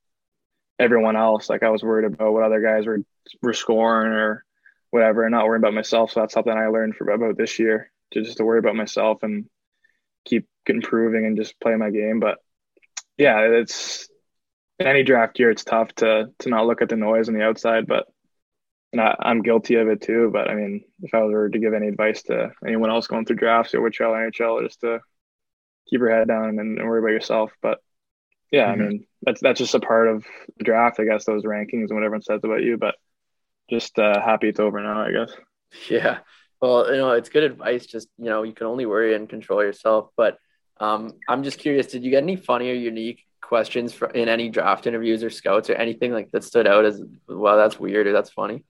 everyone 0.79 1.15
else. 1.15 1.49
Like 1.49 1.63
I 1.63 1.69
was 1.69 1.83
worried 1.83 2.05
about 2.05 2.33
what 2.33 2.43
other 2.43 2.61
guys 2.61 2.87
were 2.87 2.99
were 3.41 3.53
scoring 3.53 4.11
or 4.11 4.43
whatever, 4.89 5.23
and 5.23 5.33
not 5.33 5.45
worrying 5.45 5.61
about 5.61 5.73
myself. 5.73 6.11
So 6.11 6.21
that's 6.21 6.33
something 6.33 6.53
I 6.53 6.67
learned 6.67 6.95
for 6.95 7.09
about 7.09 7.37
this 7.37 7.59
year 7.59 7.91
to 8.13 8.23
just 8.23 8.37
to 8.37 8.45
worry 8.45 8.59
about 8.59 8.75
myself 8.75 9.21
and 9.21 9.47
keep 10.27 10.47
improving 10.65 11.25
and 11.25 11.37
just 11.37 11.59
play 11.59 11.75
my 11.75 11.89
game. 11.89 12.19
But 12.19 12.37
yeah, 13.17 13.39
it's 13.39 14.07
any 14.79 15.03
draft 15.03 15.39
year. 15.39 15.49
It's 15.49 15.63
tough 15.63 15.93
to 15.95 16.29
to 16.39 16.49
not 16.49 16.65
look 16.65 16.81
at 16.81 16.89
the 16.89 16.95
noise 16.95 17.27
on 17.27 17.35
the 17.35 17.43
outside, 17.43 17.87
but 17.87 18.05
and 18.93 19.01
I, 19.01 19.15
am 19.21 19.41
guilty 19.41 19.75
of 19.75 19.87
it 19.87 20.01
too. 20.01 20.29
But 20.31 20.49
I 20.49 20.55
mean, 20.55 20.83
if 21.01 21.13
I 21.13 21.21
were 21.21 21.49
to 21.49 21.59
give 21.59 21.73
any 21.73 21.87
advice 21.87 22.23
to 22.23 22.51
anyone 22.65 22.89
else 22.89 23.07
going 23.07 23.25
through 23.25 23.37
drafts, 23.37 23.73
or 23.73 23.81
which 23.81 23.99
NHL, 23.99 24.63
just 24.63 24.81
to 24.81 24.99
keep 25.89 25.99
your 25.99 26.15
head 26.15 26.27
down 26.27 26.49
and, 26.49 26.59
and 26.59 26.87
worry 26.87 26.99
about 26.99 27.11
yourself. 27.11 27.51
But 27.61 27.79
yeah, 28.51 28.71
mm-hmm. 28.71 28.81
I 28.81 28.85
mean, 28.85 29.07
that's 29.23 29.41
that's 29.41 29.59
just 29.59 29.75
a 29.75 29.79
part 29.79 30.07
of 30.07 30.25
the 30.57 30.63
draft, 30.63 30.99
I 30.99 31.05
guess. 31.05 31.25
Those 31.25 31.43
rankings 31.43 31.89
and 31.89 31.95
what 31.95 32.03
everyone 32.03 32.21
says 32.21 32.41
about 32.43 32.63
you, 32.63 32.77
but 32.77 32.95
just 33.69 33.97
uh, 33.99 34.21
happy 34.21 34.49
it's 34.49 34.59
over 34.59 34.81
now, 34.81 35.01
I 35.01 35.11
guess. 35.11 35.35
Yeah, 35.89 36.19
well, 36.61 36.91
you 36.91 36.97
know, 36.97 37.11
it's 37.11 37.29
good 37.29 37.43
advice. 37.43 37.85
Just 37.85 38.07
you 38.17 38.25
know, 38.25 38.43
you 38.43 38.53
can 38.53 38.67
only 38.67 38.85
worry 38.85 39.15
and 39.15 39.29
control 39.29 39.63
yourself. 39.63 40.09
But 40.15 40.37
um, 40.79 41.13
I'm 41.27 41.43
just 41.43 41.59
curious. 41.59 41.87
Did 41.87 42.03
you 42.03 42.11
get 42.11 42.23
any 42.23 42.35
funny 42.35 42.69
or 42.69 42.73
unique 42.73 43.25
questions 43.41 43.93
for, 43.93 44.09
in 44.09 44.29
any 44.29 44.49
draft 44.49 44.87
interviews 44.87 45.23
or 45.23 45.29
scouts 45.29 45.69
or 45.69 45.75
anything 45.75 46.11
like 46.11 46.31
that 46.31 46.43
stood 46.43 46.67
out 46.67 46.85
as 46.85 47.01
well? 47.27 47.57
That's 47.57 47.79
weird 47.79 48.07
or 48.07 48.13
that's 48.13 48.31
funny. 48.31 48.63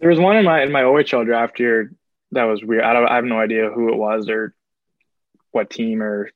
There 0.00 0.10
was 0.10 0.18
one 0.18 0.36
in 0.36 0.44
my 0.44 0.62
in 0.62 0.72
my 0.72 0.82
OHL 0.82 1.24
draft 1.24 1.58
year 1.58 1.92
that 2.32 2.44
was 2.44 2.62
weird. 2.62 2.84
I 2.84 2.92
don't. 2.92 3.08
I 3.08 3.16
have 3.16 3.24
no 3.24 3.38
idea 3.38 3.70
who 3.70 3.88
it 3.88 3.96
was 3.96 4.28
or 4.28 4.54
what 5.50 5.70
team 5.70 6.02
or 6.02 6.30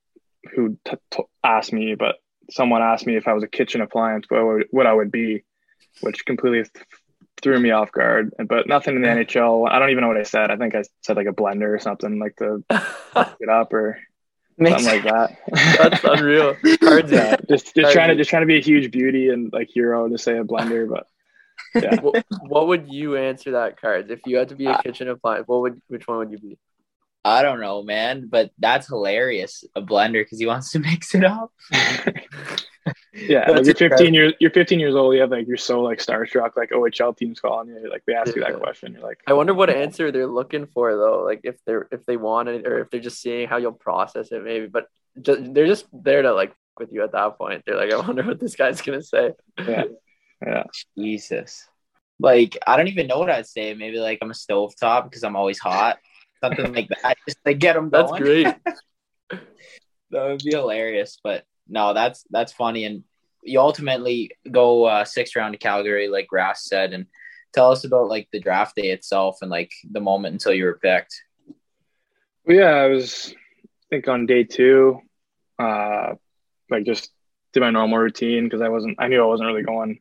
who 0.55 0.79
t- 0.85 0.97
t- 1.11 1.23
asked 1.45 1.73
me, 1.73 1.95
but 1.95 2.17
someone 2.51 2.83
asked 2.83 3.07
me 3.07 3.17
if 3.17 3.29
I 3.29 3.33
was 3.33 3.45
a 3.45 3.49
kitchen 3.49 3.81
appliance, 3.81 4.27
what, 4.29 4.45
would, 4.45 4.67
what 4.71 4.87
I 4.87 4.93
would 4.93 5.13
be, 5.13 5.45
which 6.01 6.25
completely 6.25 6.69
threw 7.43 7.59
me 7.59 7.71
off 7.71 7.93
guard. 7.93 8.33
But 8.47 8.67
nothing 8.67 8.97
in 8.97 9.03
the 9.03 9.09
NHL. 9.09 9.69
I 9.71 9.79
don't 9.79 9.91
even 9.91 10.03
know 10.03 10.09
what 10.09 10.17
I 10.17 10.23
said. 10.23 10.51
I 10.51 10.57
think 10.57 10.75
I 10.75 10.85
said 11.03 11.17
like 11.17 11.27
a 11.27 11.33
blender 11.33 11.75
or 11.75 11.79
something 11.79 12.19
like 12.19 12.37
to 12.37 12.65
get 12.71 13.49
up 13.49 13.73
or 13.73 13.99
something 14.59 14.85
like 14.87 15.05
that. 15.05 15.39
That's 15.53 16.05
unreal. 16.05 16.57
Cards, 16.81 17.11
yeah, 17.11 17.37
just 17.49 17.75
just 17.75 17.93
trying 17.93 18.09
to 18.09 18.17
just 18.17 18.31
trying 18.31 18.43
to 18.43 18.47
be 18.47 18.59
a 18.59 18.63
huge 18.63 18.91
beauty 18.91 19.29
and 19.29 19.53
like 19.53 19.69
hero 19.73 20.09
to 20.09 20.19
say 20.19 20.39
a 20.39 20.45
blender, 20.45 20.89
but. 20.89 21.07
Yeah. 21.75 22.01
what, 22.01 22.25
what 22.43 22.69
would 22.69 22.93
you 22.93 23.17
answer 23.17 23.53
that 23.53 23.81
cards 23.81 24.11
if 24.11 24.21
you 24.27 24.37
had 24.37 24.51
to 24.51 24.57
be 24.57 24.67
a 24.67 24.83
kitchen 24.83 25.09
appliance? 25.09 25.49
What 25.49 25.63
would 25.63 25.81
which 25.89 26.07
one 26.07 26.19
would 26.19 26.31
you 26.31 26.39
be? 26.39 26.59
I 27.25 27.43
don't 27.43 27.61
know, 27.61 27.83
man, 27.83 28.29
but 28.29 28.51
that's 28.59 28.89
hilarious. 28.89 29.65
A 29.77 29.81
blender 29.81 30.23
because 30.23 30.39
he 30.39 30.47
wants 30.47 30.73
to 30.73 30.81
mix 30.81 31.15
it 31.15 31.25
up. 31.25 31.53
Yeah, 33.15 33.51
like 33.51 33.65
you're 33.65 33.75
15 33.75 34.15
years. 34.15 34.33
You're 34.41 34.51
15 34.51 34.81
years 34.81 34.95
old. 34.95 35.15
You 35.15 35.21
have 35.21 35.31
like 35.31 35.47
you're 35.47 35.57
so 35.57 35.81
like 35.83 35.99
starstruck. 35.99 36.57
Like 36.57 36.71
OHL 36.71 37.17
teams 37.17 37.41
calling 37.41 37.69
you. 37.69 37.91
Like 37.91 38.03
they 38.07 38.15
ask 38.15 38.29
yeah. 38.29 38.47
you 38.49 38.53
that 38.53 38.61
question. 38.61 38.93
You're 38.95 39.03
like, 39.03 39.21
I 39.27 39.33
wonder 39.33 39.55
what 39.55 39.71
answer 39.71 40.11
they're 40.11 40.27
looking 40.27 40.67
for 40.67 40.95
though. 40.97 41.23
Like 41.23 41.41
if 41.45 41.57
they're 41.65 41.89
if 41.91 42.05
they 42.07 42.17
want 42.17 42.49
it 42.49 42.67
or 42.67 42.81
if 42.81 42.91
they're 42.91 43.01
just 43.01 43.21
seeing 43.21 43.49
how 43.49 43.59
you'll 43.59 43.73
process 43.73 44.33
it, 44.33 44.43
maybe. 44.43 44.67
But 44.67 44.87
just, 45.21 45.55
they're 45.55 45.67
just 45.67 45.87
there 45.93 46.23
to 46.23 46.33
like 46.33 46.55
with 46.79 46.93
you 46.93 47.03
at 47.03 47.13
that 47.13 47.39
point. 47.39 47.63
They're 47.67 47.77
like, 47.77 47.93
I 47.93 47.97
wonder 47.99 48.23
what 48.23 48.41
this 48.41 48.57
guy's 48.57 48.81
gonna 48.81 49.03
say. 49.03 49.33
Yeah, 49.59 49.85
yeah. 50.45 50.65
Jesus. 50.97 51.69
Like 52.19 52.59
I 52.67 52.77
don't 52.77 52.89
even 52.89 53.07
know 53.07 53.19
what 53.19 53.31
I'd 53.31 53.47
say. 53.47 53.75
Maybe 53.75 53.99
like 53.99 54.19
I'm 54.23 54.31
a 54.31 54.35
stovetop 54.35 55.05
because 55.05 55.25
I'm 55.25 55.37
always 55.37 55.59
hot 55.59 55.99
something 56.43 56.73
like 56.73 56.89
that. 56.89 57.17
Just 57.27 57.39
like 57.45 57.59
get 57.59 57.75
them 57.75 57.89
going. 57.89 58.07
That's 58.07 58.19
great. 58.19 58.47
that 60.11 60.29
would 60.29 60.43
be 60.45 60.51
hilarious. 60.51 61.19
But 61.23 61.45
no, 61.69 61.95
that's 61.95 62.25
that's 62.31 62.53
funny. 62.53 62.85
And 62.85 63.05
you 63.43 63.61
ultimately 63.61 64.31
go 64.51 64.85
uh, 64.85 65.05
sixth 65.05 65.37
round 65.37 65.53
to 65.55 65.59
Calgary, 65.59 66.09
like 66.09 66.29
Grass 66.29 66.65
said, 66.65 66.93
and 66.93 67.07
tell 67.53 67.71
us 67.71 67.85
about 67.85 68.09
like 68.09 68.29
the 68.33 68.41
draft 68.41 68.77
day 68.77 68.91
itself 68.91 69.39
and 69.43 69.51
like 69.51 69.73
the 69.91 70.01
moment 70.01 70.33
until 70.33 70.55
you 70.55 70.65
were 70.65 70.79
picked. 70.79 71.23
Yeah, 72.47 72.71
I 72.71 72.87
was 72.89 73.35
I 73.65 73.69
think 73.91 74.09
on 74.09 74.27
day 74.27 74.45
two, 74.45 75.01
uh, 75.59 76.15
like 76.71 76.85
just 76.85 77.11
did 77.53 77.61
my 77.61 77.71
normal 77.71 77.99
routine 77.99 78.45
because 78.45 78.63
I 78.63 78.69
wasn't 78.69 78.97
I 78.99 79.09
knew 79.09 79.23
I 79.23 79.27
wasn't 79.27 79.49
really 79.49 79.63
going 79.63 80.01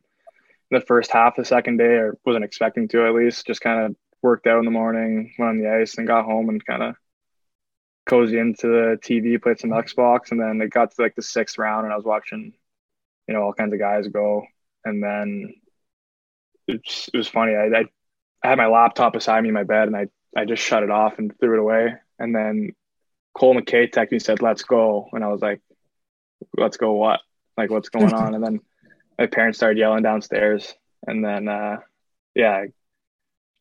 the 0.70 0.80
first 0.80 1.10
half 1.10 1.36
the 1.36 1.44
second 1.44 1.76
day 1.76 1.84
or 1.84 2.18
wasn't 2.24 2.44
expecting 2.44 2.88
to 2.88 3.06
at 3.06 3.14
least 3.14 3.46
just 3.46 3.60
kind 3.60 3.84
of 3.84 3.96
worked 4.22 4.46
out 4.46 4.58
in 4.58 4.64
the 4.64 4.70
morning, 4.70 5.34
went 5.38 5.50
on 5.50 5.58
the 5.58 5.70
ice, 5.70 5.98
and 5.98 6.06
got 6.06 6.24
home 6.24 6.48
and 6.48 6.64
kind 6.64 6.82
of 6.82 6.94
cozy 8.06 8.38
into 8.38 8.66
the 8.66 8.98
TV, 9.02 9.40
played 9.40 9.58
some 9.58 9.70
Xbox, 9.70 10.30
and 10.30 10.40
then 10.40 10.60
it 10.60 10.70
got 10.70 10.90
to 10.92 11.02
like 11.02 11.14
the 11.14 11.22
sixth 11.22 11.58
round, 11.58 11.84
and 11.84 11.92
I 11.92 11.96
was 11.96 12.04
watching, 12.04 12.52
you 13.26 13.34
know, 13.34 13.42
all 13.42 13.52
kinds 13.52 13.72
of 13.72 13.78
guys 13.78 14.08
go, 14.08 14.44
and 14.84 15.02
then 15.02 15.54
it 16.66 16.80
was 17.14 17.28
funny. 17.28 17.54
I, 17.54 17.66
I, 17.66 17.84
I 18.42 18.48
had 18.48 18.58
my 18.58 18.66
laptop 18.66 19.12
beside 19.12 19.42
me 19.42 19.48
in 19.48 19.54
my 19.54 19.64
bed, 19.64 19.88
and 19.88 19.96
I 19.96 20.06
I 20.36 20.44
just 20.44 20.62
shut 20.62 20.82
it 20.82 20.90
off 20.90 21.18
and 21.18 21.32
threw 21.38 21.54
it 21.54 21.60
away, 21.60 21.94
and 22.18 22.34
then 22.34 22.72
Cole 23.34 23.54
McKay 23.54 23.90
texted 23.90 24.12
me 24.12 24.18
said, 24.18 24.42
"Let's 24.42 24.62
go," 24.62 25.08
and 25.12 25.24
I 25.24 25.28
was 25.28 25.42
like, 25.42 25.60
"Let's 26.56 26.76
go 26.76 26.92
what? 26.92 27.20
Like 27.56 27.70
what's 27.70 27.88
going 27.90 28.12
on?" 28.12 28.34
and 28.34 28.44
then 28.44 28.60
my 29.18 29.26
parents 29.26 29.58
started 29.58 29.78
yelling 29.78 30.02
downstairs, 30.02 30.74
and 31.06 31.24
then 31.24 31.48
uh, 31.48 31.76
yeah, 32.34 32.64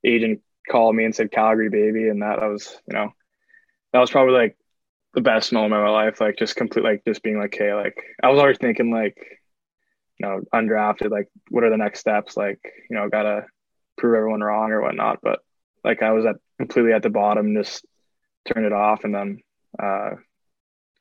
agent 0.03 0.41
called 0.69 0.95
me 0.95 1.05
and 1.05 1.15
said 1.15 1.31
Calgary 1.31 1.69
baby 1.69 2.07
and 2.07 2.21
that, 2.21 2.39
that 2.39 2.47
was 2.47 2.77
you 2.87 2.93
know 2.93 3.13
that 3.93 3.99
was 3.99 4.11
probably 4.11 4.33
like 4.33 4.57
the 5.13 5.21
best 5.21 5.51
moment 5.51 5.81
of 5.81 5.85
my 5.85 5.91
life 5.91 6.21
like 6.21 6.37
just 6.37 6.55
complete 6.55 6.83
like 6.83 7.03
just 7.05 7.23
being 7.23 7.37
like 7.37 7.53
hey 7.57 7.73
like 7.73 8.01
I 8.23 8.29
was 8.29 8.39
always 8.39 8.57
thinking 8.57 8.91
like 8.91 9.17
you 10.17 10.27
know 10.27 10.41
undrafted 10.53 11.11
like 11.11 11.27
what 11.49 11.63
are 11.63 11.69
the 11.69 11.77
next 11.77 11.99
steps 11.99 12.37
like 12.37 12.59
you 12.89 12.95
know 12.95 13.09
gotta 13.09 13.45
prove 13.97 14.15
everyone 14.15 14.41
wrong 14.41 14.71
or 14.71 14.81
whatnot 14.81 15.19
but 15.21 15.39
like 15.83 16.01
I 16.01 16.11
was 16.11 16.25
at 16.25 16.35
completely 16.57 16.93
at 16.93 17.03
the 17.03 17.09
bottom 17.09 17.55
just 17.55 17.85
turned 18.45 18.65
it 18.65 18.73
off 18.73 19.03
and 19.03 19.13
then 19.13 19.39
uh 19.81 20.11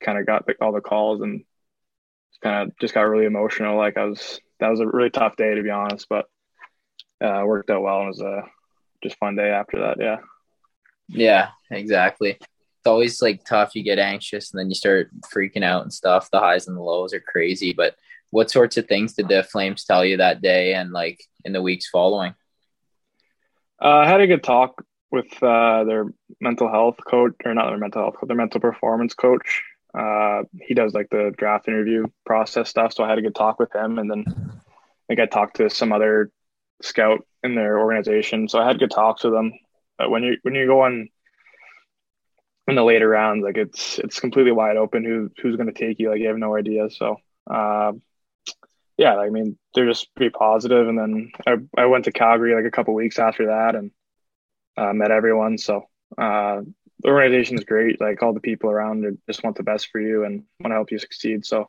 kind 0.03 0.19
of 0.19 0.27
got 0.27 0.45
all 0.61 0.73
the 0.73 0.81
calls 0.81 1.21
and 1.21 1.45
kind 2.43 2.69
of 2.69 2.79
just 2.79 2.95
got 2.95 3.03
really 3.03 3.27
emotional 3.27 3.77
like 3.77 3.97
I 3.97 4.05
was 4.05 4.41
that 4.59 4.69
was 4.71 4.81
a 4.81 4.87
really 4.87 5.11
tough 5.11 5.37
day 5.37 5.55
to 5.55 5.63
be 5.63 5.71
honest 5.71 6.07
but 6.09 6.27
uh 7.23 7.43
worked 7.45 7.71
out 7.71 7.83
well 7.83 8.01
and 8.01 8.09
was 8.09 8.21
a 8.21 8.43
just 9.03 9.19
fun 9.19 9.37
day 9.37 9.51
after 9.51 9.81
that. 9.81 9.97
Yeah. 10.01 10.19
Yeah, 11.09 11.49
exactly. 11.71 12.39
It's 12.81 12.87
always 12.87 13.23
like 13.23 13.45
tough. 13.45 13.77
You 13.77 13.83
get 13.83 13.99
anxious 13.99 14.51
and 14.51 14.59
then 14.59 14.69
you 14.69 14.75
start 14.75 15.11
freaking 15.33 15.63
out 15.63 15.83
and 15.83 15.93
stuff. 15.93 16.31
The 16.31 16.41
highs 16.41 16.67
and 16.67 16.77
the 16.77 16.83
lows 16.83 17.15
are 17.15 17.21
crazy. 17.21 17.73
But 17.73 17.95
what 18.31 18.51
sorts 18.51 18.77
of 18.77 18.87
things 18.87 19.15
did 19.15 19.29
the 19.29 19.43
Flames 19.43 19.85
tell 19.85 20.05
you 20.05 20.17
that 20.17 20.41
day 20.41 20.75
and 20.75 20.91
like 20.91 21.23
in 21.45 21.53
the 21.53 21.61
weeks 21.61 21.89
following? 21.89 22.35
Uh, 23.83 23.99
I 23.99 24.07
had 24.07 24.21
a 24.21 24.27
good 24.27 24.43
talk 24.43 24.83
with 25.11 25.43
uh, 25.43 25.85
their 25.85 26.07
mental 26.41 26.71
health 26.71 26.97
coach, 27.07 27.35
or 27.45 27.53
not 27.53 27.69
their 27.69 27.79
mental 27.79 28.03
health, 28.03 28.17
their 28.23 28.37
mental 28.37 28.61
performance 28.61 29.13
coach, 29.15 29.63
Uh, 29.93 30.45
he 30.63 30.75
does 30.75 30.95
like 30.95 31.11
the 31.11 31.35
draft 31.37 31.67
interview 31.67 32.07
process 32.25 32.69
stuff. 32.69 32.93
So 32.93 33.03
I 33.03 33.09
had 33.09 33.19
a 33.19 33.23
good 33.23 33.35
talk 33.35 33.59
with 33.59 33.75
him, 33.75 33.99
and 33.99 34.11
then 34.11 34.25
I 34.29 35.03
think 35.09 35.21
I 35.21 35.27
talked 35.27 35.57
to 35.57 35.69
some 35.69 35.93
other 35.93 36.31
scout 36.83 37.27
in 37.43 37.55
their 37.55 37.79
organization. 37.79 38.49
So 38.49 38.61
I 38.61 38.67
had 38.67 38.79
good 38.79 38.91
talks 38.91 39.25
with 39.25 39.33
them. 39.33 39.53
But 39.99 40.11
when 40.11 40.23
you 40.23 40.37
when 40.43 40.55
you 40.55 40.67
go 40.67 40.83
on 40.83 41.09
in 42.71 42.77
the 42.77 42.85
later 42.85 43.09
rounds, 43.09 43.45
like 43.45 43.57
it's 43.57 43.99
it's 43.99 44.21
completely 44.21 44.53
wide 44.53 44.77
open 44.77 45.05
who 45.05 45.31
who's 45.43 45.57
going 45.57 45.73
to 45.73 45.79
take 45.79 45.99
you. 45.99 46.11
Like 46.11 46.21
you 46.21 46.29
have 46.29 46.39
no 46.39 46.57
idea. 46.57 46.89
So 46.91 47.17
uh, 47.49 47.93
yeah, 48.97 49.17
I 49.17 49.31
mean 49.31 49.59
they're 49.75 49.89
just 49.89 50.15
pretty 50.15 50.31
positive. 50.31 50.89
And 50.89 50.99
then 50.99 51.33
I 51.47 51.57
I 51.77 51.87
went 51.87 52.07
to 52.07 52.13
Calgary 52.13 52.55
like 52.55 52.65
a 52.65 52.71
couple 52.71 52.95
weeks 52.95 53.19
after 53.19 53.47
that 53.47 53.75
and 53.75 53.91
uh, 54.77 54.93
met 54.93 55.11
everyone. 55.11 55.59
So 55.59 55.89
uh, 56.17 56.63
the 57.03 57.09
organization 57.09 57.59
is 57.59 57.65
great. 57.65 58.01
Like 58.01 58.23
all 58.23 58.33
the 58.33 58.41
people 58.41 58.71
around 58.71 59.19
just 59.27 59.43
want 59.43 59.57
the 59.57 59.63
best 59.63 59.89
for 59.89 60.01
you 60.01 60.25
and 60.25 60.45
want 60.61 60.71
to 60.71 60.77
help 60.77 60.91
you 60.91 60.99
succeed. 60.99 61.45
So 61.45 61.69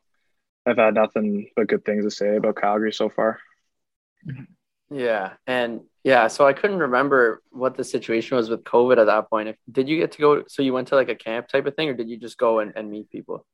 I've 0.66 0.78
had 0.78 0.94
nothing 0.94 1.50
but 1.56 1.68
good 1.68 1.84
things 1.84 2.06
to 2.06 2.12
say 2.12 2.36
about 2.36 2.58
Calgary 2.58 2.94
so 2.94 3.10
far. 3.10 3.40
Yeah, 4.91 5.34
and 5.47 5.82
yeah, 6.04 6.27
so 6.27 6.45
I 6.45 6.54
couldn't 6.54 6.80
remember 6.80 7.41
what 7.49 7.77
the 7.77 7.84
situation 7.84 8.36
was 8.36 8.49
with 8.49 8.63
COVID 8.65 8.97
at 8.97 9.06
that 9.06 9.30
point. 9.30 9.49
If, 9.49 9.56
did 9.71 9.88
you 9.88 9.97
get 9.97 10.12
to 10.13 10.19
go? 10.19 10.43
So 10.47 10.62
you 10.62 10.73
went 10.73 10.89
to 10.89 10.95
like 10.95 11.10
a 11.10 11.15
camp 11.15 11.47
type 11.47 11.65
of 11.65 11.75
thing, 11.75 11.89
or 11.89 11.93
did 11.93 12.10
you 12.10 12.17
just 12.17 12.38
go 12.38 12.60
and, 12.60 12.73
and 12.75 12.91
meet 12.91 13.10
people? 13.10 13.45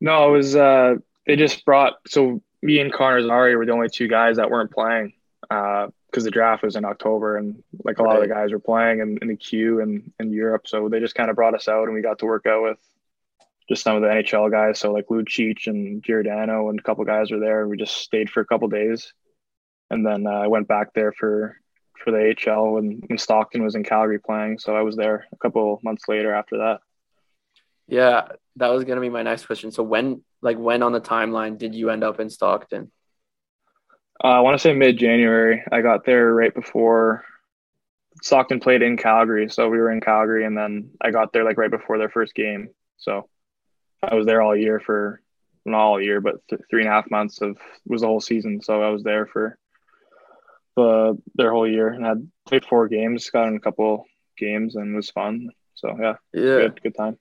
No, 0.00 0.28
it 0.28 0.36
was. 0.38 0.56
Uh, 0.56 0.94
they 1.26 1.36
just 1.36 1.64
brought. 1.66 1.94
So 2.06 2.42
me 2.62 2.78
and 2.78 2.92
Connor 2.92 3.20
Zary 3.26 3.56
were 3.56 3.66
the 3.66 3.72
only 3.72 3.90
two 3.90 4.08
guys 4.08 4.36
that 4.36 4.50
weren't 4.50 4.70
playing 4.70 5.12
because 5.42 5.90
uh, 6.16 6.22
the 6.22 6.30
draft 6.30 6.62
was 6.62 6.76
in 6.76 6.86
October, 6.86 7.36
and 7.36 7.62
like 7.84 7.98
a 7.98 8.02
lot 8.02 8.14
right. 8.14 8.22
of 8.22 8.28
the 8.28 8.34
guys 8.34 8.50
were 8.50 8.58
playing 8.58 9.00
in, 9.00 9.18
in 9.20 9.28
the 9.28 9.36
Q 9.36 9.80
and 9.80 10.12
in 10.18 10.32
Europe. 10.32 10.66
So 10.66 10.88
they 10.88 11.00
just 11.00 11.14
kind 11.14 11.28
of 11.28 11.36
brought 11.36 11.54
us 11.54 11.68
out, 11.68 11.84
and 11.84 11.94
we 11.94 12.00
got 12.00 12.20
to 12.20 12.26
work 12.26 12.46
out 12.46 12.62
with 12.62 12.78
just 13.68 13.82
some 13.82 13.96
of 13.96 14.02
the 14.02 14.08
NHL 14.08 14.50
guys. 14.50 14.78
So 14.78 14.92
like 14.92 15.08
Lucic 15.08 15.66
and 15.66 16.02
Giordano 16.02 16.70
and 16.70 16.78
a 16.78 16.82
couple 16.82 17.04
guys 17.04 17.30
were 17.30 17.38
there. 17.38 17.60
And 17.60 17.70
we 17.70 17.76
just 17.76 17.98
stayed 17.98 18.28
for 18.28 18.40
a 18.40 18.44
couple 18.44 18.66
days 18.66 19.12
and 19.90 20.06
then 20.06 20.26
uh, 20.26 20.30
I 20.30 20.46
went 20.46 20.68
back 20.68 20.92
there 20.94 21.12
for 21.12 21.56
for 22.02 22.12
the 22.12 22.34
HL 22.34 22.74
when, 22.74 23.02
when 23.06 23.18
Stockton 23.18 23.62
was 23.62 23.74
in 23.74 23.84
Calgary 23.84 24.18
playing. 24.18 24.58
So 24.58 24.74
I 24.74 24.80
was 24.80 24.96
there 24.96 25.26
a 25.32 25.36
couple 25.36 25.80
months 25.82 26.04
later 26.08 26.32
after 26.32 26.58
that. 26.58 26.80
Yeah, 27.86 28.28
that 28.56 28.68
was 28.68 28.84
gonna 28.84 29.00
be 29.00 29.10
my 29.10 29.22
next 29.22 29.46
question. 29.46 29.70
So 29.70 29.82
when, 29.82 30.22
like, 30.40 30.58
when 30.58 30.82
on 30.82 30.92
the 30.92 31.00
timeline 31.00 31.58
did 31.58 31.74
you 31.74 31.90
end 31.90 32.04
up 32.04 32.20
in 32.20 32.30
Stockton? 32.30 32.90
Uh, 34.22 34.28
I 34.28 34.40
want 34.40 34.54
to 34.54 34.58
say 34.58 34.72
mid 34.72 34.96
January. 34.96 35.62
I 35.70 35.80
got 35.82 36.04
there 36.04 36.32
right 36.32 36.54
before 36.54 37.24
Stockton 38.22 38.60
played 38.60 38.82
in 38.82 38.96
Calgary, 38.96 39.48
so 39.48 39.68
we 39.68 39.78
were 39.78 39.90
in 39.90 40.00
Calgary, 40.00 40.44
and 40.44 40.56
then 40.56 40.90
I 41.00 41.10
got 41.10 41.32
there 41.32 41.44
like 41.44 41.58
right 41.58 41.70
before 41.70 41.98
their 41.98 42.10
first 42.10 42.34
game. 42.34 42.68
So 42.98 43.28
I 44.02 44.14
was 44.14 44.26
there 44.26 44.42
all 44.42 44.54
year 44.54 44.78
for 44.78 45.20
not 45.64 45.80
all 45.80 46.00
year, 46.00 46.20
but 46.20 46.36
th- 46.48 46.62
three 46.70 46.82
and 46.82 46.90
a 46.90 46.92
half 46.92 47.10
months 47.10 47.40
of 47.40 47.56
was 47.86 48.02
the 48.02 48.06
whole 48.06 48.20
season. 48.20 48.60
So 48.62 48.82
I 48.82 48.90
was 48.90 49.02
there 49.02 49.26
for 49.26 49.58
uh, 50.80 51.14
their 51.34 51.50
whole 51.52 51.68
year 51.68 51.88
and 51.88 52.04
had 52.04 52.28
played 52.46 52.64
four 52.64 52.88
games, 52.88 53.30
got 53.30 53.48
in 53.48 53.56
a 53.56 53.60
couple 53.60 54.06
games, 54.36 54.76
and 54.76 54.92
it 54.92 54.96
was 54.96 55.10
fun. 55.10 55.50
So 55.74 55.96
yeah, 56.00 56.14
yeah, 56.32 56.42
good, 56.42 56.82
good 56.82 56.94
time. 56.94 57.18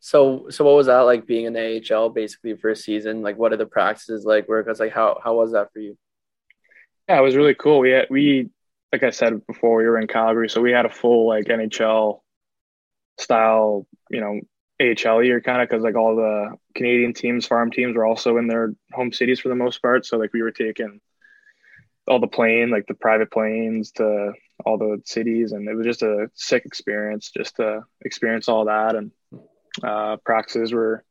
So, 0.00 0.48
so 0.50 0.64
what 0.64 0.74
was 0.74 0.86
that 0.86 1.00
like 1.00 1.26
being 1.26 1.44
in 1.44 1.52
the 1.52 1.94
AHL 1.94 2.10
basically 2.10 2.56
for 2.56 2.70
a 2.70 2.76
season? 2.76 3.22
Like, 3.22 3.38
what 3.38 3.52
are 3.52 3.56
the 3.56 3.66
practices 3.66 4.24
like? 4.24 4.48
Work? 4.48 4.66
It's 4.68 4.80
like 4.80 4.92
how 4.92 5.20
how 5.22 5.34
was 5.34 5.52
that 5.52 5.72
for 5.72 5.78
you? 5.78 5.96
Yeah, 7.08 7.18
it 7.18 7.22
was 7.22 7.36
really 7.36 7.54
cool. 7.54 7.80
We 7.80 7.90
had, 7.90 8.06
we 8.10 8.50
like 8.92 9.02
I 9.02 9.10
said 9.10 9.46
before, 9.46 9.76
we 9.76 9.84
were 9.84 9.98
in 9.98 10.06
Calgary, 10.06 10.48
so 10.48 10.60
we 10.60 10.72
had 10.72 10.86
a 10.86 10.90
full 10.90 11.28
like 11.28 11.46
NHL 11.46 12.20
style, 13.18 13.86
you 14.10 14.20
know, 14.20 14.40
AHL 14.80 15.22
year 15.22 15.40
kind 15.40 15.62
of 15.62 15.68
because 15.68 15.84
like 15.84 15.94
all 15.94 16.16
the 16.16 16.56
Canadian 16.74 17.14
teams, 17.14 17.46
farm 17.46 17.70
teams, 17.70 17.94
were 17.94 18.04
also 18.04 18.36
in 18.36 18.48
their 18.48 18.74
home 18.92 19.12
cities 19.12 19.40
for 19.40 19.48
the 19.48 19.54
most 19.54 19.80
part. 19.82 20.04
So 20.04 20.18
like 20.18 20.32
we 20.32 20.42
were 20.42 20.50
taking 20.50 21.00
all 22.06 22.20
the 22.20 22.26
plane, 22.26 22.70
like 22.70 22.86
the 22.86 22.94
private 22.94 23.30
planes 23.30 23.92
to 23.92 24.32
all 24.64 24.78
the 24.78 25.00
cities. 25.04 25.52
And 25.52 25.68
it 25.68 25.74
was 25.74 25.86
just 25.86 26.02
a 26.02 26.30
sick 26.34 26.64
experience 26.64 27.30
just 27.30 27.56
to 27.56 27.84
experience 28.04 28.48
all 28.48 28.66
that. 28.66 28.96
And 28.96 29.12
uh, 29.82 30.16
practices 30.24 30.72
were 30.72 31.04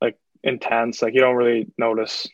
like 0.00 0.16
intense. 0.42 1.02
Like 1.02 1.14
you 1.14 1.20
don't 1.20 1.36
really 1.36 1.72
notice 1.78 2.28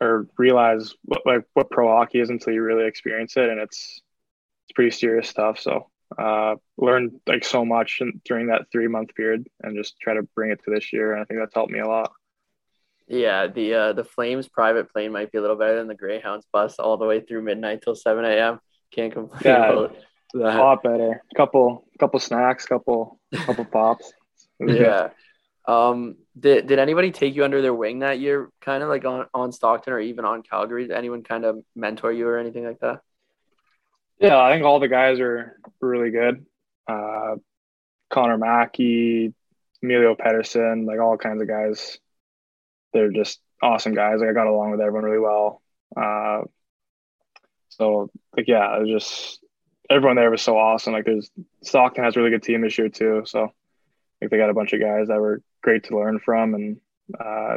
or 0.00 0.26
realize 0.38 0.94
what 1.04 1.22
like 1.26 1.44
what 1.52 1.70
pro 1.70 1.88
hockey 1.88 2.20
is 2.20 2.30
until 2.30 2.54
you 2.54 2.62
really 2.62 2.86
experience 2.86 3.36
it. 3.36 3.50
And 3.50 3.60
it's, 3.60 4.00
it's 4.64 4.72
pretty 4.74 4.90
serious 4.90 5.28
stuff. 5.28 5.58
So 5.58 5.90
uh, 6.18 6.56
learned 6.76 7.20
like 7.26 7.44
so 7.44 7.64
much 7.64 7.98
in, 8.00 8.20
during 8.24 8.48
that 8.48 8.66
three 8.72 8.88
month 8.88 9.14
period 9.14 9.46
and 9.62 9.76
just 9.76 10.00
try 10.00 10.14
to 10.14 10.22
bring 10.34 10.50
it 10.50 10.60
to 10.64 10.70
this 10.70 10.92
year. 10.92 11.12
And 11.12 11.20
I 11.20 11.24
think 11.24 11.40
that's 11.40 11.54
helped 11.54 11.72
me 11.72 11.80
a 11.80 11.86
lot. 11.86 12.12
Yeah, 13.10 13.48
the 13.48 13.74
uh, 13.74 13.92
the 13.92 14.04
Flames 14.04 14.46
private 14.46 14.92
plane 14.92 15.10
might 15.10 15.32
be 15.32 15.38
a 15.38 15.40
little 15.40 15.56
better 15.56 15.76
than 15.76 15.88
the 15.88 15.96
Greyhounds 15.96 16.46
bus 16.52 16.78
all 16.78 16.96
the 16.96 17.06
way 17.06 17.20
through 17.20 17.42
midnight 17.42 17.82
till 17.82 17.96
seven 17.96 18.24
a.m. 18.24 18.60
Can't 18.92 19.12
complain 19.12 19.40
yeah, 19.44 19.68
about 19.68 19.96
that. 20.34 20.56
A 20.56 20.62
lot 20.62 20.84
better. 20.84 21.20
Couple 21.36 21.88
couple 21.98 22.20
snacks, 22.20 22.66
couple 22.66 23.18
couple 23.34 23.64
pops. 23.72 24.12
Yeah. 24.60 25.08
Um. 25.66 26.18
Did 26.38 26.68
Did 26.68 26.78
anybody 26.78 27.10
take 27.10 27.34
you 27.34 27.42
under 27.42 27.60
their 27.60 27.74
wing 27.74 27.98
that 27.98 28.20
year? 28.20 28.48
Kind 28.60 28.84
of 28.84 28.88
like 28.88 29.04
on 29.04 29.26
on 29.34 29.50
Stockton 29.50 29.92
or 29.92 29.98
even 29.98 30.24
on 30.24 30.44
Calgary? 30.44 30.86
Did 30.86 30.96
anyone 30.96 31.24
kind 31.24 31.44
of 31.44 31.64
mentor 31.74 32.12
you 32.12 32.28
or 32.28 32.38
anything 32.38 32.64
like 32.64 32.78
that? 32.78 33.00
Yeah, 34.20 34.40
I 34.40 34.52
think 34.52 34.64
all 34.64 34.78
the 34.78 34.86
guys 34.86 35.18
are 35.18 35.58
really 35.80 36.12
good. 36.12 36.46
Uh, 36.86 37.36
Connor 38.08 38.38
Mackey, 38.38 39.34
Emilio 39.82 40.14
Pettersen, 40.14 40.86
like 40.86 41.00
all 41.00 41.16
kinds 41.16 41.42
of 41.42 41.48
guys 41.48 41.98
they're 42.92 43.10
just 43.10 43.40
awesome 43.62 43.94
guys. 43.94 44.20
Like 44.20 44.30
I 44.30 44.32
got 44.32 44.46
along 44.46 44.70
with 44.70 44.80
everyone 44.80 45.04
really 45.04 45.20
well. 45.20 45.62
Uh, 45.96 46.42
so 47.68 48.10
like 48.36 48.48
yeah, 48.48 48.76
it 48.76 48.82
was 48.82 48.90
just 48.90 49.44
everyone 49.88 50.16
there 50.16 50.30
was 50.30 50.42
so 50.42 50.56
awesome. 50.56 50.92
Like 50.92 51.04
there's 51.04 51.30
Stockton 51.62 52.04
has 52.04 52.16
a 52.16 52.20
really 52.20 52.30
good 52.30 52.42
team 52.42 52.62
this 52.62 52.78
year 52.78 52.88
too. 52.88 53.22
So 53.26 53.52
like 54.20 54.30
they 54.30 54.36
got 54.36 54.50
a 54.50 54.54
bunch 54.54 54.72
of 54.72 54.80
guys 54.80 55.08
that 55.08 55.20
were 55.20 55.42
great 55.62 55.84
to 55.84 55.96
learn 55.96 56.18
from 56.20 56.54
and 56.54 56.80
uh, 57.18 57.54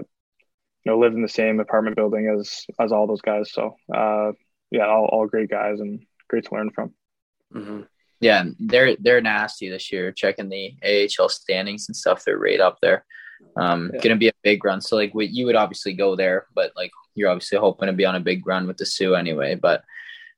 you 0.83 0.91
know 0.91 0.99
lived 0.99 1.15
in 1.15 1.21
the 1.21 1.29
same 1.29 1.59
apartment 1.59 1.95
building 1.95 2.27
as 2.27 2.65
as 2.79 2.91
all 2.91 3.07
those 3.07 3.21
guys. 3.21 3.51
So 3.51 3.75
uh, 3.93 4.31
yeah, 4.71 4.87
all, 4.87 5.05
all 5.05 5.27
great 5.27 5.49
guys 5.49 5.79
and 5.79 6.05
great 6.27 6.45
to 6.45 6.55
learn 6.55 6.71
from. 6.71 6.93
Mm-hmm. 7.53 7.81
Yeah, 8.19 8.45
they're 8.59 8.95
they're 8.99 9.21
nasty 9.21 9.69
this 9.69 9.91
year. 9.91 10.11
Checking 10.11 10.49
the 10.49 10.75
AHL 10.83 11.29
standings 11.29 11.87
and 11.89 11.95
stuff, 11.95 12.23
they're 12.23 12.37
right 12.37 12.59
up 12.59 12.77
there. 12.81 13.05
Um, 13.55 13.91
yeah. 13.93 14.01
gonna 14.01 14.15
be 14.15 14.29
a 14.29 14.33
big 14.43 14.63
run. 14.63 14.81
So 14.81 14.95
like 14.95 15.13
we, 15.13 15.27
you 15.27 15.45
would 15.45 15.55
obviously 15.55 15.93
go 15.93 16.15
there, 16.15 16.47
but 16.55 16.71
like 16.75 16.91
you're 17.15 17.29
obviously 17.29 17.57
hoping 17.57 17.87
to 17.87 17.93
be 17.93 18.05
on 18.05 18.15
a 18.15 18.19
big 18.19 18.45
run 18.47 18.67
with 18.67 18.77
the 18.77 18.85
Soo 18.85 19.15
anyway. 19.15 19.55
But 19.55 19.83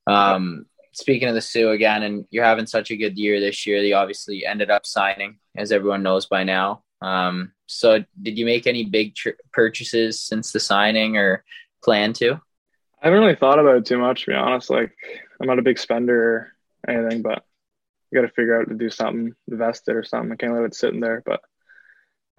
um, 0.08 0.66
speaking 0.92 1.28
of 1.28 1.36
the 1.36 1.42
Soo 1.42 1.70
again, 1.70 2.04
and 2.04 2.26
you're 2.30 2.44
having 2.44 2.66
such 2.66 2.92
a 2.92 2.98
good 2.98 3.18
year 3.18 3.40
this 3.40 3.66
year, 3.66 3.82
they 3.82 3.94
obviously 3.94 4.46
ended 4.46 4.70
up 4.70 4.86
signing, 4.86 5.38
as 5.56 5.72
everyone 5.72 6.04
knows 6.04 6.26
by 6.26 6.44
now. 6.44 6.84
Um, 7.02 7.52
so 7.68 8.04
did 8.22 8.38
you 8.38 8.46
make 8.46 8.68
any 8.68 8.86
big 8.86 9.16
tr- 9.16 9.30
purchases 9.54 10.22
since 10.22 10.52
the 10.52 10.60
signing 10.60 11.18
or 11.18 11.44
plan 11.84 12.14
to? 12.14 12.40
I 13.02 13.08
haven't 13.08 13.20
really 13.20 13.36
thought 13.36 13.60
about 13.60 13.78
it 13.78 13.86
too 13.86 13.98
much, 13.98 14.26
to 14.26 14.32
be 14.32 14.36
honest. 14.36 14.70
Like 14.70 14.92
I'm 15.40 15.48
not 15.48 15.60
a 15.60 15.64
big 15.64 15.78
spender 15.78 16.52
or 16.88 16.94
anything, 16.94 17.22
but 17.22 17.44
you 18.10 18.20
got 18.20 18.28
to 18.28 18.34
figure 18.34 18.60
out 18.60 18.70
to 18.70 18.76
do 18.76 18.90
something, 18.90 19.34
invest 19.50 19.88
it 19.88 19.96
or 19.96 20.04
something. 20.04 20.32
I 20.32 20.36
can't 20.36 20.54
let 20.54 20.64
it 20.64 20.76
sit 20.76 20.94
in 20.94 21.00
there, 21.00 21.22
but 21.26 21.42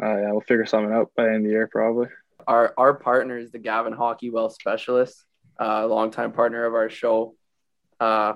uh, 0.03 0.17
yeah, 0.17 0.31
we'll 0.31 0.41
figure 0.41 0.67
something 0.67 0.93
out 0.93 1.11
by 1.17 1.25
the 1.25 1.29
end 1.31 1.39
of 1.39 1.45
the 1.45 1.51
year 1.51 1.69
probably. 1.71 2.09
Our 2.47 2.75
our 2.77 2.95
partner 2.95 3.39
is 3.39 3.51
the 3.51 3.59
Gavin 3.59 3.93
Hockey 3.93 4.31
Wealth 4.31 4.55
Specialist, 4.55 5.25
uh, 5.61 5.83
a 5.85 5.87
longtime 5.87 6.33
partner 6.33 6.65
of 6.65 6.75
our 6.75 6.91
show. 6.91 7.35
Uh, 7.99 8.35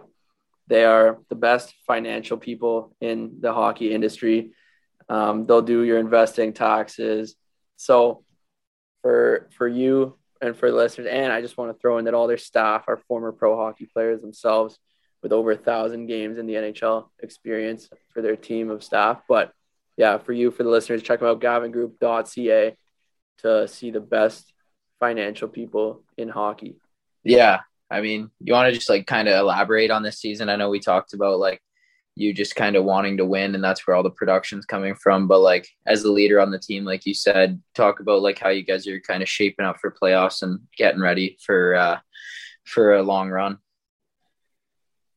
they 0.68 0.84
are 0.84 1.18
the 1.28 1.34
best 1.34 1.74
financial 1.86 2.38
people 2.38 2.94
in 3.00 3.38
the 3.40 3.52
hockey 3.52 3.92
industry. 3.92 4.52
Um, 5.08 5.46
they'll 5.46 5.62
do 5.62 5.82
your 5.82 5.98
investing, 5.98 6.52
taxes. 6.52 7.34
So, 7.76 8.24
for 9.02 9.48
for 9.56 9.68
you 9.68 10.16
and 10.40 10.56
for 10.56 10.70
the 10.70 10.76
listeners, 10.76 11.08
and 11.10 11.32
I 11.32 11.40
just 11.40 11.58
want 11.58 11.72
to 11.72 11.78
throw 11.78 11.98
in 11.98 12.06
that 12.06 12.14
all 12.14 12.26
their 12.26 12.38
staff 12.38 12.84
are 12.88 12.96
former 12.96 13.32
pro 13.32 13.56
hockey 13.56 13.88
players 13.92 14.22
themselves, 14.22 14.78
with 15.22 15.32
over 15.32 15.52
a 15.52 15.56
thousand 15.56 16.06
games 16.06 16.38
in 16.38 16.46
the 16.46 16.54
NHL 16.54 17.08
experience 17.22 17.88
for 18.12 18.22
their 18.22 18.36
team 18.36 18.70
of 18.70 18.82
staff. 18.82 19.22
But 19.28 19.52
yeah, 20.00 20.16
for 20.16 20.32
you, 20.32 20.50
for 20.50 20.62
the 20.62 20.70
listeners, 20.70 21.02
check 21.02 21.20
them 21.20 21.28
out, 21.28 21.42
gavingroup.ca 21.42 22.74
to 23.42 23.68
see 23.68 23.90
the 23.90 24.00
best 24.00 24.50
financial 24.98 25.46
people 25.46 26.04
in 26.16 26.30
hockey. 26.30 26.76
Yeah. 27.22 27.60
I 27.90 28.00
mean, 28.00 28.30
you 28.40 28.54
want 28.54 28.68
to 28.68 28.74
just 28.74 28.88
like 28.88 29.06
kind 29.06 29.28
of 29.28 29.38
elaborate 29.38 29.90
on 29.90 30.02
this 30.02 30.18
season? 30.18 30.48
I 30.48 30.56
know 30.56 30.70
we 30.70 30.80
talked 30.80 31.12
about 31.12 31.38
like 31.38 31.60
you 32.16 32.32
just 32.32 32.56
kind 32.56 32.76
of 32.76 32.84
wanting 32.84 33.18
to 33.18 33.26
win 33.26 33.54
and 33.54 33.62
that's 33.62 33.86
where 33.86 33.94
all 33.94 34.02
the 34.02 34.08
production's 34.08 34.64
coming 34.64 34.94
from. 34.94 35.28
But 35.28 35.40
like 35.40 35.68
as 35.86 36.02
the 36.02 36.10
leader 36.10 36.40
on 36.40 36.50
the 36.50 36.58
team, 36.58 36.86
like 36.86 37.04
you 37.04 37.12
said, 37.12 37.60
talk 37.74 38.00
about 38.00 38.22
like 38.22 38.38
how 38.38 38.48
you 38.48 38.62
guys 38.62 38.86
are 38.86 39.00
kind 39.00 39.22
of 39.22 39.28
shaping 39.28 39.66
up 39.66 39.80
for 39.80 39.94
playoffs 40.02 40.42
and 40.42 40.60
getting 40.78 41.02
ready 41.02 41.36
for 41.44 41.74
uh 41.74 41.98
for 42.64 42.94
a 42.94 43.02
long 43.02 43.28
run. 43.28 43.58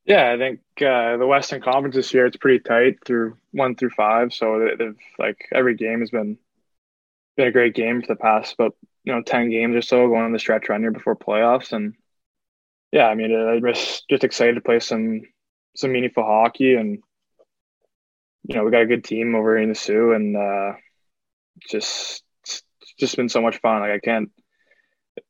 Yeah, 0.05 0.33
I 0.33 0.37
think 0.37 0.59
uh, 0.81 1.17
the 1.17 1.25
Western 1.25 1.61
Conference 1.61 1.95
this 1.95 2.13
year 2.13 2.25
it's 2.25 2.35
pretty 2.37 2.59
tight 2.59 2.97
through 3.05 3.37
one 3.51 3.75
through 3.75 3.91
five. 3.91 4.33
So 4.33 4.69
they've 4.77 4.97
like 5.17 5.47
every 5.53 5.75
game 5.75 6.01
has 6.01 6.09
been 6.09 6.37
been 7.37 7.47
a 7.47 7.51
great 7.51 7.75
game 7.75 8.01
for 8.01 8.07
the 8.07 8.15
past 8.15 8.53
about 8.55 8.75
you 9.03 9.13
know 9.13 9.21
ten 9.21 9.49
games 9.49 9.75
or 9.75 9.81
so 9.81 10.07
going 10.07 10.23
on 10.23 10.33
the 10.33 10.39
stretch 10.39 10.69
run 10.69 10.81
here 10.81 10.91
before 10.91 11.15
playoffs, 11.15 11.71
and 11.71 11.95
yeah, 12.91 13.07
I 13.07 13.15
mean 13.15 13.33
I'm 13.35 13.61
just 13.73 14.05
just 14.09 14.23
excited 14.23 14.55
to 14.55 14.61
play 14.61 14.79
some 14.79 15.21
some 15.75 15.91
meaningful 15.93 16.23
hockey, 16.23 16.75
and 16.75 16.99
you 18.43 18.55
know 18.55 18.63
we 18.63 18.71
got 18.71 18.81
a 18.81 18.87
good 18.87 19.03
team 19.03 19.35
over 19.35 19.57
in 19.57 19.69
the 19.69 19.75
Soo 19.75 20.11
and 20.13 20.35
uh, 20.35 20.73
just 21.69 22.23
just 22.99 23.15
been 23.15 23.29
so 23.29 23.41
much 23.41 23.57
fun. 23.59 23.81
Like 23.81 23.91
I 23.91 23.99
can't, 23.99 24.29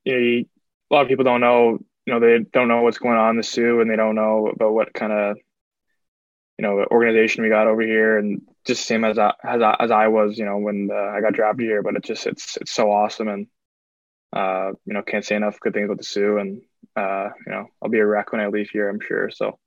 you 0.03 0.13
know, 0.13 0.19
you, 0.19 0.45
a 0.91 0.93
lot 0.93 1.01
of 1.03 1.07
people 1.07 1.25
don't 1.25 1.41
know, 1.41 1.79
you 2.05 2.13
know, 2.13 2.19
they 2.19 2.39
don't 2.51 2.67
know 2.67 2.81
what's 2.81 2.97
going 2.97 3.17
on 3.17 3.31
in 3.31 3.37
the 3.37 3.43
Soo, 3.43 3.81
and 3.81 3.89
they 3.89 3.95
don't 3.95 4.15
know 4.15 4.47
about 4.47 4.73
what 4.73 4.93
kind 4.93 5.13
of 5.13 5.37
you 6.57 6.63
know 6.63 6.85
organization 6.91 7.43
we 7.43 7.49
got 7.49 7.67
over 7.67 7.81
here, 7.81 8.17
and 8.17 8.41
just 8.65 8.85
same 8.85 9.03
as 9.03 9.17
I, 9.17 9.33
as 9.43 9.61
I, 9.61 9.75
as 9.79 9.91
I 9.91 10.07
was, 10.07 10.37
you 10.37 10.45
know, 10.45 10.57
when 10.57 10.89
uh, 10.91 10.95
I 10.95 11.21
got 11.21 11.33
drafted 11.33 11.65
here. 11.65 11.81
But 11.81 11.95
it 11.95 12.03
just 12.03 12.27
it's 12.27 12.57
it's 12.57 12.73
so 12.73 12.91
awesome, 12.91 13.27
and 13.27 13.47
uh, 14.33 14.71
you 14.85 14.93
know, 14.93 15.01
can't 15.01 15.25
say 15.25 15.35
enough 15.35 15.59
good 15.59 15.73
things 15.73 15.85
about 15.85 15.97
the 15.97 16.03
Soo, 16.03 16.37
and 16.37 16.61
uh, 16.95 17.29
you 17.45 17.51
know, 17.51 17.67
I'll 17.81 17.89
be 17.89 17.99
a 17.99 18.05
wreck 18.05 18.31
when 18.31 18.41
I 18.41 18.47
leave 18.47 18.69
here, 18.69 18.89
I'm 18.89 18.99
sure. 18.99 19.29
So, 19.29 19.57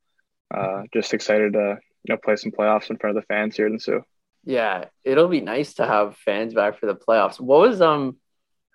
uh, 0.54 0.82
just 0.92 1.14
excited 1.14 1.54
to 1.54 1.78
you 2.04 2.14
know 2.14 2.18
play 2.18 2.36
some 2.36 2.52
playoffs 2.52 2.90
in 2.90 2.98
front 2.98 3.16
of 3.16 3.22
the 3.22 3.26
fans 3.26 3.56
here 3.56 3.66
in 3.66 3.74
the 3.74 3.80
Soo. 3.80 4.02
Yeah, 4.44 4.84
it'll 5.04 5.28
be 5.28 5.40
nice 5.40 5.74
to 5.74 5.86
have 5.86 6.16
fans 6.18 6.54
back 6.54 6.78
for 6.78 6.86
the 6.86 6.94
playoffs. 6.94 7.40
What 7.40 7.60
was 7.60 7.80
um, 7.80 8.16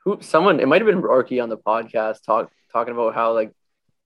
who 0.03 0.17
someone 0.21 0.59
it 0.59 0.67
might 0.67 0.81
have 0.81 0.87
been 0.87 1.01
Rourke 1.01 1.31
on 1.41 1.49
the 1.49 1.57
podcast 1.57 2.23
talk 2.23 2.51
talking 2.71 2.93
about 2.93 3.13
how 3.13 3.33
like 3.33 3.53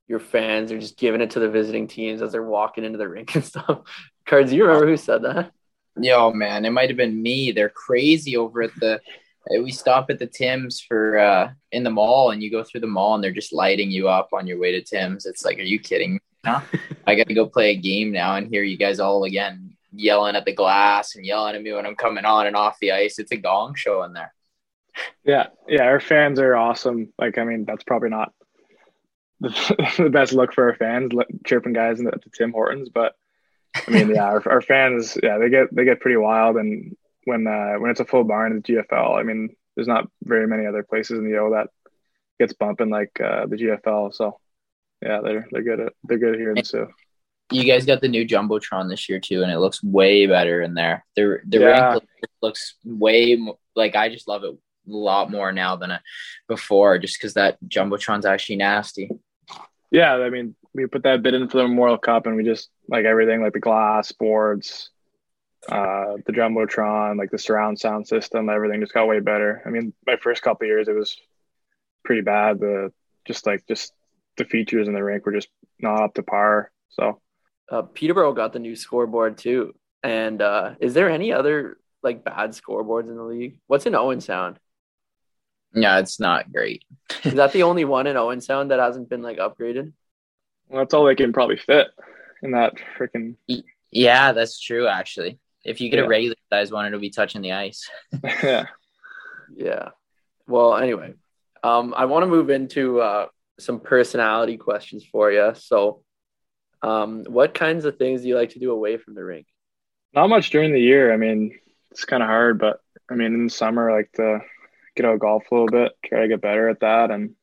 your 0.08 0.20
fans 0.20 0.72
are 0.72 0.80
just 0.80 0.98
giving 0.98 1.22
it 1.22 1.32
to 1.32 1.40
the 1.40 1.50
visiting 1.50 1.88
teams 1.88 2.22
as 2.22 2.32
they're 2.32 2.44
walking 2.44 2.84
into 2.84 2.98
the 2.98 3.10
rink 3.10 3.34
and 3.36 3.44
stuff. 3.44 3.80
Cards, 4.26 4.54
you 4.54 4.64
remember 4.64 4.88
who 4.88 4.98
said 4.98 5.24
that? 5.24 5.52
Yo, 6.00 6.32
man, 6.32 6.66
it 6.66 6.72
might 6.72 6.90
have 6.90 6.98
been 6.98 7.22
me. 7.22 7.52
They're 7.52 7.70
crazy 7.70 8.38
over 8.38 8.64
at 8.64 8.76
the. 8.80 9.00
We 9.50 9.72
stop 9.72 10.10
at 10.10 10.18
the 10.18 10.26
Tim's 10.26 10.82
for 10.82 11.20
uh, 11.20 11.52
in 11.72 11.84
the 11.84 11.92
mall, 11.92 12.32
and 12.32 12.42
you 12.42 12.50
go 12.50 12.64
through 12.64 12.82
the 12.82 12.88
mall, 12.88 13.16
and 13.16 13.24
they're 13.24 13.32
just 13.32 13.54
lighting 13.54 13.92
you 13.92 14.10
up 14.10 14.30
on 14.34 14.48
your 14.48 14.60
way 14.60 14.72
to 14.72 14.82
Tim's. 14.82 15.28
It's 15.28 15.46
like, 15.46 15.60
are 15.60 15.64
you 15.64 15.80
kidding? 15.80 16.20
I 16.44 17.16
got 17.16 17.28
to 17.28 17.34
go 17.34 17.46
play 17.46 17.72
a 17.72 17.76
game 17.76 18.12
now, 18.12 18.36
and 18.36 18.48
hear 18.48 18.64
you 18.64 18.78
guys 18.78 19.00
all 19.00 19.24
again 19.24 19.76
yelling 19.94 20.36
at 20.36 20.46
the 20.46 20.54
glass 20.54 21.16
and 21.16 21.26
yelling 21.26 21.56
at 21.56 21.62
me 21.62 21.72
when 21.72 21.86
I'm 21.86 21.96
coming 21.96 22.26
on 22.26 22.48
and 22.48 22.56
off 22.56 22.80
the 22.80 22.92
ice. 22.92 23.20
It's 23.20 23.32
a 23.32 23.38
gong 23.38 23.76
show 23.76 24.04
in 24.04 24.14
there. 24.14 24.34
Yeah, 25.24 25.48
yeah, 25.68 25.84
our 25.84 26.00
fans 26.00 26.40
are 26.40 26.56
awesome. 26.56 27.12
Like, 27.18 27.38
I 27.38 27.44
mean, 27.44 27.66
that's 27.66 27.84
probably 27.84 28.10
not 28.10 28.34
the, 29.40 29.50
the 30.04 30.10
best 30.10 30.34
look 30.34 30.54
for 30.54 30.70
our 30.70 30.76
fans, 30.76 31.12
chirping 31.46 31.74
guys 31.74 32.00
in 32.00 32.06
the, 32.06 32.12
the 32.12 32.30
Tim 32.36 32.52
Hortons, 32.52 32.90
but 32.90 33.16
I 33.88 33.92
mean, 33.92 34.10
yeah, 34.10 34.26
our, 34.26 34.48
our, 34.50 34.62
fans, 34.62 35.18
yeah, 35.22 35.38
they 35.38 35.50
get 35.50 35.74
they 35.74 35.84
get 35.84 36.00
pretty 36.00 36.18
wild, 36.18 36.58
and 36.58 36.96
when 37.26 37.46
uh, 37.48 37.74
when 37.74 37.92
it's 37.92 38.00
a 38.00 38.06
full 38.06 38.24
barn 38.24 38.52
in 38.52 38.62
the 38.62 38.74
GFL, 38.74 39.20
I 39.20 39.24
mean, 39.24 39.56
there's 39.76 39.88
not 39.88 40.10
very 40.24 40.48
many 40.48 40.66
other 40.66 40.84
places 40.84 41.20
in 41.20 41.30
the 41.30 41.38
O 41.38 41.52
that 41.52 41.70
gets 42.40 42.54
bumping 42.54 42.90
like 42.90 43.20
uh, 43.20 43.46
the 43.48 43.58
GFL. 43.58 44.14
So, 44.14 44.40
yeah, 45.02 45.22
they're 45.22 45.48
they're 45.52 45.64
good 45.64 45.80
at 45.80 45.94
they're 46.04 46.18
good 46.18 46.36
here 46.36 46.50
in 46.50 46.56
the 46.56 46.64
Soo. 46.64 46.88
You 47.52 47.64
guys 47.64 47.86
got 47.86 48.02
the 48.02 48.08
new 48.08 48.26
jumbotron 48.26 48.90
this 48.90 49.08
year 49.08 49.20
too, 49.20 49.44
and 49.44 49.52
it 49.52 49.60
looks 49.60 49.84
way 49.84 50.26
better 50.26 50.62
in 50.62 50.74
there. 50.74 51.06
The 51.16 51.40
the 51.46 51.60
yeah. 51.60 51.92
rink 51.92 52.04
looks 52.42 52.76
way 52.84 53.36
more, 53.36 53.58
like 53.76 53.96
I 53.96 54.10
just 54.10 54.28
love 54.28 54.44
it 54.44 54.56
lot 54.88 55.32
more 55.32 55.52
now 55.52 55.76
than 55.76 56.00
before, 56.48 56.98
just 56.98 57.20
because 57.20 57.34
that 57.36 57.58
jumbotron's 57.68 58.26
actually 58.26 58.58
nasty. 58.58 59.10
Yeah, 59.92 60.14
I 60.16 60.30
mean, 60.30 60.56
we 60.74 60.88
put 60.88 61.04
that 61.04 61.24
bid 61.24 61.34
in 61.34 61.48
for 61.48 61.58
the 61.58 61.68
Memorial 61.68 61.98
Cup, 61.98 62.26
and 62.28 62.36
we 62.36 62.44
just 62.44 62.70
like 62.90 63.06
everything, 63.06 63.42
like 63.42 63.54
the 63.54 63.60
glass 63.60 64.12
boards, 64.12 64.90
uh, 65.70 66.18
the 66.26 66.34
jumbotron, 66.34 67.18
like 67.18 67.32
the 67.32 67.38
surround 67.38 67.80
sound 67.80 68.08
system, 68.08 68.50
everything 68.50 68.82
just 68.82 68.94
got 68.94 69.08
way 69.08 69.20
better. 69.20 69.62
I 69.66 69.70
mean, 69.70 69.94
my 70.06 70.18
first 70.18 70.42
couple 70.42 70.68
years, 70.68 70.88
it 70.88 70.96
was 70.96 71.18
pretty 72.04 72.22
bad. 72.22 72.60
The 72.60 72.92
just 73.26 73.46
like 73.46 73.66
just 73.68 73.94
the 74.38 74.46
features 74.46 74.88
in 74.88 74.94
the 74.94 75.04
rink 75.04 75.26
were 75.26 75.32
just 75.32 75.50
not 75.80 76.04
up 76.04 76.14
to 76.16 76.24
par. 76.24 76.72
So, 76.90 77.22
uh, 77.72 77.84
Peterborough 77.84 78.34
got 78.34 78.54
the 78.54 78.60
new 78.60 78.76
scoreboard 78.76 79.38
too. 79.38 79.74
And 80.04 80.42
uh, 80.42 80.76
is 80.80 80.94
there 80.94 81.10
any 81.10 81.32
other 81.34 81.78
like 82.04 82.24
bad 82.24 82.52
scoreboards 82.52 83.10
in 83.10 83.16
the 83.16 83.24
league? 83.24 83.60
What's 83.68 83.86
in 83.86 83.96
Owen 83.96 84.22
Sound? 84.22 84.60
Yeah, 85.76 86.00
it's 86.00 86.20
not 86.20 86.52
great. 86.52 86.84
is 87.24 87.34
that 87.34 87.52
the 87.52 87.64
only 87.64 87.86
one 87.86 88.08
in 88.08 88.18
Owen 88.18 88.42
Sound 88.42 88.72
that 88.72 88.80
hasn't 88.80 89.10
been 89.10 89.22
like 89.22 89.38
upgraded? 89.38 89.94
Well, 90.70 90.82
that's 90.82 90.94
all 90.94 91.06
they 91.06 91.16
can 91.16 91.34
probably 91.34 91.58
fit 91.58 91.88
in 92.42 92.52
that 92.52 92.74
freaking. 92.98 93.36
Yeah, 93.92 94.32
that's 94.32 94.60
true. 94.60 94.88
Actually, 94.88 95.40
if 95.64 95.82
you 95.82 95.90
get 95.90 96.00
yeah. 96.00 96.06
a 96.06 96.08
regular 96.08 96.36
size 96.50 96.72
one, 96.72 96.86
it'll 96.86 97.00
be 97.00 97.10
touching 97.10 97.42
the 97.42 97.52
ice. 97.52 97.90
yeah. 98.24 98.68
Yeah. 99.56 99.90
Well, 100.48 100.76
anyway, 100.76 101.14
um, 101.64 101.94
I 101.96 102.06
want 102.06 102.24
to 102.24 102.28
move 102.28 102.50
into 102.50 103.02
uh, 103.02 103.28
some 103.60 103.80
personality 103.80 104.58
questions 104.58 105.06
for 105.12 105.32
you. 105.32 105.54
So, 105.56 106.04
um, 106.82 107.26
what 107.28 107.54
kinds 107.54 107.86
of 107.86 107.98
things 107.98 108.22
do 108.22 108.28
you 108.28 108.38
like 108.38 108.52
to 108.52 108.60
do 108.60 108.72
away 108.72 108.98
from 108.98 109.16
the 109.16 109.24
rink? 109.24 109.48
Not 110.14 110.30
much 110.30 110.52
during 110.52 110.72
the 110.72 110.80
year. 110.80 111.12
I 111.12 111.18
mean, 111.18 111.58
it's 111.92 112.06
kind 112.06 112.22
of 112.22 112.30
hard, 112.30 112.60
but 112.60 112.80
I 113.10 113.16
mean, 113.16 113.34
in 113.34 113.46
the 113.46 113.50
summer, 113.50 113.92
like 113.92 114.12
to 114.14 114.40
get 114.96 115.06
out 115.06 115.20
golf 115.20 115.44
a 115.52 115.54
little 115.54 115.68
bit, 115.68 115.92
try 116.06 116.22
to 116.22 116.28
get 116.28 116.42
better 116.42 116.70
at 116.70 116.80
that, 116.82 117.12
and 117.12 117.36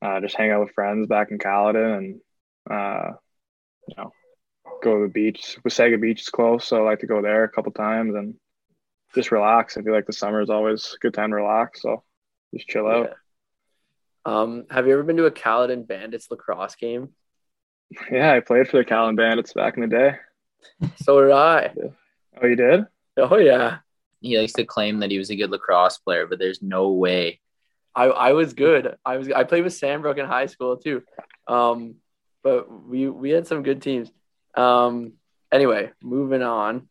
uh, 0.00 0.20
just 0.20 0.36
hang 0.36 0.50
out 0.50 0.60
with 0.60 0.74
friends 0.74 1.06
back 1.06 1.30
in 1.30 1.38
Caledon 1.38 1.92
and, 1.92 2.20
uh, 2.70 3.12
you 3.88 3.94
know, 3.96 4.12
go 4.82 4.98
to 4.98 5.06
the 5.06 5.12
beach. 5.12 5.58
Wasaga 5.64 6.00
Beach 6.00 6.22
is 6.22 6.28
close, 6.28 6.66
so 6.66 6.78
I 6.78 6.90
like 6.90 7.00
to 7.00 7.06
go 7.06 7.22
there 7.22 7.44
a 7.44 7.48
couple 7.48 7.72
times 7.72 8.14
and 8.14 8.34
just 9.14 9.30
relax. 9.30 9.76
I 9.76 9.82
feel 9.82 9.92
like 9.92 10.06
the 10.06 10.12
summer 10.12 10.40
is 10.40 10.50
always 10.50 10.94
a 10.94 10.98
good 10.98 11.14
time 11.14 11.30
to 11.30 11.36
relax, 11.36 11.82
so 11.82 12.02
just 12.54 12.68
chill 12.68 12.88
out. 12.88 13.10
Yeah. 13.10 13.14
Um, 14.24 14.66
have 14.70 14.86
you 14.86 14.92
ever 14.92 15.02
been 15.02 15.16
to 15.16 15.26
a 15.26 15.30
Caledon 15.30 15.84
Bandits 15.84 16.30
lacrosse 16.30 16.76
game? 16.76 17.10
Yeah, 18.10 18.32
I 18.32 18.40
played 18.40 18.68
for 18.68 18.78
the 18.78 18.84
Caledon 18.84 19.16
Bandits 19.16 19.52
back 19.52 19.76
in 19.76 19.82
the 19.82 19.88
day. 19.88 20.16
So 20.96 21.20
did 21.20 21.32
I. 21.32 21.72
Oh, 22.40 22.46
you 22.46 22.56
did? 22.56 22.86
Oh 23.16 23.36
yeah. 23.36 23.78
He 24.22 24.38
likes 24.38 24.54
to 24.54 24.64
claim 24.64 25.00
that 25.00 25.10
he 25.10 25.18
was 25.18 25.30
a 25.30 25.36
good 25.36 25.50
lacrosse 25.50 25.98
player, 25.98 26.26
but 26.26 26.38
there's 26.38 26.62
no 26.62 26.90
way 26.90 27.40
I, 27.94 28.04
I 28.06 28.32
was 28.32 28.54
good. 28.54 28.96
I 29.04 29.16
was 29.16 29.30
I 29.30 29.44
played 29.44 29.64
with 29.64 29.78
Sambrook 29.78 30.18
in 30.18 30.26
high 30.26 30.46
school 30.46 30.76
too. 30.76 31.02
Um, 31.46 31.96
but 32.42 32.70
we 32.86 33.08
we 33.08 33.30
had 33.30 33.46
some 33.46 33.62
good 33.62 33.82
teams. 33.82 34.10
Um, 34.54 35.14
anyway, 35.50 35.90
moving 36.02 36.42
on. 36.42 36.88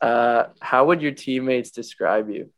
Uh, 0.00 0.44
how 0.60 0.86
would 0.86 1.02
your 1.02 1.12
teammates 1.12 1.70
describe 1.70 2.30
you? 2.30 2.50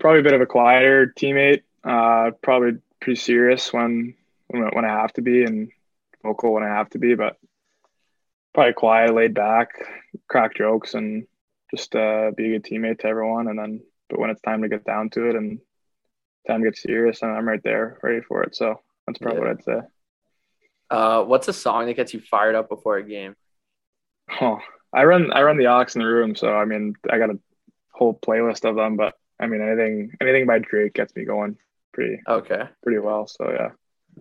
Probably 0.00 0.20
a 0.20 0.24
bit 0.24 0.34
of 0.34 0.40
a 0.40 0.46
quieter 0.46 1.12
teammate. 1.18 1.62
Uh, 1.82 2.32
probably 2.42 2.78
pretty 3.00 3.18
serious 3.18 3.72
when 3.72 4.14
when 4.48 4.84
I 4.84 4.88
have 4.88 5.12
to 5.14 5.22
be 5.22 5.44
and 5.44 5.70
vocal 6.22 6.52
when 6.52 6.62
I 6.62 6.68
have 6.68 6.90
to 6.90 6.98
be, 6.98 7.14
but 7.14 7.38
probably 8.54 8.74
quiet, 8.74 9.14
laid 9.14 9.34
back, 9.34 9.70
crack 10.28 10.54
jokes, 10.54 10.92
and 10.94 11.26
just 11.74 11.94
uh, 11.94 12.30
be 12.36 12.46
a 12.46 12.58
good 12.58 12.64
teammate 12.64 13.00
to 13.00 13.06
everyone. 13.06 13.48
And 13.48 13.58
then, 13.58 13.80
but 14.08 14.18
when 14.18 14.30
it's 14.30 14.40
time 14.42 14.62
to 14.62 14.68
get 14.68 14.84
down 14.84 15.10
to 15.10 15.30
it 15.30 15.36
and 15.36 15.58
time 16.46 16.62
gets 16.62 16.82
serious, 16.82 17.22
and 17.22 17.32
I'm 17.32 17.48
right 17.48 17.62
there, 17.62 17.98
ready 18.02 18.20
for 18.20 18.42
it. 18.42 18.54
So 18.54 18.80
that's 19.06 19.18
probably 19.18 19.40
yeah. 19.40 19.48
what 19.48 19.58
I'd 19.58 19.64
say. 19.64 19.86
Uh, 20.90 21.24
what's 21.24 21.48
a 21.48 21.52
song 21.52 21.86
that 21.86 21.96
gets 21.96 22.12
you 22.12 22.20
fired 22.20 22.54
up 22.54 22.68
before 22.68 22.98
a 22.98 23.02
game? 23.02 23.34
Oh, 24.40 24.58
I 24.92 25.04
run 25.04 25.32
I 25.32 25.42
run 25.42 25.56
the 25.56 25.66
aux 25.66 25.86
in 25.94 26.00
the 26.00 26.06
room, 26.06 26.34
so 26.36 26.54
I 26.54 26.64
mean 26.64 26.94
I 27.10 27.18
got 27.18 27.30
a 27.30 27.38
whole 27.92 28.18
playlist 28.18 28.68
of 28.68 28.76
them. 28.76 28.96
But 28.96 29.14
I 29.40 29.46
mean 29.46 29.62
anything 29.62 30.12
anything 30.20 30.46
by 30.46 30.58
Drake 30.58 30.94
gets 30.94 31.14
me 31.16 31.24
going 31.24 31.56
pretty 31.92 32.20
okay 32.28 32.64
pretty 32.82 32.98
well. 32.98 33.26
So 33.26 33.50
yeah. 33.50 33.70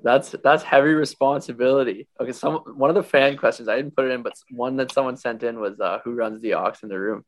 That's 0.03 0.33
that's 0.43 0.63
heavy 0.63 0.93
responsibility. 0.93 2.07
Okay, 2.19 2.31
some 2.31 2.55
one 2.77 2.89
of 2.89 2.95
the 2.95 3.03
fan 3.03 3.37
questions 3.37 3.67
I 3.67 3.75
didn't 3.75 3.95
put 3.95 4.05
it 4.05 4.11
in, 4.11 4.21
but 4.23 4.33
one 4.49 4.77
that 4.77 4.93
someone 4.93 5.17
sent 5.17 5.43
in 5.43 5.59
was 5.59 5.79
uh, 5.81 5.99
who 6.03 6.13
runs 6.13 6.41
the 6.41 6.53
aux 6.53 6.73
in 6.81 6.87
the 6.87 6.97
room. 6.97 7.25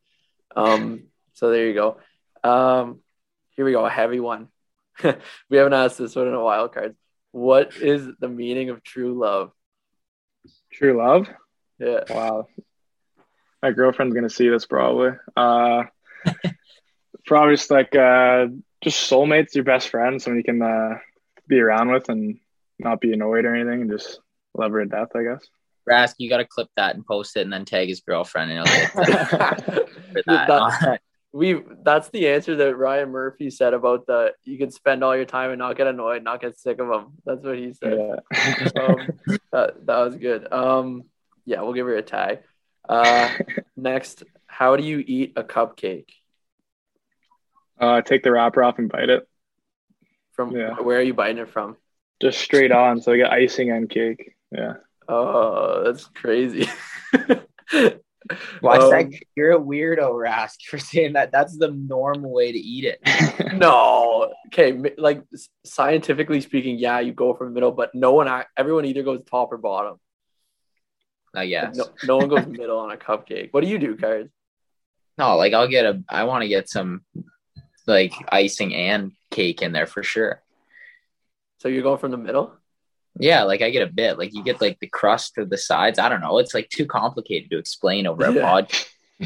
Um, 0.56 1.04
so 1.34 1.50
there 1.50 1.68
you 1.68 1.74
go. 1.74 1.98
Um, 2.44 3.00
here 3.52 3.66
we 3.66 3.72
go, 3.72 3.86
a 3.86 3.90
heavy 3.90 4.20
one. 4.20 4.50
we 5.50 5.58
haven't 5.58 5.74
asked 5.74 5.98
this 5.98 6.16
one 6.16 6.28
in 6.28 6.34
a 6.34 6.44
while, 6.44 6.70
cards. 6.70 6.96
What 7.32 7.76
is 7.78 8.08
the 8.20 8.30
meaning 8.30 8.70
of 8.70 8.84
true 8.84 9.18
love? 9.18 9.52
True 10.72 10.98
love? 10.98 11.28
Yeah. 11.80 12.02
Wow. 12.10 12.48
My 13.62 13.72
girlfriend's 13.72 14.14
gonna 14.14 14.30
see 14.30 14.50
this 14.50 14.66
probably. 14.66 15.12
Uh 15.36 15.84
probably 17.26 17.56
just 17.56 17.72
like 17.72 17.96
uh 17.96 18.48
just 18.84 19.10
soulmates, 19.10 19.56
your 19.56 19.64
best 19.64 19.90
friend, 19.90 20.22
someone 20.22 20.38
you 20.38 20.44
can 20.44 20.62
uh 20.62 21.00
be 21.48 21.60
around 21.60 21.92
with 21.92 22.10
and 22.10 22.40
not 22.78 23.02
be 23.02 23.14
annoyed 23.14 23.46
or 23.46 23.56
anything, 23.56 23.82
and 23.82 23.92
just 23.92 24.20
love 24.54 24.72
her 24.72 24.84
to 24.84 24.90
death, 24.90 25.10
I 25.16 25.24
guess. 25.24 25.48
Rask, 25.90 26.16
you 26.18 26.30
gotta 26.30 26.46
clip 26.46 26.70
that 26.76 26.96
and 26.96 27.06
post 27.06 27.36
it 27.36 27.42
and 27.42 27.52
then 27.52 27.66
tag 27.66 27.90
his 27.90 28.02
girlfriend 28.02 28.52
and 28.52 28.68
he'll 28.68 29.06
get 29.06 29.90
for 30.14 30.24
that. 30.28 30.48
that 30.48 31.02
we 31.34 31.60
that's 31.84 32.10
the 32.10 32.30
answer 32.30 32.56
that 32.56 32.78
Ryan 32.78 33.10
Murphy 33.10 33.50
said 33.50 33.74
about 33.74 34.06
the 34.06 34.34
you 34.44 34.58
can 34.58 34.70
spend 34.70 35.04
all 35.04 35.16
your 35.16 35.26
time 35.26 35.50
and 35.50 35.60
not 35.60 35.76
get 35.76 35.88
annoyed, 35.88 36.24
not 36.24 36.40
get 36.40 36.58
sick 36.58 36.80
of 36.80 36.88
them. 36.88 37.14
That's 37.26 37.44
what 37.44 37.58
he 37.58 37.74
said. 37.74 37.98
Yeah. 37.98 38.70
um, 38.82 39.08
that, 39.52 39.86
that 39.86 39.98
was 39.98 40.16
good. 40.16 40.52
Um, 40.54 41.06
yeah, 41.46 41.62
we'll 41.62 41.74
give 41.74 41.88
her 41.88 41.96
a 41.96 42.04
tag. 42.04 42.40
Uh, 42.88 43.30
next, 43.76 44.24
how 44.46 44.76
do 44.76 44.84
you 44.84 45.04
eat 45.06 45.34
a 45.36 45.44
cupcake? 45.44 46.10
Uh, 47.80 48.02
take 48.02 48.22
the 48.24 48.32
wrapper 48.32 48.64
off 48.64 48.78
and 48.78 48.90
bite 48.90 49.10
it. 49.10 49.28
From 50.34 50.56
Yeah. 50.56 50.80
where 50.80 51.00
are 51.00 51.04
you 51.04 51.16
biting 51.16 51.40
it 51.40 51.50
from? 51.50 51.78
Just 52.22 52.40
straight 52.40 52.72
on. 52.72 53.02
So 53.02 53.12
I 53.12 53.18
get 53.18 53.32
icing 53.32 53.72
and 53.72 53.90
cake. 53.90 54.36
Yeah. 54.52 54.76
Oh, 55.08 55.84
that's 55.84 56.06
crazy. 56.06 56.70
Why 58.64 58.78
Um, 58.78 58.90
that? 58.92 59.20
You're 59.36 59.52
a 59.52 59.60
weirdo, 59.60 60.14
Rask, 60.14 60.62
for 60.70 60.78
saying 60.78 61.14
that. 61.14 61.34
That's 61.34 61.58
the 61.58 61.72
normal 61.72 62.32
way 62.32 62.52
to 62.52 62.58
eat 62.58 62.86
it. 62.86 63.02
No. 63.54 64.34
Okay, 64.48 64.94
like 64.98 65.22
scientifically 65.66 66.42
speaking, 66.42 66.80
yeah, 66.80 67.00
you 67.02 67.12
go 67.12 67.34
from 67.34 67.50
the 67.50 67.54
middle, 67.54 67.72
but 67.72 67.94
no 67.94 68.14
one, 68.14 68.44
everyone 68.58 68.86
either 68.86 69.04
goes 69.04 69.22
top 69.30 69.52
or 69.52 69.58
bottom. 69.58 70.00
I 71.36 71.48
guess. 71.48 71.76
No, 71.76 71.90
no 72.06 72.18
one 72.18 72.30
goes 72.30 72.48
middle 72.48 72.80
on 72.80 72.92
a 72.92 72.98
cupcake. 72.98 73.50
What 73.52 73.64
do 73.64 73.70
you 73.70 73.78
do, 73.80 73.98
Cards? 73.98 74.32
No, 75.18 75.36
like 75.36 75.54
I'll 75.54 75.68
get 75.68 75.86
a. 75.86 76.04
I 76.10 76.24
want 76.24 76.44
to 76.44 76.48
get 76.48 76.70
some, 76.70 77.04
like 77.86 78.14
icing 78.32 78.74
and 78.74 79.12
cake 79.30 79.62
in 79.62 79.72
there 79.72 79.88
for 79.88 80.04
sure. 80.04 80.42
So 81.60 81.68
you're 81.68 81.84
going 81.84 82.00
from 82.00 82.12
the 82.12 82.18
middle? 82.18 82.56
Yeah, 83.20 83.44
like 83.44 83.62
I 83.62 83.70
get 83.70 83.88
a 83.88 83.92
bit. 83.92 84.18
Like 84.18 84.34
you 84.34 84.44
get 84.44 84.60
like 84.62 84.80
the 84.80 84.88
crust 84.88 85.38
or 85.38 85.46
the 85.46 85.58
sides. 85.58 86.00
I 86.00 86.10
don't 86.10 86.22
know. 86.22 86.40
It's 86.40 86.54
like 86.54 86.70
too 86.70 86.86
complicated 86.86 87.52
to 87.52 87.58
explain 87.60 88.08
over 88.08 88.26
a 88.26 88.34
Yeah. 88.34 88.42
pod. 88.42 88.72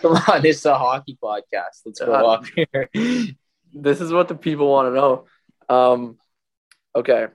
Come 0.00 0.16
on, 0.28 0.42
this 0.42 0.58
is 0.58 0.66
a 0.66 0.74
hockey 0.78 1.16
podcast. 1.22 1.80
Let's 1.86 2.00
go 2.00 2.12
Uh, 2.12 2.26
up 2.34 2.44
here. 2.46 2.88
This 3.74 4.00
is 4.02 4.12
what 4.12 4.28
the 4.28 4.34
people 4.34 4.68
want 4.68 4.88
to 4.88 4.94
know. 4.94 5.26
Um, 5.68 6.18
okay, 6.94 7.28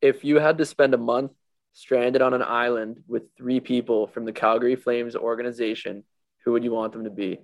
if 0.00 0.24
you 0.24 0.38
had 0.38 0.58
to 0.58 0.64
spend 0.64 0.94
a 0.94 0.98
month 0.98 1.32
stranded 1.74 2.22
on 2.22 2.32
an 2.34 2.42
island 2.42 3.02
with 3.06 3.24
three 3.36 3.60
people 3.60 4.06
from 4.06 4.24
the 4.24 4.32
Calgary 4.32 4.76
Flames 4.76 5.14
organization, 5.16 6.04
who 6.44 6.52
would 6.52 6.64
you 6.64 6.72
want 6.72 6.92
them 6.92 7.04
to 7.04 7.10
be? 7.10 7.38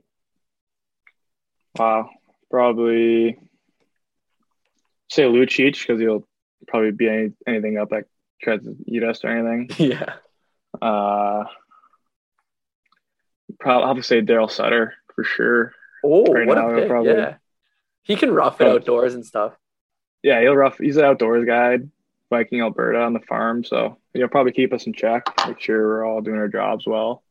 wow. 1.79 2.09
Probably 2.51 3.39
say 5.11 5.25
Lucic 5.25 5.79
because 5.87 6.01
he'll 6.01 6.27
probably 6.67 6.91
be 6.93 7.09
any, 7.09 7.33
anything 7.47 7.79
up 7.79 7.91
that 7.91 8.05
tries 8.43 8.63
to 8.63 8.77
eat 8.87 9.03
us 9.05 9.25
or 9.25 9.29
anything. 9.29 9.71
yeah. 9.91 10.15
Uh, 10.81 11.45
probably 13.61 13.83
I'll 13.83 13.89
have 13.89 13.97
to 13.97 14.03
say 14.03 14.21
Daryl 14.23 14.51
Sutter 14.51 14.95
for 15.15 15.25
sure. 15.25 15.73
Oh, 16.05 16.25
Right 16.33 16.47
what 16.47 16.57
now, 16.59 16.71
a 16.71 16.75
pick! 16.81 16.89
probably- 16.89 17.13
Yeah, 17.13 17.35
he 18.03 18.17
can 18.17 18.31
rough 18.31 18.55
it 18.55 18.65
Probably- 18.65 18.79
outdoors 18.81 19.15
and 19.15 19.25
stuff. 19.27 19.55
Yeah, 20.23 20.41
he'll 20.41 20.55
rough. 20.57 20.79
He's 20.79 20.97
an 20.97 21.05
outdoors 21.05 21.45
guy, 21.47 21.79
Viking 22.31 22.61
Alberta 22.61 23.01
on 23.01 23.13
the 23.13 23.21
farm, 23.21 23.63
so 23.65 23.99
he'll 24.15 24.29
probably 24.29 24.53
keep 24.53 24.73
us 24.73 24.87
in 24.87 24.93
check, 24.93 25.25
make 25.47 25.61
sure 25.61 25.81
we're 25.87 26.05
all 26.07 26.21
doing 26.21 26.39
our 26.39 26.49
jobs 26.49 26.87
well. 26.87 27.23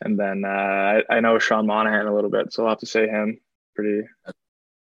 And 0.00 0.18
then 0.18 0.44
uh, 0.44 0.48
I, 0.48 1.02
I 1.10 1.20
know 1.20 1.38
Sean 1.38 1.66
Monahan 1.66 2.06
a 2.06 2.14
little 2.14 2.30
bit, 2.30 2.52
so 2.52 2.62
I'll 2.64 2.70
have 2.70 2.78
to 2.80 2.86
say 2.86 3.06
him. 3.06 3.38
Pretty, 3.76 4.06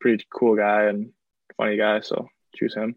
pretty 0.01 0.25
cool 0.33 0.55
guy 0.55 0.83
and 0.85 1.11
funny 1.55 1.77
guy, 1.77 2.01
so 2.01 2.27
choose 2.55 2.73
him. 2.75 2.95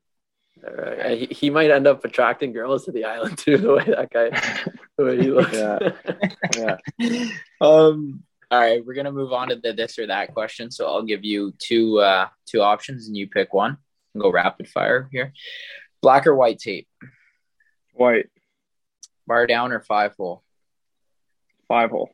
All 0.67 0.75
right. 0.75 1.19
He, 1.19 1.27
he 1.27 1.51
might 1.51 1.71
end 1.71 1.87
up 1.87 2.05
attracting 2.05 2.53
girls 2.53 2.85
to 2.85 2.93
the 2.93 3.05
island 3.05 3.39
too. 3.39 3.59
The 3.59 3.75
way 3.75 3.85
that 3.85 4.11
guy, 4.11 4.71
the 4.97 5.05
way 5.05 5.17
he 5.21 5.31
looks. 5.31 5.53
Yeah. 5.53 6.79
Yeah. 6.99 7.29
um. 7.61 8.25
All 8.53 8.59
right, 8.59 8.85
we're 8.85 8.95
gonna 8.95 9.13
move 9.13 9.33
on 9.33 9.51
to 9.51 9.57
the 9.57 9.73
this 9.73 9.97
or 9.99 10.09
that 10.09 10.35
question. 10.35 10.73
So 10.73 10.87
I'll 10.87 11.05
give 11.05 11.25
you 11.25 11.55
two 11.59 12.01
uh 12.01 12.29
two 12.47 12.61
options, 12.63 13.07
and 13.07 13.17
you 13.17 13.29
pick 13.29 13.55
one. 13.55 13.79
We'll 14.13 14.25
go 14.25 14.33
rapid 14.33 14.69
fire 14.69 15.09
here. 15.13 15.33
Black 16.03 16.27
or 16.27 16.35
white 16.35 16.59
tape? 16.59 16.89
White 17.93 18.27
Bar 19.27 19.47
down 19.47 19.71
or 19.71 19.81
five 19.81 20.15
hole? 20.17 20.43
five 21.69 21.91
hole. 21.91 22.11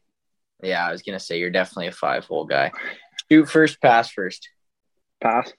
Yeah, 0.62 0.86
I 0.86 0.92
was 0.92 1.00
gonna 1.02 1.18
say 1.18 1.38
you're 1.38 1.50
definitely 1.50 1.86
a 1.86 1.92
five 1.92 2.26
hole 2.26 2.44
guy. 2.44 2.72
Shoot 3.30 3.48
first, 3.48 3.80
pass 3.80 4.10
first. 4.10 4.50
Pass. 5.22 5.52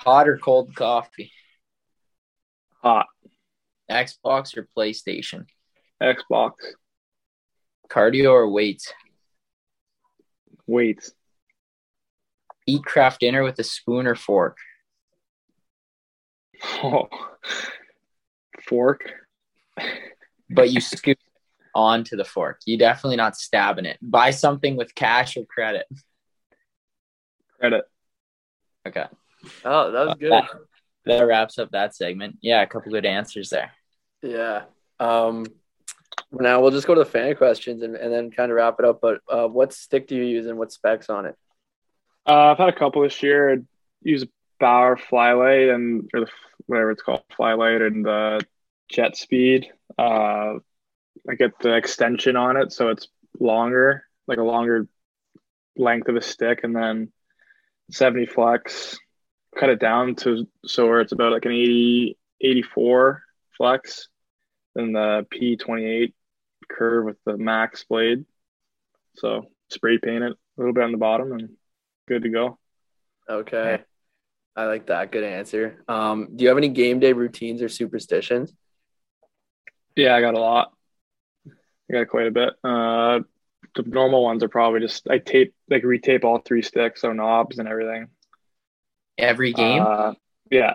Hot 0.00 0.28
or 0.28 0.38
cold 0.38 0.74
coffee? 0.74 1.32
Hot. 2.82 3.06
Xbox 3.90 4.56
or 4.56 4.68
PlayStation? 4.76 5.46
Xbox. 6.02 6.52
Cardio 7.88 8.30
or 8.30 8.50
weights? 8.50 8.92
Weights. 10.66 11.12
Eat 12.66 12.84
craft 12.84 13.20
dinner 13.20 13.42
with 13.42 13.58
a 13.58 13.64
spoon 13.64 14.06
or 14.06 14.16
fork? 14.16 14.58
Oh. 16.82 17.08
Fork. 18.68 19.10
But 20.50 20.70
you 20.70 20.80
scoop 20.80 21.18
onto 21.74 22.16
the 22.16 22.24
fork. 22.24 22.60
You 22.66 22.78
definitely 22.78 23.16
not 23.16 23.36
stabbing 23.36 23.84
it. 23.84 23.98
Buy 24.02 24.30
something 24.30 24.76
with 24.76 24.94
cash 24.94 25.36
or 25.36 25.44
credit. 25.44 25.86
Credit. 27.58 27.84
Okay. 28.86 29.06
Oh, 29.64 29.92
that 29.92 30.06
was 30.06 30.16
good. 30.18 30.32
That, 30.32 30.48
that 31.06 31.26
wraps 31.26 31.58
up 31.58 31.70
that 31.70 31.94
segment. 31.94 32.38
Yeah, 32.40 32.62
a 32.62 32.66
couple 32.66 32.92
good 32.92 33.06
answers 33.06 33.50
there. 33.50 33.72
Yeah. 34.22 34.64
Um, 34.98 35.46
now 36.32 36.60
we'll 36.60 36.70
just 36.70 36.86
go 36.86 36.94
to 36.94 37.00
the 37.00 37.10
fan 37.10 37.36
questions 37.36 37.82
and, 37.82 37.94
and 37.96 38.12
then 38.12 38.30
kind 38.30 38.50
of 38.50 38.56
wrap 38.56 38.76
it 38.78 38.84
up. 38.84 39.00
But 39.00 39.20
uh, 39.28 39.46
what 39.46 39.72
stick 39.72 40.08
do 40.08 40.16
you 40.16 40.24
use 40.24 40.46
and 40.46 40.58
what 40.58 40.72
specs 40.72 41.08
on 41.08 41.26
it? 41.26 41.36
Uh, 42.26 42.50
I've 42.52 42.58
had 42.58 42.68
a 42.68 42.78
couple 42.78 43.02
this 43.02 43.22
year. 43.22 43.52
I'd 43.52 43.66
use 44.02 44.24
Bauer 44.58 44.96
FlyLite 44.96 45.74
and 45.74 46.10
or 46.12 46.20
the 46.20 46.30
whatever 46.66 46.90
it's 46.90 47.02
called, 47.02 47.22
FlyLite 47.38 47.86
and 47.86 48.04
the 48.04 48.40
Jet 48.88 49.16
Speed. 49.16 49.68
Uh, 49.98 50.54
I 51.28 51.34
get 51.36 51.58
the 51.60 51.74
extension 51.74 52.36
on 52.36 52.56
it, 52.56 52.72
so 52.72 52.88
it's 52.88 53.08
longer, 53.38 54.04
like 54.26 54.38
a 54.38 54.42
longer 54.42 54.88
length 55.76 56.08
of 56.08 56.16
a 56.16 56.22
stick, 56.22 56.60
and 56.62 56.74
then 56.74 57.12
70 57.90 58.26
flex. 58.26 58.98
Cut 59.58 59.70
it 59.70 59.80
down 59.80 60.14
to 60.16 60.46
so 60.64 60.86
where 60.86 61.00
it's 61.00 61.12
about 61.12 61.32
like 61.32 61.44
an 61.44 61.52
80, 61.52 62.18
84 62.40 63.22
flex, 63.56 64.08
then 64.74 64.92
the 64.92 65.26
P28 65.32 66.12
curve 66.68 67.04
with 67.06 67.16
the 67.24 67.36
max 67.36 67.84
blade. 67.84 68.24
So 69.14 69.46
spray 69.70 69.98
paint 69.98 70.24
it 70.24 70.32
a 70.32 70.36
little 70.60 70.74
bit 70.74 70.84
on 70.84 70.92
the 70.92 70.98
bottom 70.98 71.32
and 71.32 71.50
good 72.06 72.22
to 72.22 72.28
go. 72.28 72.58
Okay. 73.28 73.82
I 74.54 74.64
like 74.66 74.86
that. 74.86 75.12
Good 75.12 75.24
answer. 75.24 75.84
Um, 75.86 76.28
do 76.34 76.42
you 76.42 76.48
have 76.48 76.58
any 76.58 76.68
game 76.68 76.98
day 76.98 77.12
routines 77.12 77.62
or 77.62 77.68
superstitions? 77.68 78.54
Yeah, 79.94 80.14
I 80.14 80.20
got 80.20 80.34
a 80.34 80.40
lot. 80.40 80.72
I 81.46 81.92
got 81.92 82.08
quite 82.08 82.26
a 82.26 82.30
bit. 82.30 82.54
Uh, 82.64 83.20
the 83.74 83.82
normal 83.82 84.22
ones 84.22 84.42
are 84.42 84.48
probably 84.48 84.80
just 84.80 85.08
I 85.10 85.18
tape 85.18 85.54
like 85.68 85.82
retape 85.82 86.24
all 86.24 86.38
three 86.38 86.62
sticks, 86.62 87.02
so 87.02 87.12
knobs 87.12 87.58
and 87.58 87.68
everything. 87.68 88.08
Every 89.18 89.52
game? 89.52 89.82
Uh, 89.82 90.14
yeah. 90.50 90.74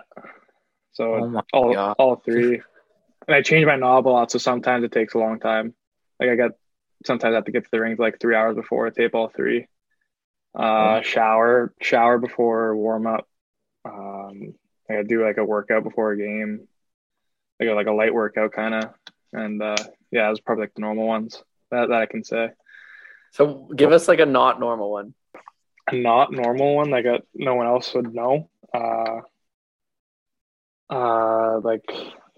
So 0.92 1.14
oh 1.14 1.42
all 1.52 1.74
God. 1.74 1.96
all 1.98 2.16
three, 2.16 2.60
and 3.26 3.34
I 3.34 3.42
change 3.42 3.64
my 3.66 3.76
knob 3.76 4.06
a 4.06 4.10
lot, 4.10 4.30
so 4.30 4.38
sometimes 4.38 4.84
it 4.84 4.92
takes 4.92 5.14
a 5.14 5.18
long 5.18 5.40
time. 5.40 5.74
Like 6.20 6.30
I 6.30 6.36
got 6.36 6.52
sometimes 7.06 7.32
I 7.32 7.36
have 7.36 7.46
to 7.46 7.52
get 7.52 7.64
to 7.64 7.70
the 7.70 7.80
rings 7.80 7.98
like 7.98 8.20
three 8.20 8.34
hours 8.34 8.56
before 8.56 8.86
I 8.86 8.90
tape 8.90 9.14
all 9.14 9.28
three. 9.28 9.68
Uh, 10.54 11.00
shower 11.00 11.72
shower 11.80 12.18
before 12.18 12.76
warm 12.76 13.06
up. 13.06 13.26
Um, 13.84 14.54
I 14.88 14.94
gotta 14.94 15.04
do 15.04 15.24
like 15.24 15.38
a 15.38 15.44
workout 15.44 15.82
before 15.82 16.12
a 16.12 16.18
game, 16.18 16.68
like 17.58 17.70
a, 17.70 17.72
like 17.72 17.86
a 17.86 17.92
light 17.92 18.12
workout 18.12 18.52
kind 18.52 18.74
of, 18.74 18.90
and 19.32 19.62
uh, 19.62 19.76
yeah, 20.10 20.28
those 20.28 20.40
are 20.40 20.42
probably 20.42 20.64
like 20.64 20.74
the 20.74 20.82
normal 20.82 21.06
ones 21.06 21.42
that 21.70 21.88
that 21.88 22.02
I 22.02 22.06
can 22.06 22.22
say. 22.22 22.50
So 23.32 23.70
give 23.74 23.92
us 23.92 24.08
like 24.08 24.20
a 24.20 24.26
not 24.26 24.60
normal 24.60 24.90
one. 24.90 25.14
A 25.92 25.96
not 25.96 26.32
normal 26.32 26.74
one 26.76 26.90
like 26.90 27.04
a, 27.04 27.20
no 27.34 27.54
one 27.54 27.66
else 27.66 27.92
would 27.94 28.14
know. 28.14 28.50
Uh, 28.74 29.20
uh, 30.90 31.60
like 31.60 31.84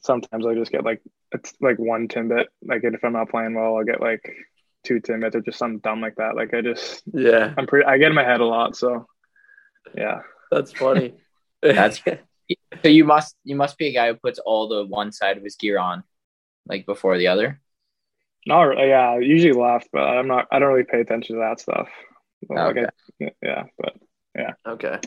sometimes 0.02 0.46
I 0.46 0.54
just 0.54 0.70
get 0.72 0.84
like 0.84 1.02
it's 1.32 1.54
like 1.60 1.78
one 1.78 2.08
timbit. 2.08 2.46
Like 2.62 2.82
if 2.84 3.04
I'm 3.04 3.12
not 3.12 3.30
playing 3.30 3.54
well, 3.54 3.76
I'll 3.76 3.84
get 3.84 4.00
like 4.00 4.22
two 4.84 5.00
timbits 5.00 5.34
or 5.34 5.40
just 5.40 5.58
something 5.58 5.80
dumb 5.80 6.00
like 6.00 6.16
that. 6.16 6.36
Like 6.36 6.54
I 6.54 6.60
just 6.60 7.02
Yeah, 7.12 7.54
I'm 7.56 7.66
pretty 7.66 7.86
I 7.86 7.98
get 7.98 8.08
in 8.08 8.14
my 8.14 8.24
head 8.24 8.40
a 8.40 8.46
lot, 8.46 8.76
so 8.76 9.06
yeah. 9.94 10.20
that's 10.50 10.72
funny. 10.72 11.14
That's- 11.62 12.00
So 12.82 12.88
you 12.88 13.04
must 13.04 13.34
you 13.44 13.56
must 13.56 13.78
be 13.78 13.86
a 13.86 13.92
guy 13.94 14.08
who 14.08 14.16
puts 14.16 14.38
all 14.38 14.68
the 14.68 14.84
one 14.84 15.12
side 15.12 15.38
of 15.38 15.44
his 15.44 15.56
gear 15.56 15.78
on, 15.78 16.04
like 16.66 16.84
before 16.84 17.16
the 17.16 17.28
other. 17.28 17.58
Not 18.46 18.76
yeah, 18.76 19.18
usually 19.18 19.54
left, 19.54 19.88
but 19.90 20.02
I'm 20.02 20.28
not. 20.28 20.46
I 20.52 20.58
don't 20.58 20.70
really 20.70 20.84
pay 20.84 21.00
attention 21.00 21.36
to 21.36 21.40
that 21.40 21.58
stuff. 21.60 21.88
Like 22.48 22.76
Okay. 22.76 22.86
I, 23.22 23.30
yeah, 23.42 23.64
but 23.78 23.94
yeah. 24.34 24.52
okay. 24.66 24.98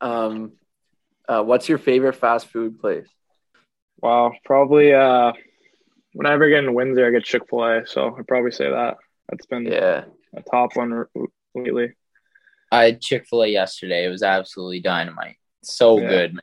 Um, 0.00 0.52
uh, 1.28 1.42
what's 1.42 1.68
your 1.68 1.78
favorite 1.78 2.14
fast 2.16 2.46
food 2.48 2.80
place? 2.80 3.06
wow, 4.02 4.32
probably. 4.44 4.94
Uh, 4.94 5.32
whenever 6.14 6.46
I 6.46 6.48
get 6.48 6.64
in 6.64 6.72
Windsor, 6.74 7.06
I 7.06 7.10
get 7.10 7.22
Chick 7.24 7.42
Fil 7.50 7.62
A, 7.64 7.86
so 7.86 8.16
I'd 8.18 8.26
probably 8.26 8.50
say 8.50 8.70
that. 8.70 8.96
That's 9.28 9.46
been 9.46 9.66
Yeah. 9.66 10.04
a 10.34 10.42
top 10.50 10.74
one 10.74 10.92
r- 10.92 11.10
lately. 11.54 11.92
I 12.72 12.84
had 12.84 13.00
Chick 13.02 13.26
Fil 13.28 13.42
A 13.42 13.46
yesterday. 13.46 14.06
It 14.06 14.08
was 14.08 14.22
absolutely 14.22 14.80
dynamite. 14.80 15.36
So 15.62 16.00
Yeah. 16.00 16.08
good, 16.08 16.34
man. 16.34 16.42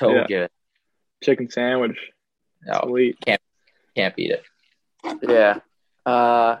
so 0.00 0.14
Yeah. 0.14 0.26
good. 0.26 0.50
Chicken 1.22 1.50
sandwich, 1.50 1.98
No, 2.62 2.80
elite. 2.84 3.18
can't 3.94 4.16
beat 4.16 4.30
it. 4.30 4.42
Yeah. 5.22 5.58
Uh, 6.06 6.58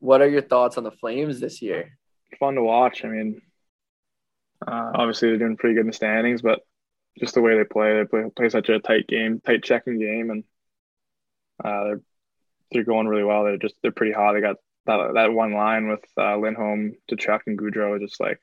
what 0.00 0.20
are 0.22 0.28
your 0.28 0.40
thoughts 0.42 0.78
on 0.78 0.84
the 0.84 0.90
Flames 0.90 1.38
this 1.40 1.60
year? 1.62 1.96
Fun 2.38 2.54
to 2.54 2.62
watch. 2.62 3.04
I 3.04 3.08
mean, 3.08 3.40
Uh, 4.66 4.92
obviously, 4.94 5.28
they're 5.28 5.38
doing 5.38 5.56
pretty 5.56 5.74
good 5.74 5.82
in 5.82 5.86
the 5.88 5.92
standings, 5.92 6.42
but 6.42 6.60
just 7.18 7.34
the 7.34 7.40
way 7.40 7.56
they 7.56 7.64
play, 7.64 7.96
they 7.96 8.04
play, 8.04 8.24
play 8.36 8.48
such 8.50 8.68
a 8.68 8.78
tight 8.78 9.06
game, 9.08 9.40
tight 9.40 9.62
checking 9.62 9.98
game, 9.98 10.30
and 10.30 10.44
uh, 11.64 11.84
they're 11.84 12.00
they're 12.72 12.84
going 12.84 13.08
really 13.08 13.24
well. 13.24 13.44
They're 13.44 13.56
just 13.56 13.74
they're 13.82 13.90
pretty 13.92 14.12
hot. 14.12 14.34
They 14.34 14.40
got 14.42 14.56
that 14.86 15.12
that 15.14 15.32
one 15.32 15.54
line 15.54 15.88
with 15.88 16.04
uh, 16.18 16.36
Lindholm, 16.36 16.92
Tkachuk, 17.10 17.40
and 17.46 17.58
Gaudreau, 17.58 17.98
just 18.00 18.20
like 18.20 18.40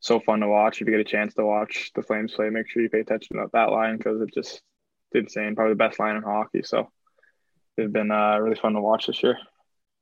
so 0.00 0.18
fun 0.20 0.40
to 0.40 0.48
watch. 0.48 0.80
If 0.80 0.86
you 0.88 0.92
get 0.92 1.00
a 1.00 1.04
chance 1.04 1.34
to 1.34 1.44
watch 1.44 1.92
the 1.94 2.02
Flames 2.02 2.34
play, 2.34 2.50
make 2.50 2.68
sure 2.68 2.82
you 2.82 2.90
pay 2.90 3.00
attention 3.00 3.36
to 3.36 3.46
that 3.52 3.70
line 3.70 3.96
because 3.96 4.20
it's 4.20 4.34
just 4.34 4.62
did 5.12 5.24
insane. 5.24 5.54
Probably 5.54 5.72
the 5.74 5.76
best 5.88 6.00
line 6.00 6.16
in 6.16 6.22
hockey. 6.22 6.62
So 6.62 6.90
they've 7.76 7.92
been 7.92 8.10
uh, 8.10 8.38
really 8.38 8.56
fun 8.56 8.74
to 8.74 8.80
watch 8.80 9.06
this 9.06 9.22
year. 9.22 9.38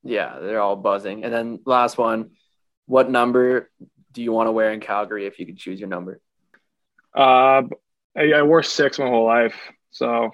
Yeah, 0.03 0.39
they're 0.39 0.61
all 0.61 0.77
buzzing. 0.77 1.25
And 1.25 1.33
then 1.33 1.61
last 1.67 1.99
one, 1.99 2.31
what 2.89 3.11
number 3.11 3.71
do 4.13 4.23
you 4.23 4.33
want 4.33 4.49
to 4.49 4.53
wear 4.53 4.73
in 4.73 4.81
Calgary 4.81 5.27
if 5.27 5.39
you 5.39 5.47
could 5.47 5.59
choose 5.59 5.79
your 5.79 5.89
number? 5.89 6.21
Uh, 7.15 7.63
I, 8.17 8.33
I 8.35 8.43
wore 8.43 8.63
six 8.63 8.99
my 8.99 9.07
whole 9.07 9.27
life, 9.27 9.55
so 9.91 10.31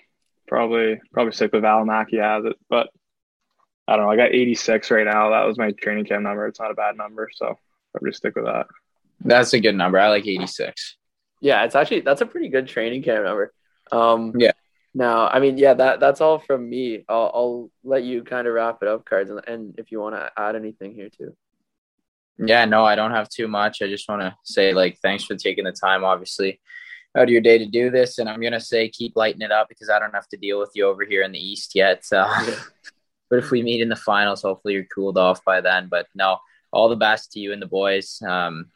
probably 0.46 1.00
probably 1.12 1.32
stick 1.32 1.52
with 1.52 1.62
Val 1.62 1.84
Mackey 1.84 2.18
has 2.18 2.44
it. 2.44 2.56
But 2.70 2.88
I 3.86 3.96
don't 3.96 4.06
know. 4.06 4.10
I 4.10 4.16
got 4.16 4.32
86 4.32 4.90
right 4.90 5.04
now. 5.04 5.30
That 5.30 5.44
was 5.44 5.58
my 5.58 5.72
training 5.72 6.06
camp 6.06 6.22
number. 6.22 6.46
It's 6.46 6.60
not 6.60 6.70
a 6.70 6.74
bad 6.74 6.96
number, 6.96 7.28
so 7.34 7.58
probably 7.92 8.12
stick 8.12 8.36
with 8.36 8.46
that. 8.46 8.66
That's 9.20 9.52
a 9.52 9.60
good 9.60 9.74
number. 9.74 9.98
I 9.98 10.08
like 10.08 10.26
86. 10.26 10.96
Yeah, 11.40 11.64
it's 11.64 11.74
actually 11.74 12.00
that's 12.00 12.20
a 12.20 12.26
pretty 12.26 12.48
good 12.48 12.68
training 12.68 13.02
camp 13.02 13.24
number. 13.24 13.52
Um, 13.90 14.32
yeah. 14.38 14.52
Now, 14.94 15.26
I 15.26 15.40
mean, 15.40 15.58
yeah, 15.58 15.74
that 15.74 15.98
that's 15.98 16.20
all 16.20 16.38
from 16.38 16.70
me. 16.70 17.04
I'll, 17.08 17.30
I'll 17.34 17.70
let 17.82 18.04
you 18.04 18.22
kind 18.22 18.46
of 18.46 18.54
wrap 18.54 18.78
it 18.80 18.88
up, 18.88 19.04
cards, 19.04 19.28
and, 19.28 19.40
and 19.48 19.74
if 19.76 19.90
you 19.90 20.00
want 20.00 20.14
to 20.14 20.30
add 20.36 20.54
anything 20.54 20.94
here 20.94 21.10
too. 21.10 21.36
Yeah, 22.38 22.64
no, 22.64 22.84
I 22.84 22.94
don't 22.94 23.12
have 23.12 23.28
too 23.28 23.48
much. 23.48 23.80
I 23.80 23.88
just 23.88 24.08
want 24.08 24.22
to 24.22 24.36
say 24.42 24.72
like 24.74 24.98
thanks 25.00 25.24
for 25.24 25.36
taking 25.36 25.64
the 25.64 25.72
time, 25.72 26.04
obviously, 26.04 26.60
out 27.16 27.24
of 27.24 27.30
your 27.30 27.40
day 27.40 27.58
to 27.58 27.66
do 27.66 27.90
this, 27.90 28.18
and 28.18 28.28
I'm 28.28 28.40
gonna 28.40 28.60
say 28.60 28.88
keep 28.88 29.16
lighting 29.16 29.42
it 29.42 29.52
up 29.52 29.68
because 29.68 29.88
I 29.88 29.98
don't 29.98 30.14
have 30.14 30.28
to 30.28 30.36
deal 30.36 30.58
with 30.58 30.70
you 30.74 30.86
over 30.86 31.04
here 31.04 31.22
in 31.22 31.32
the 31.32 31.38
East 31.38 31.74
yet. 31.74 32.04
So. 32.04 32.26
But 33.30 33.38
if 33.38 33.50
we 33.50 33.62
meet 33.62 33.80
in 33.80 33.88
the 33.88 33.96
finals, 33.96 34.42
hopefully 34.42 34.74
you're 34.74 34.84
cooled 34.84 35.18
off 35.18 35.44
by 35.44 35.60
then. 35.60 35.88
But 35.90 36.06
no, 36.14 36.38
all 36.72 36.88
the 36.88 36.94
best 36.94 37.32
to 37.32 37.40
you 37.40 37.52
and 37.52 37.60
the 37.60 37.66
boys. 37.66 38.22
Um, 38.24 38.66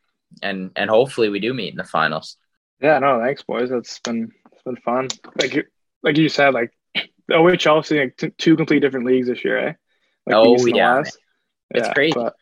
and 0.43 0.71
and 0.77 0.91
hopefully 0.91 1.29
we 1.29 1.41
do 1.41 1.55
meet 1.55 1.71
in 1.71 1.77
the 1.77 1.85
finals. 1.85 2.37
Yeah, 2.81 2.99
no, 2.99 3.21
thanks, 3.21 3.43
boys. 3.43 3.71
It's 3.71 3.99
been 4.01 4.33
it's 4.53 4.63
been 4.63 4.77
fun. 4.77 5.09
Like 5.41 5.55
you, 5.55 5.65
like 6.03 6.17
you 6.17 6.29
said, 6.29 6.55
like 6.55 6.73
the 6.95 7.35
OHL 7.35 7.85
seeing 7.85 8.03
like 8.03 8.17
t- 8.17 8.31
two 8.37 8.57
complete 8.57 8.81
different 8.81 9.07
leagues 9.07 9.29
this 9.29 9.45
year, 9.45 9.59
eh? 9.59 9.73
Like 10.27 10.37
oh 10.37 10.67
yeah, 10.67 11.01
it's 11.01 11.19
yeah, 11.75 11.93
crazy. 11.93 12.15
But, 12.15 12.35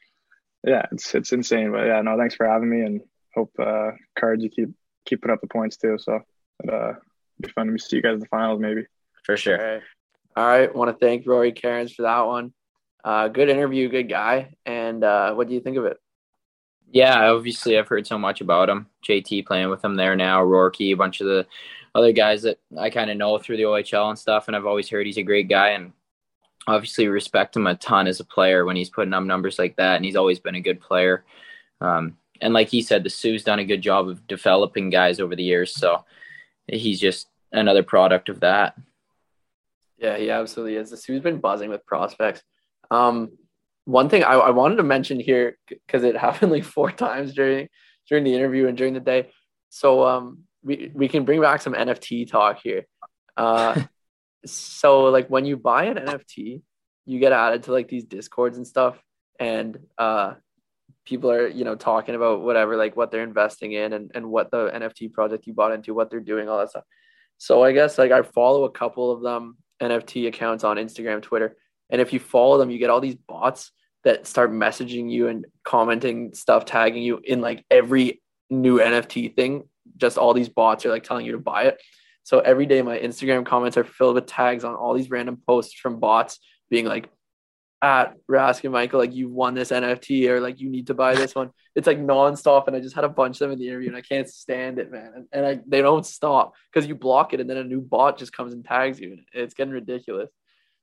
yeah, 0.64 0.86
it's 0.92 1.14
it's 1.14 1.32
insane. 1.32 1.72
But 1.72 1.86
yeah, 1.86 2.00
no, 2.02 2.16
thanks 2.18 2.34
for 2.34 2.46
having 2.46 2.70
me, 2.70 2.80
and 2.80 3.00
hope 3.34 3.52
uh, 3.58 3.92
cards 4.18 4.42
you 4.42 4.50
keep 4.50 4.70
keep 5.04 5.22
putting 5.22 5.34
up 5.34 5.40
the 5.40 5.46
points 5.46 5.76
too. 5.76 5.96
So 5.98 6.20
it 6.64 6.70
uh, 6.70 6.94
be 7.40 7.48
fun 7.50 7.68
to 7.68 7.78
see 7.78 7.96
you 7.96 8.02
guys 8.02 8.14
in 8.14 8.20
the 8.20 8.26
finals, 8.26 8.60
maybe. 8.60 8.84
For 9.24 9.36
sure. 9.36 9.58
All 9.58 9.74
right, 9.74 9.82
All 10.36 10.46
right. 10.46 10.74
want 10.74 10.90
to 10.90 11.06
thank 11.06 11.26
Rory 11.26 11.52
Kerins 11.52 11.94
for 11.94 12.02
that 12.02 12.22
one. 12.22 12.52
Uh, 13.06 13.28
good 13.28 13.48
interview, 13.48 13.88
good 13.88 14.08
guy. 14.08 14.56
And 14.66 15.04
uh, 15.04 15.32
what 15.34 15.48
do 15.48 15.54
you 15.54 15.60
think 15.60 15.76
of 15.76 15.84
it? 15.84 15.96
Yeah, 16.90 17.30
obviously 17.30 17.78
I've 17.78 17.88
heard 17.88 18.06
so 18.06 18.18
much 18.18 18.40
about 18.40 18.68
him. 18.68 18.86
JT 19.08 19.46
playing 19.46 19.70
with 19.70 19.84
him 19.84 19.96
there 19.96 20.16
now, 20.16 20.42
Rourke, 20.42 20.80
a 20.80 20.94
bunch 20.94 21.20
of 21.20 21.26
the 21.26 21.46
other 21.94 22.12
guys 22.12 22.42
that 22.42 22.58
I 22.78 22.90
kind 22.90 23.10
of 23.10 23.16
know 23.16 23.38
through 23.38 23.58
the 23.58 23.64
OHL 23.64 24.08
and 24.08 24.18
stuff, 24.18 24.46
and 24.46 24.56
I've 24.56 24.66
always 24.66 24.88
heard 24.88 25.06
he's 25.06 25.18
a 25.18 25.22
great 25.22 25.48
guy 25.48 25.70
and 25.70 25.92
obviously 26.66 27.08
respect 27.08 27.56
him 27.56 27.66
a 27.66 27.74
ton 27.76 28.06
as 28.06 28.20
a 28.20 28.24
player 28.24 28.64
when 28.64 28.76
he's 28.76 28.90
putting 28.90 29.14
up 29.14 29.24
numbers 29.24 29.58
like 29.58 29.76
that, 29.76 29.96
and 29.96 30.04
he's 30.04 30.16
always 30.16 30.38
been 30.38 30.54
a 30.54 30.60
good 30.60 30.80
player. 30.80 31.24
Um, 31.80 32.16
and 32.40 32.52
like 32.52 32.68
he 32.68 32.82
said, 32.82 33.02
the 33.02 33.10
Soo's 33.10 33.44
done 33.44 33.58
a 33.58 33.64
good 33.64 33.82
job 33.82 34.08
of 34.08 34.26
developing 34.26 34.90
guys 34.90 35.20
over 35.20 35.36
the 35.36 35.42
years, 35.42 35.74
so 35.74 36.04
he's 36.66 37.00
just 37.00 37.28
another 37.52 37.82
product 37.82 38.28
of 38.28 38.40
that. 38.40 38.76
Yeah, 39.98 40.16
he 40.16 40.30
absolutely 40.30 40.76
is. 40.76 40.90
The 40.90 40.96
Soo's 40.96 41.22
been 41.22 41.40
buzzing 41.40 41.70
with 41.70 41.86
prospects. 41.86 42.42
Um, 42.90 43.32
one 43.84 44.08
thing 44.08 44.24
I, 44.24 44.34
I 44.34 44.50
wanted 44.50 44.76
to 44.76 44.82
mention 44.82 45.18
here 45.18 45.56
because 45.68 46.04
it 46.04 46.16
happened 46.26 46.52
like 46.52 46.64
four 46.64 46.90
times 46.90 47.34
during 47.34 47.68
during 48.08 48.24
the 48.24 48.34
interview 48.34 48.68
and 48.68 48.76
during 48.76 48.94
the 48.94 49.00
day. 49.00 49.30
So 49.70 50.06
um, 50.06 50.44
we 50.62 50.90
we 50.94 51.08
can 51.08 51.24
bring 51.24 51.40
back 51.40 51.62
some 51.62 51.74
NFT 51.74 52.28
talk 52.30 52.60
here. 52.62 52.86
Uh, 53.36 53.82
so 54.46 55.04
like 55.04 55.28
when 55.28 55.44
you 55.44 55.56
buy 55.56 55.84
an 55.84 55.96
NFT, 55.96 56.62
you 57.04 57.18
get 57.18 57.32
added 57.32 57.64
to 57.64 57.72
like 57.72 57.88
these 57.88 58.04
discords 58.04 58.56
and 58.56 58.66
stuff, 58.66 59.00
and 59.38 59.78
uh, 59.98 60.34
people 61.04 61.30
are 61.30 61.46
you 61.46 61.64
know 61.64 61.74
talking 61.74 62.14
about 62.14 62.42
whatever 62.42 62.76
like 62.76 62.96
what 62.96 63.10
they're 63.10 63.22
investing 63.22 63.72
in 63.72 63.92
and 63.92 64.10
and 64.14 64.26
what 64.26 64.50
the 64.50 64.70
NFT 64.70 65.12
project 65.12 65.46
you 65.46 65.54
bought 65.54 65.72
into, 65.72 65.94
what 65.94 66.10
they're 66.10 66.20
doing, 66.20 66.48
all 66.48 66.58
that 66.58 66.70
stuff. 66.70 66.84
So 67.38 67.62
I 67.62 67.72
guess 67.72 67.98
like 67.98 68.12
I 68.12 68.22
follow 68.22 68.64
a 68.64 68.70
couple 68.70 69.12
of 69.12 69.22
them 69.22 69.58
NFT 69.82 70.26
accounts 70.28 70.64
on 70.64 70.76
Instagram, 70.76 71.22
Twitter 71.22 71.56
and 71.90 72.00
if 72.00 72.12
you 72.12 72.20
follow 72.20 72.58
them, 72.58 72.70
you 72.70 72.78
get 72.78 72.90
all 72.90 73.00
these 73.00 73.14
bots 73.14 73.70
that 74.04 74.26
start 74.26 74.52
messaging 74.52 75.10
you 75.10 75.28
and 75.28 75.46
commenting 75.64 76.34
stuff, 76.34 76.64
tagging 76.64 77.02
you 77.02 77.20
in 77.22 77.40
like 77.40 77.64
every 77.70 78.22
new 78.50 78.78
NFT 78.78 79.34
thing. 79.34 79.68
Just 79.96 80.18
all 80.18 80.34
these 80.34 80.48
bots 80.48 80.84
are 80.84 80.90
like 80.90 81.04
telling 81.04 81.26
you 81.26 81.32
to 81.32 81.38
buy 81.38 81.64
it. 81.64 81.80
So 82.26 82.40
every 82.40 82.66
day 82.66 82.82
my 82.82 82.98
Instagram 82.98 83.46
comments 83.46 83.76
are 83.76 83.84
filled 83.84 84.16
with 84.16 84.26
tags 84.26 84.64
on 84.64 84.74
all 84.74 84.94
these 84.94 85.10
random 85.10 85.40
posts 85.46 85.74
from 85.74 86.00
bots 86.00 86.40
being 86.68 86.84
like, 86.84 87.08
at 87.80 88.16
Rask 88.28 88.64
and 88.64 88.72
Michael, 88.72 88.98
like 88.98 89.14
you 89.14 89.28
won 89.28 89.54
this 89.54 89.70
NFT 89.70 90.28
or 90.28 90.40
like 90.40 90.58
you 90.58 90.68
need 90.68 90.88
to 90.88 90.94
buy 90.94 91.14
this 91.14 91.36
one. 91.36 91.50
It's 91.76 91.86
like 91.86 92.00
nonstop. 92.00 92.66
And 92.66 92.74
I 92.74 92.80
just 92.80 92.96
had 92.96 93.04
a 93.04 93.08
bunch 93.08 93.36
of 93.36 93.38
them 93.40 93.52
in 93.52 93.60
the 93.60 93.68
interview 93.68 93.88
and 93.88 93.96
I 93.96 94.00
can't 94.00 94.28
stand 94.28 94.80
it, 94.80 94.90
man. 94.90 95.12
And, 95.14 95.26
and 95.30 95.46
I, 95.46 95.60
they 95.68 95.82
don't 95.82 96.04
stop 96.04 96.54
because 96.72 96.88
you 96.88 96.96
block 96.96 97.32
it 97.32 97.40
and 97.40 97.48
then 97.48 97.58
a 97.58 97.64
new 97.64 97.80
bot 97.80 98.18
just 98.18 98.32
comes 98.32 98.54
and 98.54 98.64
tags 98.64 98.98
you. 98.98 99.18
It's 99.32 99.54
getting 99.54 99.72
ridiculous. 99.72 100.30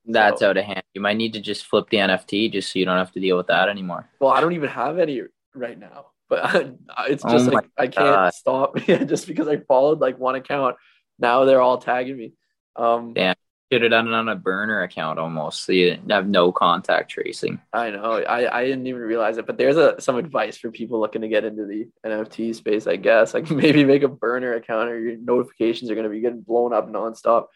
That's 0.06 0.40
so, 0.40 0.52
out 0.52 0.58
of 0.58 0.64
hand. 0.64 0.84
You 0.94 1.02
might 1.02 1.18
need 1.18 1.34
to 1.34 1.42
just 1.42 1.66
flip 1.66 1.90
the 1.90 1.98
NFT 1.98 2.54
just 2.54 2.72
so 2.72 2.80
you 2.80 2.86
don't 2.86 2.98
have 2.98 3.12
to 3.14 3.20
deal 3.20 3.36
with 3.36 3.48
that 3.48 3.68
anymore. 3.68 4.10
Well, 4.22 4.32
I 4.32 4.40
don't 4.40 4.54
even 4.54 4.70
have 4.70 4.98
any 4.98 5.24
right 5.54 5.78
now, 5.78 6.06
but 6.30 6.76
it's 7.10 7.24
just 7.24 7.50
oh 7.50 7.54
like 7.54 7.68
I 7.78 7.88
can't 7.88 7.96
God. 7.96 8.34
stop 8.34 8.78
just 8.86 9.28
because 9.28 9.50
I 9.50 9.58
followed 9.58 10.00
like 10.00 10.18
one 10.18 10.36
account. 10.36 10.78
Now 11.20 11.46
they're 11.46 11.62
all 11.62 11.78
tagging 11.78 12.18
me. 12.18 12.34
Um, 12.76 13.14
Damn, 13.14 13.36
should 13.72 13.82
have 13.82 13.92
done 13.92 14.08
it 14.08 14.14
on 14.14 14.30
a 14.30 14.36
burner 14.36 14.84
account 14.84 15.18
almost, 15.18 15.66
so 15.66 15.72
you 15.72 15.98
have 16.10 16.28
no 16.28 16.52
contact 16.52 17.10
tracing. 17.12 17.60
I 17.72 17.90
know. 17.90 18.14
I, 18.22 18.60
I 18.60 18.66
didn't 18.66 18.86
even 18.86 19.02
realize 19.02 19.38
it, 19.38 19.48
but 19.48 19.58
there's 19.58 19.78
a 19.78 20.00
some 20.00 20.18
advice 20.18 20.58
for 20.58 20.70
people 20.70 21.00
looking 21.00 21.22
to 21.22 21.28
get 21.28 21.44
into 21.44 21.66
the 21.66 21.88
NFT 22.06 22.54
space. 22.54 22.86
I 22.86 22.98
guess 22.98 23.34
like 23.34 23.50
maybe 23.52 23.84
make 23.84 24.04
a 24.04 24.08
burner 24.08 24.54
account, 24.54 24.90
or 24.90 25.00
your 25.00 25.18
notifications 25.18 25.90
are 25.90 25.96
going 25.96 26.06
to 26.06 26.10
be 26.10 26.22
getting 26.22 26.42
blown 26.42 26.74
up 26.74 26.88
nonstop. 26.88 27.48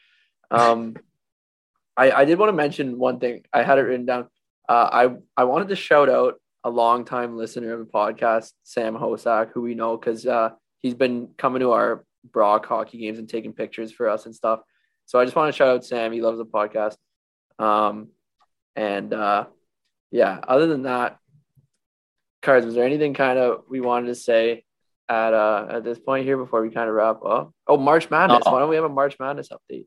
Um, 0.50 0.96
I, 1.96 2.12
I 2.12 2.26
did 2.26 2.40
want 2.40 2.50
to 2.50 2.54
mention 2.54 2.98
one 2.98 3.20
thing. 3.20 3.44
I 3.54 3.64
had 3.64 3.78
it 3.78 3.84
written 3.84 4.06
down. 4.06 4.28
Uh, 4.68 4.90
I 4.92 5.42
I 5.42 5.44
wanted 5.44 5.70
to 5.70 5.76
shout 5.76 6.10
out 6.10 6.36
a 6.64 6.70
longtime 6.70 7.38
listener 7.38 7.74
of 7.74 7.80
the 7.80 7.92
podcast, 7.92 8.54
Sam 8.64 8.96
Hosak, 8.96 9.52
who 9.54 9.62
we 9.62 9.76
know 9.76 9.98
because 9.98 10.26
uh, 10.26 10.50
he's 10.80 10.96
been 10.96 11.30
coming 11.38 11.60
to 11.60 11.74
our 11.74 12.07
Brock 12.24 12.66
hockey 12.66 12.98
games 12.98 13.20
and 13.20 13.30
taking 13.30 13.54
pictures 13.54 13.92
for 13.92 14.10
us 14.10 14.26
and 14.26 14.36
stuff. 14.36 14.62
So 15.06 15.20
I 15.20 15.26
just 15.26 15.36
want 15.36 15.54
to 15.54 15.58
shout 15.58 15.70
out 15.70 15.86
Sam. 15.86 16.12
He 16.12 16.22
loves 16.22 16.38
the 16.38 16.46
podcast. 16.46 16.98
Um, 17.60 18.10
and 18.76 19.14
uh, 19.14 19.46
yeah, 20.12 20.40
other 20.48 20.68
than 20.68 20.84
that, 20.84 21.18
cards. 22.42 22.66
Was 22.66 22.76
there 22.76 22.86
anything 22.86 23.14
kind 23.14 23.38
of 23.38 23.64
we 23.70 23.82
wanted 23.82 24.08
to 24.08 24.16
say 24.16 24.64
at 25.10 25.34
uh 25.34 25.68
at 25.70 25.84
this 25.84 26.00
point 26.00 26.26
here 26.26 26.38
before 26.38 26.62
we 26.62 26.70
kind 26.70 26.90
of 26.90 26.96
wrap 26.96 27.24
up? 27.24 27.52
Oh, 27.68 27.78
March 27.78 28.10
Madness. 28.10 28.44
Uh-oh. 28.46 28.54
Why 28.54 28.60
don't 28.60 28.70
we 28.70 28.76
have 28.76 28.86
a 28.86 28.90
March 28.90 29.18
Madness 29.20 29.50
update? 29.50 29.86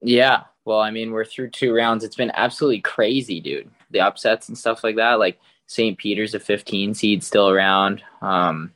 Yeah. 0.00 0.44
Well, 0.64 0.80
I 0.80 0.90
mean, 0.90 1.12
we're 1.12 1.24
through 1.24 1.50
two 1.50 1.74
rounds. 1.74 2.04
It's 2.04 2.16
been 2.16 2.32
absolutely 2.34 2.80
crazy, 2.80 3.40
dude. 3.40 3.70
The 3.90 4.00
upsets 4.00 4.48
and 4.48 4.58
stuff 4.58 4.84
like 4.84 4.96
that. 4.96 5.18
Like 5.18 5.38
St. 5.66 5.96
Peter's 5.96 6.34
a 6.34 6.40
15 6.40 6.94
seed 6.94 7.22
still 7.22 7.48
around. 7.48 8.02
Um, 8.20 8.72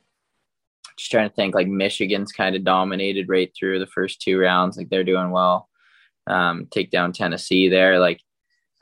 just 0.97 1.11
trying 1.11 1.29
to 1.29 1.35
think 1.35 1.55
like 1.55 1.67
Michigan's 1.67 2.31
kind 2.31 2.55
of 2.55 2.63
dominated 2.63 3.29
right 3.29 3.51
through 3.57 3.79
the 3.79 3.87
first 3.87 4.21
two 4.21 4.39
rounds. 4.39 4.77
Like 4.77 4.89
they're 4.89 5.03
doing 5.03 5.31
well. 5.31 5.69
Um, 6.25 6.67
take 6.69 6.91
down 6.91 7.13
Tennessee 7.13 7.69
there. 7.69 7.99
Like, 7.99 8.21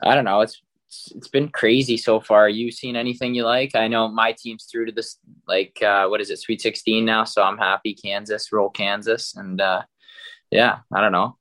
I 0.02 0.14
don't 0.14 0.24
know. 0.24 0.40
It's, 0.40 0.60
it's, 0.88 1.12
it's 1.14 1.28
been 1.28 1.48
crazy 1.48 1.96
so 1.96 2.20
far. 2.20 2.48
You 2.48 2.72
seen 2.72 2.96
anything 2.96 3.34
you 3.34 3.44
like? 3.44 3.74
I 3.74 3.86
know 3.86 4.08
my 4.08 4.32
team's 4.32 4.64
through 4.64 4.86
to 4.86 4.92
this, 4.92 5.18
like, 5.46 5.80
uh, 5.82 6.08
what 6.08 6.20
is 6.20 6.30
it? 6.30 6.38
Sweet 6.38 6.60
16 6.60 7.04
now. 7.04 7.24
So 7.24 7.42
I'm 7.42 7.58
happy 7.58 7.94
Kansas 7.94 8.50
roll 8.52 8.70
Kansas. 8.70 9.36
And, 9.36 9.60
uh, 9.60 9.82
yeah, 10.50 10.78
I 10.92 11.00
don't 11.00 11.12
know. 11.12 11.36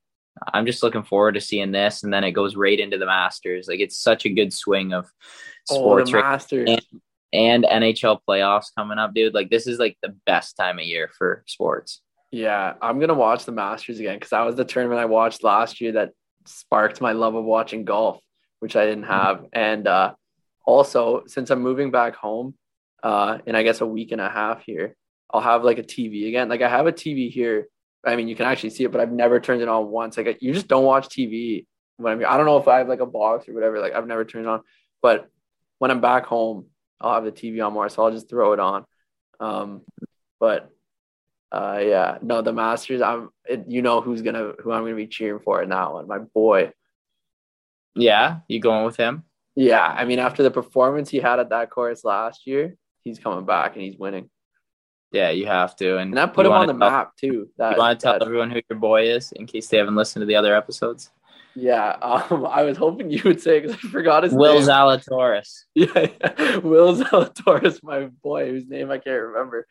I'm 0.54 0.66
just 0.66 0.84
looking 0.84 1.04
forward 1.04 1.34
to 1.34 1.42
seeing 1.42 1.72
this, 1.72 2.04
and 2.04 2.14
then 2.14 2.24
it 2.24 2.32
goes 2.32 2.56
right 2.56 2.80
into 2.80 2.98
the 2.98 3.06
Masters. 3.06 3.68
Like 3.68 3.80
it's 3.80 3.98
such 3.98 4.26
a 4.26 4.30
good 4.30 4.52
swing 4.52 4.94
of 4.94 5.10
oh, 5.70 5.76
sports 5.76 6.12
oh, 6.14 6.20
Masters 6.20 6.70
and, 6.70 7.02
and 7.34 7.64
NHL 7.64 8.20
playoffs 8.28 8.68
coming 8.78 8.98
up, 8.98 9.14
dude. 9.14 9.34
Like 9.34 9.50
this 9.50 9.68
is 9.68 9.80
like 9.80 9.98
the 10.02 10.16
best 10.26 10.56
time 10.58 10.80
of 10.80 10.86
year 10.86 11.10
for 11.18 11.44
sports. 11.48 12.02
Yeah, 12.32 12.74
I'm 12.82 13.00
gonna 13.00 13.14
watch 13.14 13.46
the 13.46 13.52
Masters 13.52 14.00
again 14.00 14.16
because 14.16 14.32
that 14.32 14.46
was 14.46 14.56
the 14.56 14.66
tournament 14.66 15.00
I 15.00 15.06
watched 15.06 15.44
last 15.44 15.80
year 15.82 15.94
that 15.94 16.12
sparked 16.46 17.02
my 17.02 17.14
love 17.14 17.36
of 17.36 17.46
watching 17.46 17.86
golf, 17.86 18.20
which 18.60 18.76
I 18.76 18.86
didn't 18.86 19.04
have. 19.04 19.38
Mm-hmm. 19.38 19.46
And 19.54 19.88
uh, 19.88 20.14
also, 20.66 21.24
since 21.28 21.50
I'm 21.50 21.62
moving 21.62 21.92
back 21.92 22.16
home 22.16 22.56
uh, 23.04 23.40
in 23.46 23.56
I 23.56 23.64
guess 23.64 23.82
a 23.82 23.86
week 23.86 24.12
and 24.12 24.22
a 24.22 24.30
half 24.30 24.64
here, 24.64 24.96
I'll 25.32 25.42
have 25.42 25.64
like 25.64 25.80
a 25.80 25.84
TV 25.84 26.28
again. 26.28 26.50
Like 26.50 26.62
I 26.62 26.70
have 26.70 26.88
a 26.88 26.94
TV 26.94 27.32
here. 27.32 27.68
I 28.06 28.16
mean, 28.16 28.28
you 28.28 28.36
can 28.36 28.46
actually 28.46 28.70
see 28.70 28.84
it, 28.84 28.92
but 28.92 29.02
I've 29.02 29.12
never 29.12 29.40
turned 29.40 29.62
it 29.62 29.68
on 29.68 29.88
once. 29.88 30.18
Like 30.18 30.38
you 30.42 30.54
just 30.54 30.68
don't 30.68 30.86
watch 30.86 31.10
TV 31.10 31.66
when 31.98 32.14
I'm. 32.14 32.26
I 32.26 32.38
don't 32.38 32.46
know 32.46 32.58
if 32.58 32.68
I 32.68 32.80
have 32.80 32.88
like 32.88 33.00
a 33.00 33.06
box 33.06 33.48
or 33.48 33.54
whatever. 33.54 33.80
Like 33.80 33.94
I've 33.94 34.08
never 34.08 34.26
turned 34.26 34.46
it 34.46 34.50
on, 34.50 34.62
but 35.02 35.28
when 35.80 35.92
I'm 35.92 36.02
back 36.02 36.26
home, 36.26 36.68
I'll 37.00 37.16
have 37.16 37.26
the 37.26 37.32
TV 37.32 37.66
on 37.66 37.74
more, 37.74 37.90
so 37.90 38.04
I'll 38.04 38.12
just 38.12 38.30
throw 38.30 38.54
it 38.54 38.60
on. 38.60 38.86
Um, 39.40 39.82
but 40.40 40.72
uh, 41.52 41.80
yeah, 41.82 42.18
no, 42.22 42.42
the 42.42 42.54
Masters. 42.54 43.02
I'm. 43.02 43.30
It, 43.48 43.66
you 43.68 43.82
know 43.82 44.02
who's 44.02 44.22
gonna 44.22 44.54
who 44.60 44.72
I'm 44.72 44.84
gonna 44.84 44.96
be 44.96 45.08
cheering 45.08 45.40
for 45.40 45.62
in 45.62 45.70
that 45.70 45.94
one. 45.94 46.08
My 46.08 46.20
boy. 46.20 46.72
Yeah, 47.96 48.40
you 48.48 48.60
going 48.60 48.86
with 48.86 48.98
him? 48.98 49.24
Yeah, 49.56 49.86
I 49.86 50.04
mean, 50.04 50.20
after 50.20 50.44
the 50.44 50.52
performance 50.52 51.10
he 51.10 51.20
had 51.20 51.40
at 51.40 51.50
that 51.50 51.70
course 51.70 52.04
last 52.04 52.46
year, 52.46 52.76
he's 53.04 53.20
coming 53.20 53.46
back 53.46 53.76
and 53.76 53.84
he's 53.84 53.98
winning. 53.98 54.30
Yeah, 55.14 55.30
you 55.30 55.46
have 55.46 55.78
to, 55.78 55.94
and, 55.98 56.10
and 56.10 56.18
that 56.18 56.34
put 56.34 56.46
him 56.46 56.52
on 56.52 56.68
the 56.68 56.74
tell, 56.74 56.80
map 56.80 57.16
too. 57.16 57.50
That, 57.58 57.72
you 57.72 57.78
want 57.78 57.98
to 57.98 58.04
tell 58.04 58.20
that, 58.20 58.26
everyone 58.26 58.52
who 58.52 58.60
your 58.70 58.78
boy 58.78 59.08
is 59.08 59.32
in 59.32 59.46
case 59.46 59.70
they 59.70 59.78
haven't 59.78 59.96
listened 59.96 60.24
to 60.24 60.26
the 60.26 60.36
other 60.36 60.54
episodes. 60.54 61.10
Yeah, 61.56 61.92
um, 62.02 62.46
I 62.50 62.64
was 62.64 62.78
hoping 62.78 63.10
you 63.10 63.22
would 63.24 63.42
say 63.42 63.62
because 63.62 63.76
I 63.76 63.88
forgot 63.90 64.24
his 64.24 64.34
Will 64.34 64.54
name. 64.54 64.62
Will 64.62 64.68
Zalatoris. 64.68 65.64
Yeah, 65.76 66.08
yeah, 66.22 66.58
Will 66.58 66.96
Zalatoris, 66.96 67.84
my 67.84 68.06
boy, 68.24 68.50
whose 68.50 68.68
name 68.68 68.92
I 68.92 68.98
can't 68.98 69.22
remember. 69.22 69.68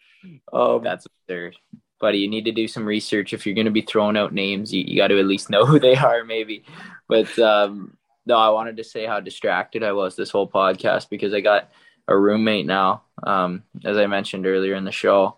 Um, 0.52 0.82
That's 0.82 1.06
absurd. 1.06 1.56
Buddy, 2.00 2.18
you 2.18 2.28
need 2.28 2.44
to 2.46 2.52
do 2.52 2.68
some 2.68 2.84
research. 2.84 3.32
If 3.32 3.46
you're 3.46 3.54
going 3.54 3.66
to 3.66 3.70
be 3.70 3.82
throwing 3.82 4.16
out 4.16 4.34
names, 4.34 4.72
you, 4.72 4.82
you 4.86 4.96
got 4.96 5.08
to 5.08 5.18
at 5.18 5.26
least 5.26 5.50
know 5.50 5.64
who 5.66 5.78
they 5.78 5.96
are, 5.96 6.24
maybe. 6.24 6.64
But 7.08 7.38
um, 7.38 7.96
no, 8.26 8.36
I 8.36 8.50
wanted 8.50 8.76
to 8.78 8.84
say 8.84 9.06
how 9.06 9.20
distracted 9.20 9.82
I 9.82 9.92
was 9.92 10.16
this 10.16 10.30
whole 10.30 10.48
podcast 10.48 11.08
because 11.10 11.34
I 11.34 11.40
got 11.40 11.70
a 12.08 12.16
roommate 12.16 12.66
now, 12.66 13.02
um, 13.22 13.62
as 13.84 13.96
I 13.96 14.06
mentioned 14.06 14.46
earlier 14.46 14.74
in 14.74 14.84
the 14.84 14.92
show, 14.92 15.36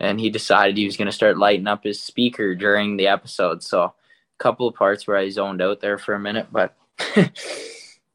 and 0.00 0.18
he 0.20 0.30
decided 0.30 0.76
he 0.76 0.86
was 0.86 0.96
going 0.96 1.06
to 1.06 1.12
start 1.12 1.38
lighting 1.38 1.66
up 1.66 1.84
his 1.84 2.00
speaker 2.00 2.54
during 2.54 2.96
the 2.96 3.08
episode. 3.08 3.62
So, 3.62 3.94
couple 4.38 4.68
of 4.68 4.74
parts 4.74 5.06
where 5.06 5.16
I 5.16 5.28
zoned 5.28 5.60
out 5.62 5.80
there 5.80 5.98
for 5.98 6.14
a 6.14 6.20
minute, 6.20 6.48
but 6.52 6.76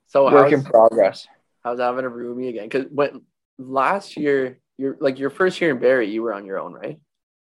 so 0.07 0.26
work 0.26 0.43
how's, 0.43 0.53
in 0.53 0.63
progress. 0.63 1.28
how's 1.63 1.80
having 1.80 2.05
a 2.05 2.09
roomie 2.09 2.49
again? 2.49 2.67
Because 2.69 2.86
when 2.91 3.21
last 3.57 4.17
year, 4.17 4.59
you're 4.78 4.97
like 4.99 5.19
your 5.19 5.30
first 5.30 5.59
year 5.61 5.71
in 5.71 5.80
Barrie, 5.80 6.09
you 6.09 6.21
were 6.24 6.34
on 6.34 6.45
your 6.45 6.59
own, 6.59 6.74
right? 6.74 6.99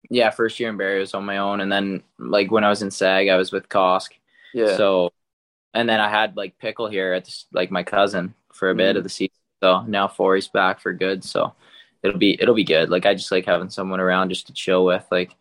Yeah, 0.10 0.30
first 0.32 0.60
year 0.60 0.70
in 0.70 0.78
Barrie 0.78 1.00
was 1.00 1.14
on 1.14 1.26
my 1.26 1.38
own, 1.38 1.62
and 1.62 1.72
then 1.72 2.04
like 2.18 2.52
when 2.52 2.64
I 2.64 2.70
was 2.70 2.82
in 2.82 2.92
SAG, 2.92 3.28
I 3.30 3.38
was 3.38 3.52
with 3.52 3.70
Kosk. 3.70 4.10
Yeah. 4.54 4.76
So, 4.76 5.12
and 5.74 5.88
then 5.88 6.00
I 6.00 6.10
had 6.10 6.36
like 6.36 6.58
Pickle 6.58 6.88
here 6.90 7.14
at 7.14 7.26
this, 7.26 7.46
like 7.54 7.72
my 7.72 7.84
cousin 7.84 8.34
for 8.54 8.70
a 8.70 8.76
bit 8.76 8.96
Mhm. 8.96 8.98
of 8.98 9.04
the 9.04 9.10
season. 9.10 9.36
So 9.64 9.82
now 9.88 10.08
Forey's 10.08 10.48
back 10.48 10.80
for 10.82 10.92
good. 10.92 11.24
So 11.24 11.54
it'll 12.04 12.18
be 12.18 12.34
it'll 12.42 12.56
be 12.56 12.64
good. 12.64 12.90
Like 12.90 13.06
I 13.06 13.14
just 13.14 13.32
like 13.32 13.46
having 13.46 13.70
someone 13.70 14.00
around 14.00 14.30
just 14.30 14.48
to 14.48 14.54
chill 14.54 14.84
with. 14.84 15.06
Like 15.12 15.36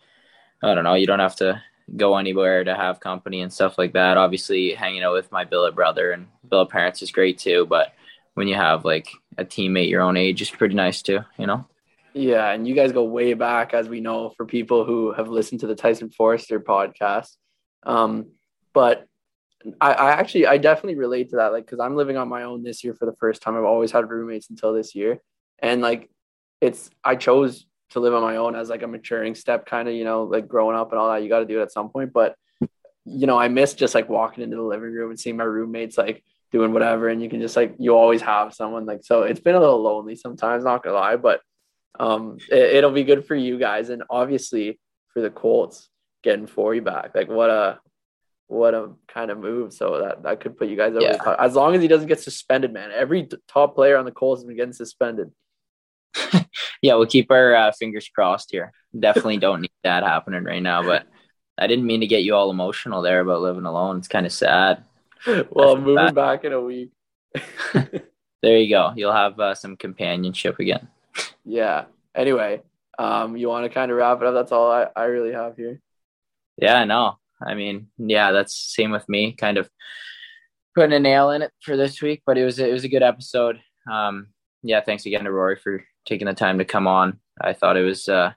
I 0.62 0.74
don't 0.74 0.84
know, 0.84 0.94
you 0.94 1.06
don't 1.06 1.18
have 1.20 1.36
to 1.36 1.60
go 1.96 2.16
anywhere 2.16 2.64
to 2.64 2.74
have 2.74 3.00
company 3.00 3.40
and 3.40 3.52
stuff 3.52 3.78
like 3.78 3.92
that. 3.94 4.16
Obviously, 4.16 4.74
hanging 4.74 5.02
out 5.02 5.12
with 5.12 5.30
my 5.32 5.44
billet 5.44 5.74
brother 5.74 6.12
and 6.12 6.26
billet 6.48 6.70
parents 6.70 7.02
is 7.02 7.10
great 7.10 7.38
too. 7.38 7.66
But 7.66 7.92
when 8.34 8.48
you 8.48 8.54
have 8.54 8.84
like 8.84 9.08
a 9.38 9.44
teammate 9.44 9.90
your 9.90 10.02
own 10.02 10.16
age, 10.16 10.42
it's 10.42 10.50
pretty 10.50 10.74
nice 10.74 11.02
too. 11.02 11.20
You 11.38 11.46
know. 11.46 11.66
Yeah, 12.12 12.50
and 12.50 12.66
you 12.66 12.74
guys 12.74 12.90
go 12.90 13.04
way 13.04 13.34
back, 13.34 13.72
as 13.72 13.88
we 13.88 14.00
know, 14.00 14.30
for 14.36 14.44
people 14.44 14.84
who 14.84 15.12
have 15.12 15.28
listened 15.28 15.60
to 15.60 15.68
the 15.68 15.76
Tyson 15.76 16.10
Foerster 16.10 16.58
podcast. 16.58 17.36
Um, 17.84 18.32
but 18.74 19.06
I, 19.80 19.92
I 19.92 20.10
actually, 20.12 20.46
I 20.46 20.58
definitely 20.58 20.96
relate 20.96 21.30
to 21.30 21.36
that, 21.36 21.52
like, 21.52 21.66
because 21.66 21.78
I'm 21.78 21.94
living 21.94 22.16
on 22.16 22.28
my 22.28 22.42
own 22.42 22.64
this 22.64 22.82
year 22.82 22.94
for 22.94 23.06
the 23.06 23.14
first 23.14 23.42
time. 23.42 23.56
I've 23.56 23.64
always 23.64 23.92
had 23.92 24.10
roommates 24.10 24.50
until 24.50 24.72
this 24.72 24.94
year, 24.94 25.20
and 25.60 25.82
like, 25.82 26.10
it's 26.60 26.90
I 27.04 27.14
chose 27.14 27.64
to 27.90 28.00
live 28.00 28.14
on 28.14 28.22
my 28.22 28.36
own 28.36 28.54
as 28.54 28.68
like 28.68 28.82
a 28.82 28.86
maturing 28.86 29.34
step, 29.34 29.66
kind 29.66 29.88
of, 29.88 29.94
you 29.94 30.04
know, 30.04 30.24
like 30.24 30.46
growing 30.48 30.76
up 30.76 30.90
and 30.92 30.98
all 30.98 31.10
that. 31.10 31.22
You 31.22 31.28
got 31.28 31.40
to 31.40 31.46
do 31.46 31.58
it 31.60 31.62
at 31.62 31.72
some 31.72 31.90
point, 31.90 32.12
but 32.12 32.36
you 33.04 33.26
know, 33.26 33.38
I 33.38 33.48
miss 33.48 33.74
just 33.74 33.94
like 33.94 34.08
walking 34.08 34.44
into 34.44 34.56
the 34.56 34.62
living 34.62 34.92
room 34.92 35.10
and 35.10 35.18
seeing 35.18 35.36
my 35.36 35.44
roommates 35.44 35.96
like 35.98 36.22
doing 36.52 36.72
whatever, 36.72 37.08
and 37.08 37.22
you 37.22 37.28
can 37.28 37.40
just 37.40 37.56
like 37.56 37.74
you 37.78 37.96
always 37.96 38.22
have 38.22 38.54
someone 38.54 38.86
like. 38.86 39.00
So 39.02 39.22
it's 39.22 39.40
been 39.40 39.54
a 39.54 39.60
little 39.60 39.80
lonely 39.82 40.16
sometimes, 40.16 40.64
not 40.64 40.82
gonna 40.82 40.96
lie, 40.96 41.16
but 41.16 41.40
um 41.98 42.38
it, 42.50 42.76
it'll 42.76 42.92
be 42.92 43.02
good 43.02 43.26
for 43.26 43.34
you 43.34 43.58
guys 43.58 43.90
and 43.90 44.04
obviously 44.08 44.78
for 45.12 45.20
the 45.20 45.28
colts 45.30 45.88
getting 46.22 46.46
Forey 46.46 46.78
back 46.78 47.16
like 47.16 47.28
what 47.28 47.50
a 47.50 47.80
what 48.46 48.74
a 48.74 48.90
kind 49.08 49.28
of 49.32 49.38
move 49.38 49.72
so 49.72 49.98
that 49.98 50.22
that 50.22 50.38
could 50.40 50.56
put 50.56 50.68
you 50.68 50.76
guys 50.76 50.92
over 50.92 51.00
Yeah. 51.02 51.34
as 51.40 51.56
long 51.56 51.74
as 51.74 51.82
he 51.82 51.88
doesn't 51.88 52.06
get 52.06 52.20
suspended 52.20 52.72
man 52.72 52.90
every 52.94 53.28
top 53.48 53.74
player 53.74 53.96
on 53.96 54.04
the 54.04 54.12
colts 54.12 54.40
has 54.40 54.46
been 54.46 54.56
getting 54.56 54.72
suspended 54.72 55.32
Yeah, 56.82 56.94
we'll 56.94 57.06
keep 57.06 57.30
our 57.30 57.54
uh, 57.54 57.72
fingers 57.72 58.08
crossed 58.14 58.50
here. 58.50 58.72
Definitely 58.98 59.36
don't 59.38 59.60
need 59.62 59.70
that 59.84 60.02
happening 60.02 60.44
right 60.44 60.62
now. 60.62 60.82
But 60.82 61.06
I 61.58 61.66
didn't 61.66 61.86
mean 61.86 62.00
to 62.00 62.06
get 62.06 62.22
you 62.22 62.34
all 62.34 62.50
emotional 62.50 63.02
there 63.02 63.20
about 63.20 63.42
living 63.42 63.64
alone. 63.66 63.98
It's 63.98 64.08
kind 64.08 64.26
of 64.26 64.32
sad. 64.32 64.84
well 65.50 65.76
moving 65.76 66.14
bad. 66.14 66.14
back 66.14 66.44
in 66.44 66.52
a 66.52 66.60
week 66.60 66.90
There 68.42 68.56
you 68.56 68.70
go. 68.70 68.92
You'll 68.96 69.12
have 69.12 69.38
uh, 69.38 69.54
some 69.54 69.76
companionship 69.76 70.58
again. 70.58 70.88
yeah 71.44 71.84
anyway 72.14 72.60
um 72.98 73.36
you 73.36 73.48
want 73.48 73.64
to 73.64 73.70
kind 73.70 73.90
of 73.90 73.96
wrap 73.96 74.20
it 74.20 74.26
up 74.26 74.34
that's 74.34 74.52
all 74.52 74.70
I, 74.70 74.88
I 74.96 75.04
really 75.04 75.32
have 75.32 75.56
here 75.56 75.80
Yeah, 76.56 76.76
I 76.76 76.84
know. 76.84 77.18
I 77.46 77.54
mean, 77.54 77.88
yeah, 77.98 78.32
that's 78.32 78.54
same 78.74 78.90
with 78.90 79.08
me. 79.08 79.32
Kind 79.32 79.56
of 79.58 79.68
putting 80.74 80.92
a 80.92 81.00
nail 81.00 81.30
in 81.30 81.42
it 81.42 81.52
for 81.62 81.76
this 81.76 82.02
week, 82.02 82.22
but 82.26 82.36
it 82.38 82.44
was 82.44 82.58
it 82.58 82.72
was 82.72 82.84
a 82.84 82.88
good 82.88 83.02
episode. 83.02 83.60
Um, 83.90 84.28
yeah, 84.62 84.80
thanks 84.82 85.06
again 85.06 85.24
to 85.24 85.32
Rory 85.32 85.56
for 85.56 85.82
taking 86.06 86.26
the 86.26 86.34
time 86.34 86.58
to 86.58 86.64
come 86.64 86.86
on. 86.86 87.18
I 87.40 87.52
thought 87.52 87.76
it 87.76 87.84
was 87.84 88.08
uh, 88.08 88.32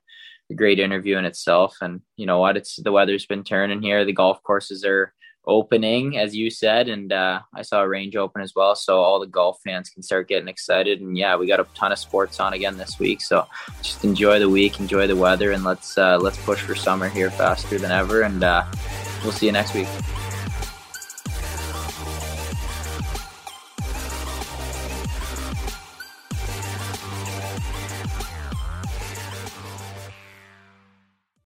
a 0.49 0.53
great 0.53 0.80
interview 0.80 1.18
in 1.18 1.26
itself, 1.26 1.78
and 1.82 2.01
you 2.18 2.26
know 2.26 2.39
what? 2.39 2.57
It's 2.57 2.78
the 2.78 2.91
weather's 2.91 3.26
been 3.26 3.43
turning 3.43 3.82
here. 3.82 4.05
The 4.05 4.14
golf 4.14 4.41
courses 4.43 4.86
are 4.86 5.14
opening, 5.45 6.18
as 6.18 6.36
you 6.36 6.49
said, 6.49 6.88
and 6.88 7.11
uh, 7.11 7.41
I 7.53 7.64
saw 7.64 7.82
a 7.82 7.88
range 7.88 8.16
open 8.16 8.41
as 8.41 8.53
well, 8.55 8.76
so 8.76 9.01
all 9.01 9.20
the 9.20 9.28
golf 9.28 9.59
fans 9.64 9.89
can 9.89 10.01
start 10.01 10.30
getting 10.30 10.47
excited. 10.47 11.01
And 11.01 11.18
yeah, 11.18 11.36
we 11.36 11.47
got 11.47 11.59
a 11.59 11.68
ton 11.76 11.91
of 11.91 11.99
sports 11.99 12.39
on 12.39 12.53
again 12.53 12.78
this 12.78 12.99
week, 12.99 13.22
so 13.22 13.45
just 13.82 14.03
enjoy 14.05 14.39
the 14.39 14.49
week, 14.49 14.80
enjoy 14.80 15.07
the 15.07 15.16
weather, 15.16 15.51
and 15.51 15.64
let's 15.64 15.97
uh, 15.97 16.18
let's 16.18 16.38
push 16.43 16.61
for 16.61 16.76
summer 16.76 17.09
here 17.09 17.30
faster 17.30 17.78
than 17.78 17.91
ever. 17.91 18.22
And 18.22 18.43
uh, 18.43 18.66
we'll 19.24 19.34
see 19.34 19.47
you 19.47 19.51
next 19.51 19.74
week. 19.74 19.88